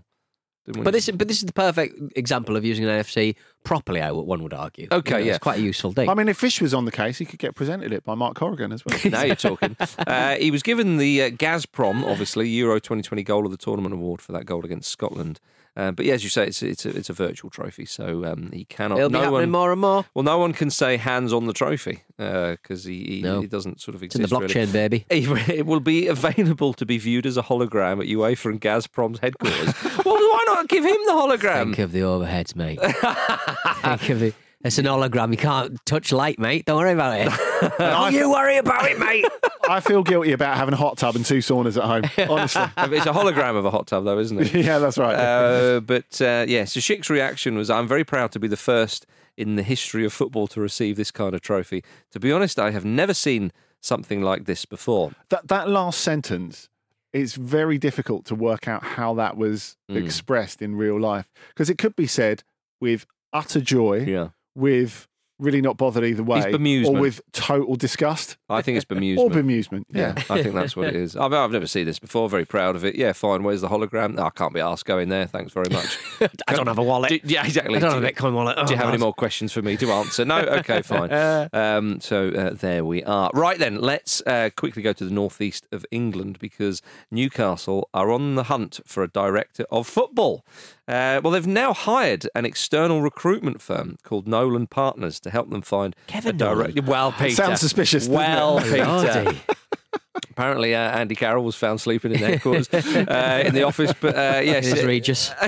Didn't 0.65 0.79
we? 0.79 0.83
But 0.83 0.91
this, 0.93 1.09
but 1.11 1.27
this 1.29 1.37
is 1.37 1.45
the 1.45 1.53
perfect 1.53 1.95
example 2.17 2.57
of 2.57 2.65
using 2.65 2.83
an 2.85 2.91
NFT 3.01 3.35
properly. 3.63 4.01
I 4.01 4.11
would, 4.11 4.23
one 4.23 4.43
would 4.43 4.53
argue. 4.53 4.87
Okay, 4.91 5.11
You 5.11 5.19
know, 5.19 5.25
yeah. 5.25 5.29
it's 5.35 5.39
quite 5.43 5.59
a 5.59 5.61
useful 5.61 5.93
thing. 5.93 6.09
I 6.09 6.13
mean, 6.13 6.27
if 6.27 6.39
Vish 6.39 6.59
was 6.61 6.73
on 6.73 6.83
the 6.85 6.91
case, 6.91 7.17
he 7.17 7.25
could 7.25 7.39
get 7.39 7.55
presented 7.55 7.93
it 7.93 8.03
by 8.03 8.15
Mark 8.15 8.35
Corrigan 8.35 8.73
as 8.73 8.83
well. 8.85 8.99
now 9.11 9.23
you're 9.23 9.35
talking. 9.35 9.75
Uh, 10.07 10.35
he 10.35 10.51
was 10.51 10.63
given 10.63 10.97
the 10.97 11.23
uh, 11.23 11.29
Gazprom, 11.29 12.03
obviously, 12.03 12.47
Euro 12.49 12.79
2020 12.79 13.23
Goal 13.23 13.45
of 13.45 13.51
the 13.51 13.57
Tournament 13.57 13.93
award 13.93 14.21
for 14.21 14.31
that 14.33 14.45
goal 14.45 14.63
against 14.65 14.89
Scotland. 14.89 15.39
Uh, 15.77 15.91
but 15.91 16.05
yeah, 16.05 16.15
as 16.15 16.23
you 16.23 16.29
say, 16.31 16.47
it's 16.47 16.63
it's 16.63 16.87
a, 16.87 16.89
it's 16.89 17.09
a 17.09 17.13
virtual 17.13 17.51
trophy, 17.51 17.85
so 17.85 18.25
um, 18.25 18.49
he 18.51 18.65
cannot. 18.65 18.97
It'll 18.97 19.09
be 19.09 19.13
no 19.13 19.19
happening 19.19 19.33
one, 19.41 19.49
more 19.51 19.71
and 19.71 19.79
more. 19.79 20.05
Well, 20.15 20.23
no 20.23 20.39
one 20.39 20.51
can 20.51 20.71
say 20.71 20.97
hands 20.97 21.31
on 21.31 21.45
the 21.45 21.53
trophy 21.53 22.01
because 22.17 22.83
he, 22.83 23.03
he, 23.05 23.21
No. 23.21 23.41
he 23.41 23.47
doesn't 23.47 23.79
sort 23.79 23.93
of 23.93 24.01
It's 24.01 24.15
in 24.15 24.23
exist. 24.23 24.39
the 24.39 24.39
really. 24.59 24.67
blockchain, 24.67 24.73
baby. 24.73 25.05
It 25.53 25.67
will 25.67 25.79
be 25.79 26.07
available 26.07 26.73
to 26.73 26.83
be 26.85 26.97
viewed 26.97 27.27
as 27.27 27.37
a 27.37 27.43
hologram 27.43 28.01
at 28.01 28.07
UEFA 28.07 28.45
and 28.49 28.59
Gazprom's 28.59 29.19
headquarters. 29.19 29.71
well, 30.03 30.15
why 30.15 30.43
not 30.47 30.67
give 30.67 30.83
him 30.83 30.97
the 31.05 31.11
hologram? 31.11 31.65
Think 31.65 31.79
of 31.79 31.91
the 31.91 31.99
overheads, 31.99 32.55
mate. 32.55 32.79
Think 33.99 34.09
of 34.09 34.19
the. 34.19 34.33
It's 34.63 34.77
an 34.79 34.85
hologram. 34.85 35.31
You 35.31 35.37
can't 35.37 35.77
touch 35.85 36.11
light, 36.11 36.39
mate. 36.39 36.65
Don't 36.65 36.77
worry 36.77 36.91
about 36.93 37.19
it. 37.19 37.77
Don't 37.77 38.13
you 38.13 38.31
worry 38.31 38.57
about 38.57 38.89
it, 38.89 38.97
mate. 38.99 39.25
I 39.69 39.79
feel 39.81 40.01
guilty 40.01 40.31
about 40.31 40.57
having 40.57 40.73
a 40.73 40.77
hot 40.77 40.97
tub 40.97 41.15
and 41.15 41.25
two 41.25 41.39
saunas 41.39 41.77
at 41.77 41.83
home. 41.83 42.29
Honestly, 42.29 42.63
it's 42.95 43.05
a 43.05 43.11
hologram 43.11 43.55
of 43.55 43.65
a 43.65 43.69
hot 43.71 43.87
tub, 43.87 44.05
though, 44.05 44.17
isn't 44.17 44.39
it? 44.39 44.53
yeah, 44.53 44.79
that's 44.79 44.97
right. 44.97 45.13
Uh, 45.15 45.79
but 45.81 46.19
uh, 46.21 46.45
yeah, 46.47 46.65
so 46.65 46.79
Schick's 46.79 47.09
reaction 47.09 47.55
was 47.55 47.69
I'm 47.69 47.87
very 47.87 48.03
proud 48.03 48.31
to 48.31 48.39
be 48.39 48.47
the 48.47 48.57
first 48.57 49.05
in 49.37 49.55
the 49.57 49.63
history 49.63 50.03
of 50.05 50.11
football 50.11 50.47
to 50.47 50.59
receive 50.59 50.95
this 50.97 51.11
kind 51.11 51.35
of 51.35 51.41
trophy. 51.41 51.83
To 52.11 52.19
be 52.19 52.31
honest, 52.31 52.57
I 52.57 52.71
have 52.71 52.85
never 52.85 53.13
seen 53.13 53.51
something 53.81 54.21
like 54.23 54.45
this 54.45 54.65
before. 54.65 55.11
that 55.29 55.47
that 55.49 55.69
last 55.69 56.01
sentence 56.01 56.67
it's 57.13 57.35
very 57.35 57.77
difficult 57.77 58.25
to 58.25 58.35
work 58.35 58.67
out 58.67 58.83
how 58.83 59.13
that 59.13 59.37
was 59.37 59.77
Mm. 59.89 60.03
expressed 60.03 60.61
in 60.61 60.75
real 60.75 60.99
life 60.99 61.29
because 61.49 61.69
it 61.69 61.77
could 61.77 61.95
be 61.95 62.07
said 62.07 62.43
with 62.81 63.05
utter 63.31 63.61
joy 63.61 64.03
Yeah. 64.05 64.29
With 64.57 65.07
really 65.39 65.61
not 65.61 65.77
bothered 65.77 66.03
either 66.03 66.23
way 66.23 66.39
or 66.39 66.57
bemusement. 66.57 66.99
with 66.99 67.21
total 67.31 67.75
disgust 67.75 68.37
I 68.49 68.63
think 68.63 68.75
it's 68.75 68.85
bemusement. 68.85 69.19
or 69.19 69.29
bemusement. 69.29 69.83
bemusement 69.83 69.83
yeah, 69.91 70.13
Yeah, 70.17 70.23
I 70.31 70.41
think 70.41 70.55
that's 70.55 70.75
what 70.75 70.87
it 70.87 70.95
is. 70.95 71.15
I've, 71.15 71.31
I've 71.31 71.51
never 71.51 71.67
seen 71.67 71.85
this 71.85 71.99
before. 71.99 72.27
Very 72.27 72.43
proud 72.45 72.75
of 72.75 72.83
it. 72.83 72.95
Yeah, 72.95 73.13
fine. 73.13 73.43
Where's 73.43 73.61
the 73.61 73.67
hologram? 73.69 74.15
No, 74.15 74.23
I 74.23 74.29
can't 74.31 74.51
be 74.51 74.61
asked 74.61 74.85
going 74.85 75.09
there. 75.09 75.27
Thanks 75.27 75.53
very 75.53 75.67
much. 75.71 75.99
I 76.47 76.55
don't 76.55 76.65
have 76.65 76.79
a 76.79 76.83
wallet. 76.83 77.09
Do- 77.09 77.19
yeah, 77.23 77.45
exactly. 77.45 77.75
I 77.75 77.79
don't 77.79 77.91
Do 77.91 77.95
have 78.01 78.03
a 78.03 78.11
Bitcoin 78.11 78.33
wallet. 78.33 78.55
Do 78.55 78.63
Oh, 78.63 78.69
you 78.71 78.77
have 78.77 78.89
any 78.89 78.97
more 78.97 79.13
questions 79.13 79.53
for 79.53 79.61
me 79.61 79.77
to 79.77 79.91
answer? 79.91 80.25
No? 80.25 80.39
Okay, 80.57 80.81
fine. 80.81 81.11
Um, 81.53 81.99
so 81.99 82.29
uh, 82.29 82.53
there 82.55 82.83
we 82.83 83.03
are. 83.03 83.29
Right 83.35 83.59
then, 83.59 83.79
let's 83.79 84.23
uh, 84.25 84.49
quickly 84.55 84.81
go 84.81 84.91
to 84.93 85.05
the 85.05 85.13
northeast 85.13 85.67
of 85.71 85.85
England 85.91 86.39
because 86.39 86.81
Newcastle 87.11 87.89
are 87.93 88.09
on 88.11 88.33
the 88.33 88.43
hunt 88.45 88.79
for 88.87 89.03
a 89.03 89.07
director 89.07 89.65
of 89.69 89.85
football. 89.85 90.43
Uh, 90.87 91.19
well, 91.21 91.31
they've 91.31 91.45
now 91.45 91.73
hired 91.73 92.29
an 92.33 92.45
external 92.45 93.01
recruitment 93.01 93.61
firm 93.61 93.97
called 94.03 94.27
Nolan 94.27 94.67
Partners 94.67 95.19
to 95.21 95.29
help 95.29 95.49
them 95.49 95.61
find 95.61 95.95
Kevin 96.07 96.35
a 96.35 96.37
director. 96.37 96.73
Nolan. 96.75 96.85
Well, 96.85 97.11
Peter. 97.11 97.35
sounds 97.35 97.59
suspicious? 97.59 98.07
Well, 98.07 98.59
Peter. 98.61 99.33
Apparently, 100.31 100.75
uh, 100.75 100.79
Andy 100.79 101.15
Carroll 101.15 101.43
was 101.43 101.55
found 101.55 101.81
sleeping 101.81 102.11
in 102.11 102.21
their 102.21 102.39
quarters 102.45 102.69
uh, 102.73 103.43
in 103.45 103.53
the 103.53 103.63
office. 103.63 103.93
But 103.99 104.15
uh, 104.15 104.41
yes, 104.43 104.67
It 104.67 104.77
is 104.77 104.83
Regis. 104.85 105.31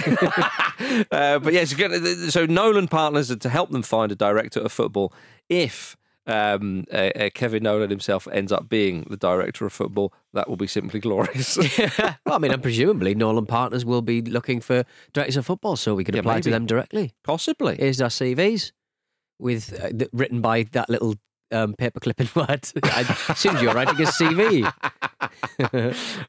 uh, 1.12 1.40
but 1.40 1.54
yes, 1.54 1.76
so 2.34 2.46
Nolan 2.46 2.88
partners 2.88 3.32
are 3.32 3.36
to 3.38 3.50
help 3.50 3.70
them 3.72 3.82
find 3.84 4.12
a 4.12 4.16
director 4.16 4.60
of 4.60 4.72
football 4.72 5.14
if 5.48 5.96
um, 6.30 6.86
uh, 6.94 6.96
uh, 7.16 7.30
Kevin 7.34 7.64
Nolan 7.64 7.90
himself 7.90 8.28
ends 8.32 8.52
up 8.52 8.70
being 8.70 9.06
the 9.10 9.18
director 9.18 9.66
of 9.66 9.74
football. 9.74 10.14
That 10.34 10.48
will 10.48 10.58
be 10.58 10.68
simply 10.68 11.00
glorious. 11.08 11.58
well, 12.00 12.36
I 12.36 12.38
mean, 12.38 12.52
and 12.52 12.62
presumably 12.62 13.16
Nolan 13.16 13.46
Partners 13.46 13.84
will 13.86 14.02
be 14.02 14.22
looking 14.22 14.62
for 14.62 14.84
directors 15.14 15.38
of 15.38 15.46
football, 15.46 15.76
so 15.76 15.96
we 15.96 16.04
can 16.04 16.16
Yeah, 16.16 16.20
apply 16.22 16.42
to 16.42 16.50
them 16.50 16.66
directly. 16.66 17.14
Possibly. 17.24 17.76
Here's 17.78 18.02
our 18.02 18.10
CVs 18.10 18.72
with 19.40 19.74
uh, 19.82 19.90
th- 19.90 20.10
written 20.14 20.42
by 20.42 20.64
that 20.72 20.90
little 20.90 21.16
um, 21.52 21.74
paper 21.74 22.00
clipping 22.00 22.30
word. 22.36 22.68
I 22.84 23.18
assumed 23.30 23.60
you're 23.62 23.74
writing 23.74 23.96
a 23.96 24.06
CV. 24.08 24.72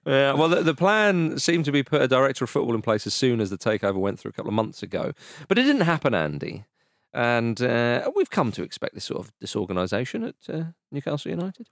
Yeah, 0.06 0.32
well, 0.32 0.48
the, 0.48 0.62
the 0.62 0.74
plan 0.74 1.38
seemed 1.38 1.64
to 1.66 1.72
be 1.72 1.82
put 1.82 2.02
a 2.02 2.08
director 2.08 2.44
of 2.44 2.50
football 2.50 2.74
in 2.74 2.82
place 2.82 3.06
as 3.06 3.14
soon 3.14 3.40
as 3.40 3.50
the 3.50 3.58
takeover 3.58 3.96
went 3.96 4.18
through 4.18 4.30
a 4.30 4.32
couple 4.32 4.48
of 4.48 4.54
months 4.54 4.82
ago, 4.82 5.12
but 5.48 5.58
it 5.58 5.64
didn't 5.64 5.82
happen, 5.82 6.14
Andy. 6.14 6.64
And 7.12 7.60
uh, 7.60 8.10
we've 8.14 8.30
come 8.30 8.52
to 8.52 8.62
expect 8.62 8.94
this 8.94 9.04
sort 9.04 9.20
of 9.20 9.32
disorganisation 9.40 10.24
at 10.24 10.34
uh, 10.54 10.64
Newcastle 10.92 11.30
United. 11.30 11.68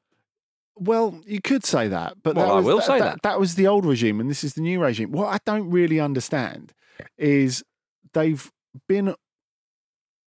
well 0.77 1.21
you 1.27 1.41
could 1.41 1.65
say 1.65 1.89
that 1.89 2.15
but 2.23 2.35
Well, 2.37 2.47
that 2.47 2.53
I 2.53 2.57
was, 2.57 2.65
will 2.67 2.81
say 2.81 2.99
that, 2.99 3.05
that. 3.15 3.23
that 3.23 3.41
was 3.41 3.55
the 3.57 3.67
old 3.67 3.85
regime 3.85 4.21
and 4.21 4.31
this 4.31 4.45
is 4.45 4.55
the 4.55 4.61
new 4.61 4.81
regime 4.81 5.11
what 5.11 5.27
i 5.27 5.39
don't 5.45 5.69
really 5.71 5.99
understand 5.99 6.73
is 7.17 7.65
they've 8.15 8.51
been 8.89 9.15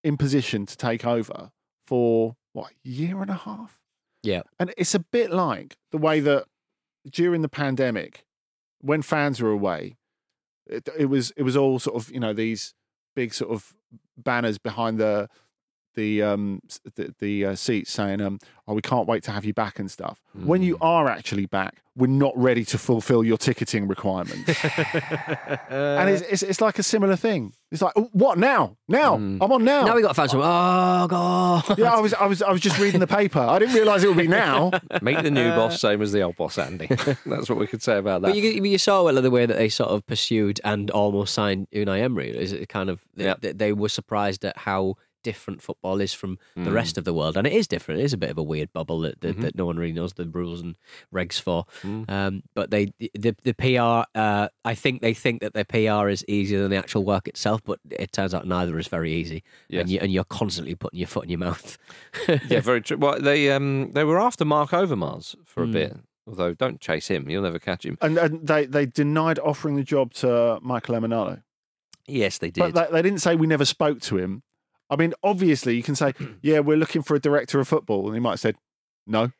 in 0.03 0.17
position 0.17 0.65
to 0.65 0.75
take 0.75 1.05
over 1.05 1.51
for 1.87 2.35
what 2.53 2.71
a 2.71 2.89
year 2.89 3.21
and 3.21 3.29
a 3.31 3.35
half 3.47 3.79
Yeah. 4.23 4.41
And 4.59 4.73
it's 4.77 4.93
a 4.95 4.99
bit 4.99 5.31
like 5.31 5.77
the 5.91 5.97
way 5.97 6.19
that 6.19 6.45
during 7.09 7.41
the 7.41 7.49
pandemic, 7.49 8.23
when 8.81 9.01
fans 9.01 9.41
were 9.41 9.51
away, 9.51 9.95
it, 10.67 10.87
it 10.97 11.05
was 11.05 11.31
it 11.37 11.43
was 11.43 11.55
all 11.57 11.79
sort 11.79 11.95
of 11.95 12.11
you 12.11 12.19
know 12.19 12.33
these 12.33 12.73
big 13.15 13.33
sort 13.33 13.51
of 13.51 13.73
banners 14.17 14.57
behind 14.57 14.99
the 14.99 15.29
the 15.95 16.21
um 16.23 16.61
the, 16.95 17.13
the 17.19 17.45
uh, 17.45 17.55
seats 17.55 17.91
saying 17.91 18.21
um 18.21 18.39
oh 18.67 18.73
we 18.73 18.81
can't 18.81 19.07
wait 19.07 19.23
to 19.23 19.31
have 19.31 19.45
you 19.45 19.53
back 19.53 19.79
and 19.79 19.89
stuff. 19.89 20.21
When 20.33 20.61
you 20.61 20.77
are 20.79 21.09
actually 21.09 21.45
back, 21.45 21.81
we're 21.95 22.07
not 22.07 22.31
ready 22.37 22.63
to 22.65 22.77
fulfil 22.77 23.23
your 23.23 23.37
ticketing 23.37 23.87
requirements. 23.87 24.49
and 25.69 26.09
it's, 26.09 26.21
it's 26.23 26.43
it's 26.43 26.61
like 26.61 26.79
a 26.79 26.83
similar 26.83 27.15
thing. 27.15 27.53
It's 27.71 27.81
like 27.81 27.93
"Oh, 27.95 28.09
what 28.13 28.37
now? 28.37 28.77
Now 28.87 29.15
I'm 29.15 29.41
on 29.41 29.63
now. 29.63 29.85
Now 29.85 29.95
we 29.95 30.01
got 30.01 30.15
fans 30.15 30.31
from, 30.31 30.41
oh, 30.41 31.07
God. 31.07 31.77
yeah, 31.77 31.93
I 31.93 31.99
was 31.99 32.13
I 32.13 32.25
was 32.25 32.41
I 32.41 32.51
was 32.51 32.61
just 32.61 32.79
reading 32.79 32.99
the 32.99 33.07
paper. 33.07 33.39
I 33.39 33.59
didn't 33.59 33.75
realise 33.75 34.03
it 34.03 34.07
would 34.07 34.17
be 34.17 34.27
now. 34.27 34.71
Make 35.01 35.21
the 35.21 35.31
new 35.31 35.49
boss 35.49 35.81
same 35.81 36.01
as 36.01 36.11
the 36.11 36.21
old 36.21 36.35
boss, 36.37 36.57
Andy. 36.57 36.87
That's 37.25 37.49
what 37.49 37.57
we 37.57 37.67
could 37.67 37.81
say 37.83 37.97
about 37.97 38.21
that. 38.21 38.29
But 38.29 38.37
you, 38.37 38.63
you 38.63 38.77
saw 38.77 39.03
well, 39.03 39.21
the 39.21 39.31
way 39.31 39.45
that 39.45 39.57
they 39.57 39.69
sort 39.69 39.89
of 39.89 40.05
pursued 40.05 40.59
and 40.63 40.89
almost 40.91 41.33
signed 41.33 41.67
Unai 41.73 42.01
Emery. 42.01 42.29
Is 42.29 42.51
it 42.53 42.69
kind 42.69 42.89
of 42.89 43.03
they, 43.15 43.25
Yep. 43.25 43.41
they, 43.41 43.51
they 43.51 43.73
were 43.73 43.89
surprised 43.89 44.43
at 44.45 44.57
how 44.57 44.95
different 45.23 45.61
football 45.61 46.01
is 46.01 46.13
from 46.13 46.37
the 46.55 46.69
Mm. 46.69 46.73
rest 46.73 46.97
of 46.97 47.03
the 47.05 47.13
world, 47.13 47.37
and 47.37 47.45
it 47.47 47.53
is 47.53 47.67
different. 47.67 48.01
It 48.01 48.03
is 48.05 48.13
a 48.13 48.17
bit 48.17 48.29
of 48.29 48.37
a 48.37 48.43
weird 48.43 48.71
bubble 48.73 48.99
that 49.01 49.21
that, 49.21 49.31
Mm-hmm. 49.33 49.41
that 49.41 49.55
no 49.55 49.65
one 49.65 49.77
really 49.77 49.93
knows 49.93 50.13
the 50.13 50.25
rules 50.27 50.61
and 50.61 50.75
regs 51.13 51.39
for. 51.39 51.65
Mm. 51.83 52.09
Um, 52.09 52.43
but 52.53 52.71
they 52.71 52.93
the 53.13 53.35
the 53.43 53.53
PR. 53.53 54.05
Uh, 54.17 54.49
I 54.65 54.75
think 54.75 55.01
they 55.01 55.13
think 55.13 55.41
that 55.41 55.53
their 55.53 55.63
PR 55.65 56.09
is 56.09 56.23
easier 56.27 56.61
than 56.61 56.71
the 56.71 56.77
actual 56.77 57.03
work 57.03 57.27
itself, 57.27 57.61
but 57.63 57.79
it 57.89 58.11
turns 58.11 58.33
out 58.33 58.47
neither 58.47 58.77
is 58.79 58.87
very 58.87 59.11
easy. 59.13 59.43
Yes. 59.69 59.81
And, 59.81 59.89
you, 59.89 59.99
and 60.01 60.11
you're 60.11 60.23
constantly 60.23 60.75
putting 60.75 60.99
your 60.99 61.07
foot 61.07 61.23
in 61.25 61.29
your 61.29 61.39
mouth. 61.39 61.77
yeah, 62.49 62.59
very 62.59 62.81
true. 62.81 62.97
Well, 62.97 63.19
they 63.21 63.51
um 63.51 63.91
they 63.91 64.03
were 64.03 64.19
after 64.19 64.45
Mark 64.45 64.71
Overmars 64.71 65.35
for 65.45 65.63
a 65.63 65.67
Mm. 65.67 65.71
bit. 65.73 65.97
Although, 66.27 66.53
don't 66.53 66.79
chase 66.79 67.07
him; 67.07 67.29
you'll 67.29 67.41
never 67.41 67.57
catch 67.59 67.83
him. 67.83 67.97
And, 67.99 68.15
and 68.17 68.47
they, 68.47 68.67
they 68.67 68.85
denied 68.85 69.39
offering 69.39 69.75
the 69.75 69.83
job 69.83 70.13
to 70.15 70.59
Michael 70.61 70.95
Emenalo. 70.95 71.41
Yes, 72.07 72.37
they 72.37 72.51
But 72.51 72.67
did. 72.67 72.75
they, 72.75 72.87
they 72.91 73.01
didn't 73.01 73.19
say 73.21 73.35
we 73.35 73.47
never 73.47 73.65
spoke 73.65 74.01
to 74.01 74.17
him. 74.17 74.43
I 74.91 74.95
mean, 74.97 75.13
obviously, 75.23 75.75
you 75.75 75.81
can 75.83 75.95
say, 75.95 76.13
yeah, 76.43 76.59
we're 76.59 76.77
looking 76.77 77.01
for 77.01 77.15
a 77.15 77.19
director 77.19 77.59
of 77.59 77.67
football. 77.67 78.05
And 78.05 78.13
he 78.15 78.19
might 78.19 78.31
have 78.31 78.39
said, 78.41 78.55
no. 79.07 79.31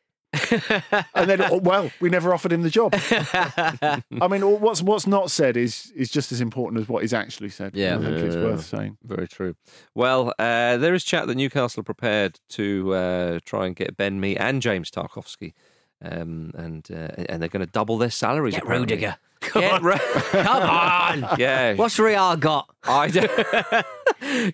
and 1.13 1.29
then, 1.29 1.41
oh, 1.41 1.57
well, 1.61 1.91
we 1.99 2.09
never 2.09 2.33
offered 2.33 2.53
him 2.53 2.61
the 2.63 2.69
job. 2.69 2.93
I 3.33 4.27
mean, 4.29 4.61
what's 4.61 4.81
what's 4.81 5.05
not 5.05 5.29
said 5.29 5.57
is 5.57 5.91
is 5.93 6.09
just 6.09 6.31
as 6.31 6.39
important 6.39 6.81
as 6.81 6.87
what 6.87 7.03
is 7.03 7.13
actually 7.13 7.49
said. 7.49 7.75
Yeah. 7.75 7.97
I 7.97 8.01
think 8.01 8.17
it's 8.17 8.35
Yeah. 8.35 8.43
worth 8.43 8.65
saying. 8.65 8.97
Very 9.03 9.27
true. 9.27 9.55
Well, 9.93 10.33
uh, 10.39 10.77
there 10.77 10.93
is 10.93 11.03
chat 11.03 11.27
that 11.27 11.35
Newcastle 11.35 11.81
are 11.81 11.83
prepared 11.83 12.39
to 12.51 12.93
uh, 12.93 13.39
try 13.45 13.65
and 13.65 13.75
get 13.75 13.97
Ben 13.97 14.21
Mee 14.21 14.37
and 14.37 14.61
James 14.61 14.89
Tarkowski, 14.89 15.53
um, 16.01 16.51
and 16.55 16.87
uh, 16.89 17.09
and 17.27 17.41
they're 17.41 17.49
going 17.49 17.65
to 17.65 17.71
double 17.71 17.97
their 17.97 18.09
salaries. 18.09 18.53
Get 18.53 18.63
apparently. 18.63 18.95
Rudiger. 18.95 19.17
Come 19.41 19.62
Get 19.62 19.73
on. 19.73 19.84
Ru- 19.84 19.93
Come 19.95 20.63
on. 20.63 21.27
yeah, 21.39 21.73
What's 21.73 21.97
Real 21.99 22.36
got? 22.38 22.69
I 22.84 23.08
do. 23.10 23.27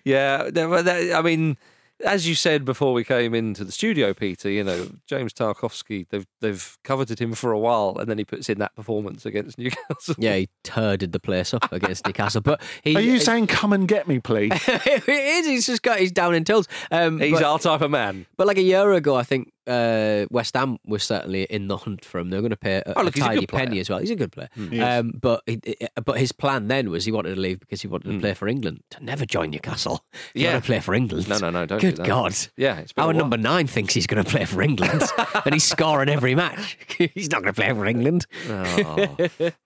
yeah, 0.04 0.48
no, 0.54 0.68
but 0.70 0.84
that- 0.86 1.12
I 1.14 1.22
mean, 1.22 1.56
as 2.04 2.28
you 2.28 2.34
said 2.36 2.64
before 2.64 2.92
we 2.92 3.02
came 3.04 3.34
into 3.34 3.64
the 3.64 3.72
studio, 3.72 4.14
Peter, 4.14 4.48
you 4.48 4.62
know, 4.62 4.88
James 5.06 5.32
Tarkowski, 5.32 6.06
they've 6.10 6.26
they've 6.40 6.78
coveted 6.84 7.18
him 7.18 7.32
for 7.34 7.50
a 7.52 7.58
while, 7.58 7.96
and 7.98 8.08
then 8.08 8.18
he 8.18 8.24
puts 8.24 8.48
in 8.48 8.58
that 8.60 8.74
performance 8.76 9.26
against 9.26 9.58
Newcastle. 9.58 10.14
Yeah, 10.16 10.36
he 10.36 10.48
turded 10.62 11.10
the 11.12 11.18
place 11.20 11.52
up 11.52 11.70
against 11.72 12.06
Newcastle. 12.06 12.40
But 12.40 12.62
he, 12.84 12.94
Are 12.94 13.00
you 13.00 13.18
saying, 13.18 13.48
come 13.48 13.72
and 13.72 13.88
get 13.88 14.06
me, 14.06 14.20
please? 14.20 14.52
it 14.68 15.08
is. 15.08 15.46
He's 15.46 15.66
just 15.66 15.82
got. 15.82 15.98
He's 15.98 16.12
down 16.12 16.34
in 16.36 16.44
tools. 16.44 16.68
Um, 16.92 17.18
He's 17.20 17.32
but, 17.32 17.42
our 17.42 17.58
type 17.58 17.80
of 17.80 17.90
man. 17.90 18.26
but 18.36 18.46
like 18.46 18.58
a 18.58 18.62
year 18.62 18.92
ago, 18.92 19.16
I 19.16 19.24
think 19.24 19.52
uh, 19.68 20.26
West 20.30 20.54
Ham 20.56 20.78
was 20.86 21.02
certainly 21.04 21.42
in 21.44 21.68
the 21.68 21.76
hunt 21.76 22.04
for 22.04 22.18
him. 22.18 22.30
They're 22.30 22.40
going 22.40 22.50
to 22.50 22.56
pay 22.56 22.76
a, 22.84 22.94
Oh, 22.96 23.02
look, 23.02 23.14
a 23.16 23.18
he's 23.18 23.24
a 23.24 23.28
tidy 23.28 23.46
penny 23.46 23.78
as 23.80 23.90
well. 23.90 23.98
He's 23.98 24.10
a 24.10 24.16
good 24.16 24.32
player. 24.32 24.48
Is. 24.56 24.80
Um, 24.82 25.12
but 25.20 25.42
he, 25.46 25.60
but 26.04 26.18
his 26.18 26.32
plan 26.32 26.68
then 26.68 26.90
was 26.90 27.04
he 27.04 27.12
wanted 27.12 27.34
to 27.34 27.40
leave 27.40 27.60
because 27.60 27.82
he 27.82 27.88
wanted 27.88 28.08
to 28.08 28.14
Mm. 28.18 28.20
play 28.20 28.34
for 28.34 28.48
England. 28.48 28.82
To 28.90 29.04
never 29.04 29.26
join 29.26 29.50
Newcastle. 29.50 30.04
You 30.34 30.44
Yeah. 30.44 30.52
want 30.54 30.64
to 30.64 30.66
play 30.66 30.80
for 30.80 30.94
England. 30.94 31.28
No, 31.28 31.38
no, 31.38 31.50
no, 31.50 31.66
don't 31.66 31.80
do 31.80 31.92
Good. 31.92 32.04
God. 32.06 32.34
Yeah, 32.56 32.84
Our 32.96 33.12
number 33.12 33.36
nine 33.36 33.66
thinks 33.66 33.94
he's 33.94 34.06
going 34.06 34.22
to 34.24 34.30
play 34.30 34.44
for 34.44 34.62
England, 34.62 35.02
and 35.44 35.54
he's 35.54 35.64
scoring 35.64 36.08
every 36.08 36.34
match. 36.34 36.78
he's 37.14 37.30
not 37.30 37.42
going 37.42 37.52
to 37.54 37.60
play 37.60 37.72
for 37.72 37.86
England. 37.86 38.26
Oh. 38.48 39.16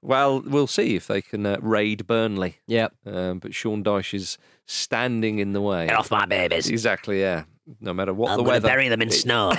well, 0.02 0.40
we'll 0.42 0.66
see 0.66 0.96
if 0.96 1.06
they 1.06 1.22
can 1.22 1.46
uh, 1.46 1.56
raid 1.60 2.06
Burnley. 2.06 2.56
Yeah. 2.66 2.88
Um, 3.06 3.38
but 3.38 3.54
Sean 3.54 3.82
Dyche 3.84 4.14
is 4.14 4.38
standing 4.66 5.38
in 5.38 5.52
the 5.52 5.60
way. 5.60 5.86
Get 5.86 5.96
off 5.96 6.10
my 6.10 6.26
babies. 6.26 6.68
Exactly, 6.68 7.20
yeah. 7.20 7.44
no 7.80 7.92
matter 7.92 8.12
what 8.14 8.30
I'm 8.32 8.36
the 8.38 8.42
weather. 8.44 8.68
bury 8.68 8.88
them 8.88 9.02
in 9.02 9.10
snow. 9.10 9.52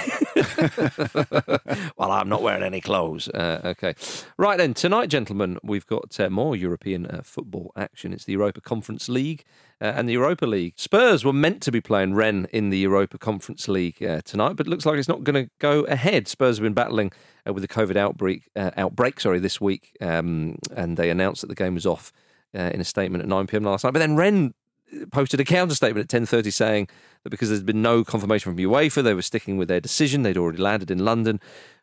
well, 1.97 2.11
I'm 2.11 2.29
not 2.29 2.41
wearing 2.41 2.63
any 2.63 2.81
clothes. 2.81 3.27
Uh, 3.29 3.61
okay. 3.65 3.95
Right 4.37 4.57
then, 4.57 4.73
tonight, 4.73 5.07
gentlemen, 5.07 5.57
we've 5.63 5.85
got 5.85 6.19
uh, 6.19 6.29
more 6.29 6.55
European 6.55 7.05
uh, 7.05 7.21
football 7.23 7.71
action. 7.75 8.13
It's 8.13 8.25
the 8.25 8.33
Europa 8.33 8.61
Conference 8.61 9.09
League 9.09 9.43
uh, 9.81 9.93
and 9.95 10.07
the 10.07 10.13
Europa 10.13 10.45
League. 10.45 10.73
Spurs 10.77 11.25
were 11.25 11.33
meant 11.33 11.61
to 11.63 11.71
be 11.71 11.81
playing 11.81 12.13
Rennes 12.13 12.47
in 12.51 12.69
the 12.69 12.77
Europa 12.79 13.17
Conference 13.17 13.67
League 13.67 14.03
uh, 14.03 14.21
tonight, 14.21 14.55
but 14.55 14.67
looks 14.67 14.85
like 14.85 14.97
it's 14.97 15.07
not 15.07 15.23
going 15.23 15.45
to 15.45 15.51
go 15.59 15.81
ahead. 15.85 16.27
Spurs 16.27 16.57
have 16.57 16.63
been 16.63 16.73
battling 16.73 17.11
uh, 17.47 17.53
with 17.53 17.61
the 17.61 17.67
COVID 17.67 17.95
outbreak, 17.95 18.49
outbreak 18.55 19.19
sorry, 19.19 19.39
this 19.39 19.59
week, 19.59 19.95
um, 20.01 20.57
and 20.75 20.97
they 20.97 21.09
announced 21.09 21.41
that 21.41 21.47
the 21.47 21.55
game 21.55 21.75
was 21.75 21.85
off 21.85 22.11
in 22.53 22.79
a 22.79 22.83
statement 22.83 23.23
at 23.23 23.27
9 23.27 23.47
p.m. 23.47 23.63
last 23.63 23.83
night. 23.83 23.93
But 23.93 23.99
then 23.99 24.15
Rennes 24.15 24.53
posted 25.11 25.39
a 25.39 25.45
counter 25.45 25.75
statement 25.75 26.13
at 26.13 26.21
10.30 26.21 26.53
saying 26.53 26.87
that 27.23 27.29
because 27.29 27.49
there's 27.49 27.63
been 27.63 27.81
no 27.81 28.03
confirmation 28.03 28.51
from 28.51 28.57
UEFA, 28.57 29.03
they 29.03 29.13
were 29.13 29.21
sticking 29.21 29.57
with 29.57 29.67
their 29.67 29.79
decision. 29.79 30.23
They'd 30.23 30.37
already 30.37 30.59
landed 30.59 30.91
in 30.91 31.05
London. 31.05 31.39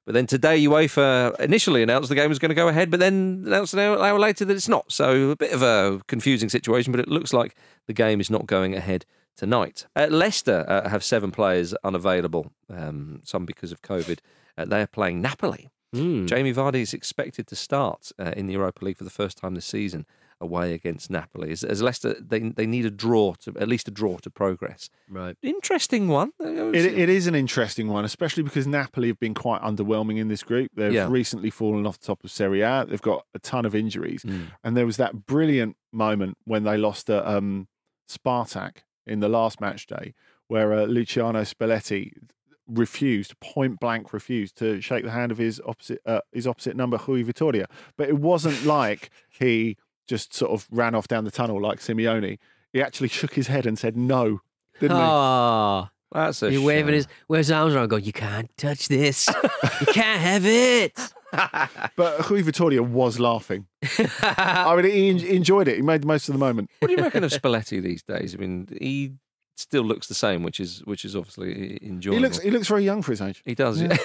But 0.06 0.14
then 0.14 0.26
today, 0.26 0.64
UEFA 0.64 1.38
initially 1.40 1.82
announced 1.82 2.08
the 2.08 2.14
game 2.14 2.28
was 2.28 2.38
going 2.38 2.48
to 2.50 2.54
go 2.54 2.68
ahead, 2.68 2.90
but 2.90 3.00
then 3.00 3.44
announced 3.46 3.74
an 3.74 3.80
hour 3.80 4.18
later 4.18 4.44
that 4.44 4.54
it's 4.54 4.68
not. 4.68 4.90
So 4.90 5.30
a 5.30 5.36
bit 5.36 5.52
of 5.52 5.62
a 5.62 6.00
confusing 6.06 6.48
situation, 6.48 6.90
but 6.90 7.00
it 7.00 7.08
looks 7.08 7.32
like 7.32 7.54
the 7.86 7.92
game 7.92 8.20
is 8.20 8.30
not 8.30 8.46
going 8.46 8.74
ahead 8.74 9.04
tonight. 9.36 9.86
Uh, 9.94 10.08
Leicester 10.10 10.64
uh, 10.68 10.88
have 10.88 11.04
seven 11.04 11.30
players 11.30 11.74
unavailable, 11.84 12.50
um, 12.68 13.20
some 13.24 13.44
because 13.44 13.72
of 13.72 13.82
COVID. 13.82 14.18
Uh, 14.56 14.64
they 14.64 14.80
are 14.80 14.86
playing 14.86 15.20
Napoli. 15.20 15.70
Jamie 16.26 16.54
Vardy 16.54 16.82
is 16.82 16.94
expected 16.94 17.46
to 17.48 17.56
start 17.56 18.12
uh, 18.18 18.32
in 18.36 18.46
the 18.46 18.52
Europa 18.52 18.84
League 18.84 18.96
for 18.96 19.04
the 19.04 19.10
first 19.10 19.36
time 19.36 19.54
this 19.54 19.66
season 19.66 20.06
away 20.40 20.72
against 20.72 21.10
Napoli. 21.10 21.52
As, 21.52 21.62
as 21.64 21.82
Leicester, 21.82 22.14
they 22.20 22.38
they 22.40 22.66
need 22.66 22.86
a 22.86 22.90
draw 22.90 23.34
to 23.40 23.52
at 23.60 23.68
least 23.68 23.88
a 23.88 23.90
draw 23.90 24.16
to 24.18 24.30
progress. 24.30 24.88
right. 25.08 25.36
Interesting 25.42 26.08
one. 26.08 26.32
It, 26.40 26.74
it 26.74 27.08
is 27.08 27.26
an 27.26 27.34
interesting 27.34 27.88
one, 27.88 28.04
especially 28.04 28.42
because 28.42 28.66
Napoli 28.66 29.08
have 29.08 29.18
been 29.20 29.34
quite 29.34 29.60
underwhelming 29.62 30.18
in 30.18 30.28
this 30.28 30.42
group. 30.42 30.70
They've 30.74 30.92
Yeah. 30.92 31.08
recently 31.10 31.50
fallen 31.50 31.86
off 31.86 31.98
the 32.00 32.06
top 32.06 32.24
of 32.24 32.30
Serie 32.30 32.62
A. 32.62 32.86
They've 32.88 33.02
got 33.02 33.26
a 33.34 33.38
ton 33.38 33.64
of 33.66 33.74
injuries. 33.74 34.22
Mm. 34.24 34.46
And 34.64 34.76
there 34.76 34.86
was 34.86 34.96
that 34.96 35.26
brilliant 35.26 35.76
moment 35.92 36.38
when 36.44 36.64
they 36.64 36.76
lost 36.76 37.06
to 37.08 37.28
um, 37.28 37.68
Spartak 38.08 38.78
in 39.06 39.20
the 39.20 39.28
last 39.28 39.60
match 39.60 39.86
day, 39.86 40.14
where 40.48 40.72
uh, 40.72 40.84
Luciano 40.86 41.42
Spalletti 41.42 42.12
refused, 42.66 43.38
point 43.40 43.80
blank 43.80 44.12
refused, 44.12 44.56
to 44.58 44.80
shake 44.80 45.04
the 45.04 45.10
hand 45.10 45.32
of 45.32 45.38
his 45.38 45.60
opposite 45.66 46.00
uh, 46.06 46.20
his 46.32 46.46
opposite 46.46 46.76
number, 46.76 46.98
Rui 47.06 47.22
Vitoria. 47.22 47.66
But 47.96 48.08
it 48.08 48.18
wasn't 48.18 48.64
like 48.64 49.10
he 49.28 49.76
just 50.08 50.34
sort 50.34 50.50
of 50.52 50.66
ran 50.70 50.94
off 50.94 51.08
down 51.08 51.24
the 51.24 51.30
tunnel 51.30 51.60
like 51.60 51.78
Simeone. 51.80 52.38
He 52.72 52.82
actually 52.82 53.08
shook 53.18 53.34
his 53.34 53.46
head 53.46 53.66
and 53.66 53.78
said 53.78 53.96
no, 53.96 54.40
didn't 54.80 54.96
he? 54.96 55.02
Oh, 55.02 55.88
That's 56.12 56.42
a 56.42 56.50
he's 56.50 56.60
waving 56.60 56.94
his, 56.94 57.06
waving 57.28 57.40
his 57.40 57.50
arms 57.52 57.74
around, 57.74 57.88
going, 57.88 58.04
"You 58.04 58.12
can't 58.12 58.50
touch 58.56 58.88
this. 58.88 59.28
you 59.80 59.86
can't 59.92 60.20
have 60.20 60.46
it." 60.46 60.98
But 61.96 62.28
Rui 62.28 62.42
Vitoria 62.42 62.82
was 62.82 63.20
laughing. 63.20 63.66
I 64.20 64.74
mean, 64.74 64.84
he, 64.84 65.26
he 65.26 65.36
enjoyed 65.36 65.68
it. 65.68 65.76
He 65.76 65.82
made 65.82 66.02
the 66.02 66.08
most 66.08 66.28
of 66.28 66.32
the 66.32 66.40
moment. 66.40 66.70
What 66.80 66.88
do 66.88 66.94
you 66.94 67.02
reckon 67.02 67.22
of 67.22 67.30
Spalletti 67.30 67.80
these 67.80 68.02
days? 68.02 68.34
I 68.34 68.38
mean, 68.38 68.66
he 68.80 69.12
still 69.60 69.82
looks 69.82 70.06
the 70.08 70.14
same, 70.14 70.42
which 70.42 70.58
is 70.60 70.80
which 70.86 71.04
is 71.04 71.14
obviously 71.14 71.78
enjoyable. 71.82 72.16
He 72.18 72.22
looks 72.22 72.38
he 72.40 72.50
looks 72.50 72.66
very 72.68 72.84
young 72.84 73.02
for 73.02 73.12
his 73.12 73.20
age. 73.20 73.42
He 73.44 73.54
does, 73.54 73.80
yeah. 73.80 73.96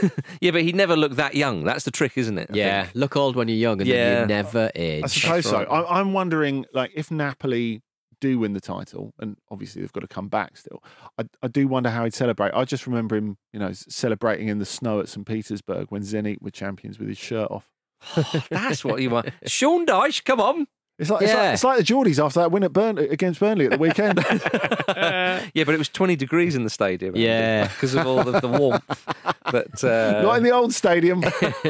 yeah, 0.42 0.52
but 0.52 0.62
he 0.64 0.72
never 0.74 0.96
looked 0.96 1.16
that 1.16 1.34
young. 1.36 1.64
That's 1.64 1.86
the 1.86 1.92
trick, 1.92 2.18
isn't 2.18 2.38
it? 2.38 2.50
I 2.52 2.56
Yeah, 2.56 2.84
think? 2.84 2.96
look 2.96 3.16
old 3.16 3.36
when 3.36 3.48
you're 3.48 3.58
young, 3.58 3.80
and 3.82 3.88
Yeah. 3.90 3.96
then 3.96 4.22
you 4.22 4.28
never 4.28 4.72
age. 4.76 5.04
I 5.04 5.08
suppose 5.08 5.52
right. 5.52 5.68
so. 5.68 5.74
I, 5.74 6.00
I'm 6.00 6.14
wondering, 6.14 6.66
like, 6.74 6.92
if 6.96 7.10
Napoli 7.10 7.82
do 8.22 8.40
win 8.40 8.54
the 8.54 8.62
title, 8.62 9.14
and 9.20 9.36
obviously 9.52 9.82
they've 9.82 9.92
got 9.92 10.00
to 10.02 10.08
come 10.08 10.30
back 10.30 10.56
still. 10.58 10.82
I, 11.20 11.26
I 11.44 11.48
do 11.50 11.68
wonder 11.68 11.90
how 11.90 12.06
he'd 12.06 12.14
celebrate. 12.14 12.52
I 12.54 12.64
just 12.64 12.88
remember 12.88 13.16
him, 13.18 13.38
you 13.52 13.60
know, 13.60 13.72
celebrating 13.74 14.48
in 14.48 14.60
the 14.60 14.66
snow 14.66 15.00
at 15.02 15.10
St 15.10 15.26
Petersburg 15.28 15.88
when 15.90 16.02
Zenit 16.02 16.42
were 16.42 16.50
champions 16.52 16.98
with 16.98 17.10
his 17.10 17.18
shirt 17.18 17.52
off. 17.52 17.68
That's 18.50 18.86
what 18.86 19.02
you 19.02 19.10
want. 19.10 19.30
Sean 19.46 19.86
Dyche, 19.86 20.24
come 20.24 20.40
on. 20.40 20.68
It's 20.98 21.10
like, 21.10 21.24
it's 21.24 21.34
like 21.34 21.54
it's 21.54 21.64
like 21.64 21.78
the 21.78 21.84
Geordies 21.84 22.24
after 22.24 22.40
that 22.40 22.52
win 22.52 22.64
at 22.64 22.72
Burn 22.72 22.98
against 22.98 23.42
Burnley 23.42 23.66
at 23.66 23.72
the 23.72 23.78
weekend. 23.78 24.18
yeah, 24.88 25.64
but 25.66 25.70
it 25.74 25.78
was 25.78 25.90
20 25.90 26.16
degrees 26.16 26.56
in 26.56 26.64
the 26.64 26.70
stadium. 26.70 27.16
Yeah. 27.18 27.68
Because 27.76 27.96
of 27.96 28.08
all 28.08 28.24
the, 28.24 28.40
the 28.40 28.48
warmth. 28.48 29.06
But 29.52 29.84
uh, 29.84 30.22
Not 30.22 30.38
in 30.38 30.44
the 30.44 30.52
old 30.52 30.74
stadium. 30.74 31.20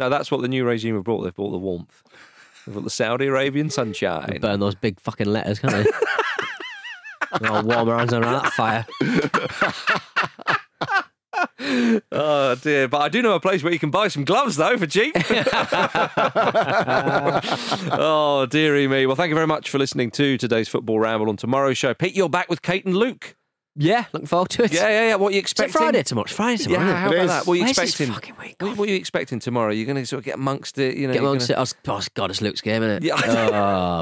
no, 0.00 0.08
that's 0.10 0.30
what 0.32 0.40
the 0.40 0.48
new 0.48 0.64
regime 0.64 0.96
have 0.96 1.04
brought. 1.04 1.22
They've 1.22 1.34
brought 1.34 1.52
the 1.52 1.58
warmth. 1.58 2.02
They've 2.66 2.74
got 2.74 2.84
the 2.84 2.90
Saudi 2.90 3.26
Arabian 3.26 3.70
sunshine. 3.70 4.38
Burn 4.40 4.58
those 4.58 4.74
big 4.74 4.98
fucking 5.00 5.28
letters, 5.28 5.60
can't 5.60 5.72
they? 5.72 5.90
They're 7.40 7.52
all 7.52 7.62
warm 7.62 7.88
around 7.88 8.12
around 8.12 8.42
that 8.42 8.52
fire. 8.52 8.86
Oh 12.12 12.54
dear! 12.56 12.88
But 12.88 13.02
I 13.02 13.08
do 13.08 13.22
know 13.22 13.34
a 13.34 13.40
place 13.40 13.62
where 13.62 13.72
you 13.72 13.78
can 13.78 13.90
buy 13.90 14.08
some 14.08 14.24
gloves 14.24 14.56
though 14.56 14.76
for 14.76 14.86
cheap. 14.86 15.14
oh 17.92 18.46
dearie 18.50 18.88
me! 18.88 19.06
Well, 19.06 19.16
thank 19.16 19.28
you 19.28 19.34
very 19.34 19.46
much 19.46 19.70
for 19.70 19.78
listening 19.78 20.10
to 20.12 20.36
today's 20.38 20.68
football 20.68 20.98
ramble. 20.98 21.28
On 21.28 21.36
tomorrow's 21.36 21.78
show, 21.78 21.94
Pete, 21.94 22.16
you're 22.16 22.28
back 22.28 22.48
with 22.48 22.62
Kate 22.62 22.84
and 22.84 22.96
Luke. 22.96 23.36
Yeah, 23.74 24.04
looking 24.12 24.26
forward 24.26 24.50
to 24.50 24.64
it. 24.64 24.72
Yeah, 24.74 24.88
yeah, 24.88 25.08
yeah. 25.08 25.14
What 25.14 25.28
are 25.28 25.30
you 25.30 25.38
Is 25.38 25.44
it 25.44 25.44
expecting? 25.44 25.72
Friday 25.72 26.02
tomorrow? 26.02 26.24
It's 26.24 26.32
Friday 26.34 26.62
tomorrow. 26.62 26.86
Yeah, 26.86 26.94
how 26.94 27.10
about 27.10 27.26
that? 27.28 27.46
What 27.46 27.54
are 27.54 27.56
you 27.56 27.62
Where's 27.64 27.76
this 27.76 27.88
expecting? 27.90 28.12
fucking 28.14 28.34
week 28.38 28.56
What, 28.60 28.76
what 28.76 28.86
are 28.86 28.92
you 28.92 28.98
expecting 28.98 29.38
tomorrow? 29.38 29.72
You're 29.72 29.86
going 29.86 29.96
to 29.96 30.04
sort 30.06 30.18
of 30.18 30.24
get 30.26 30.34
amongst 30.34 30.76
it, 30.78 30.94
you 30.98 31.06
know? 31.06 31.14
Get 31.14 31.22
you're 31.22 31.28
amongst 31.30 31.48
gonna- 31.48 31.62
it. 31.62 31.74
Oh, 31.88 32.00
God, 32.12 32.30
it's 32.30 32.42
Luke's 32.42 32.60
game, 32.60 32.82
isn't 32.82 32.96
it? 33.02 33.04
Yeah. 33.04 33.14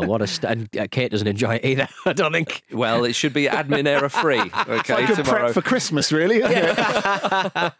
oh, 0.02 0.06
what 0.08 0.22
a. 0.22 0.26
St- 0.26 0.50
and 0.50 0.76
uh, 0.76 0.88
Kate 0.90 1.12
doesn't 1.12 1.28
enjoy 1.28 1.54
it 1.54 1.64
either. 1.64 1.88
I 2.04 2.12
don't 2.12 2.32
think. 2.32 2.64
Well, 2.72 3.04
it 3.04 3.12
should 3.14 3.32
be 3.32 3.44
admin 3.46 3.86
error 3.86 4.08
free. 4.08 4.40
Okay, 4.70 4.94
like 4.94 5.08
a 5.10 5.14
tomorrow. 5.14 5.40
prep 5.40 5.54
for 5.54 5.62
Christmas, 5.62 6.10
really. 6.12 6.38
isn't 6.38 6.52
it? 6.52 7.72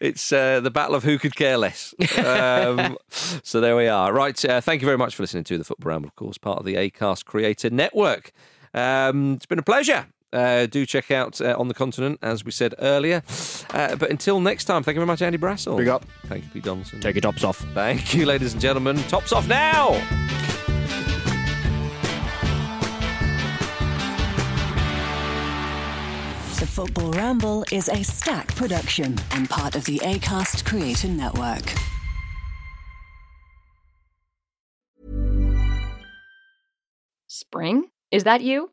It's 0.00 0.32
uh, 0.32 0.60
the 0.60 0.70
battle 0.70 0.94
of 0.94 1.04
who 1.04 1.18
could 1.18 1.34
care 1.36 1.56
less. 1.58 1.94
Um, 2.18 2.96
so 3.42 3.60
there 3.60 3.76
we 3.76 3.88
are. 3.88 4.12
Right. 4.12 4.42
Uh, 4.44 4.60
thank 4.60 4.82
you 4.82 4.86
very 4.86 4.98
much 4.98 5.16
for 5.16 5.22
listening 5.22 5.44
to 5.44 5.58
the 5.58 5.64
Football 5.64 5.90
Ramble, 5.90 6.08
of 6.08 6.16
course, 6.16 6.38
part 6.38 6.58
of 6.58 6.64
the 6.64 6.74
ACAST 6.74 7.24
Creator 7.24 7.70
Network. 7.70 8.32
Um, 8.74 9.34
it's 9.34 9.46
been 9.46 9.58
a 9.58 9.62
pleasure. 9.62 10.06
Uh, 10.32 10.66
do 10.66 10.84
check 10.84 11.10
out 11.10 11.40
uh, 11.40 11.56
On 11.58 11.68
the 11.68 11.74
Continent, 11.74 12.18
as 12.20 12.44
we 12.44 12.50
said 12.50 12.74
earlier. 12.78 13.22
Uh, 13.70 13.96
but 13.96 14.10
until 14.10 14.40
next 14.40 14.64
time, 14.64 14.82
thank 14.82 14.94
you 14.94 15.00
very 15.00 15.06
much, 15.06 15.22
Andy 15.22 15.38
Brassell. 15.38 15.76
Big 15.76 15.88
up. 15.88 16.04
Thank 16.26 16.44
you, 16.44 16.50
Pete 16.50 16.64
Donaldson. 16.64 17.00
Take 17.00 17.14
your 17.14 17.22
tops 17.22 17.44
off. 17.44 17.58
Thank 17.74 18.14
you, 18.14 18.26
ladies 18.26 18.52
and 18.52 18.60
gentlemen. 18.60 18.96
Tops 19.04 19.32
off 19.32 19.48
now. 19.48 19.92
The 26.58 26.66
Football 26.66 27.12
Ramble 27.12 27.64
is 27.70 27.88
a 27.88 28.02
stack 28.02 28.48
production 28.56 29.16
and 29.30 29.48
part 29.48 29.76
of 29.76 29.84
the 29.84 29.98
ACAST 29.98 30.64
Creator 30.64 31.08
Network. 31.08 31.62
Spring? 37.28 37.90
Is 38.10 38.24
that 38.24 38.40
you? 38.40 38.72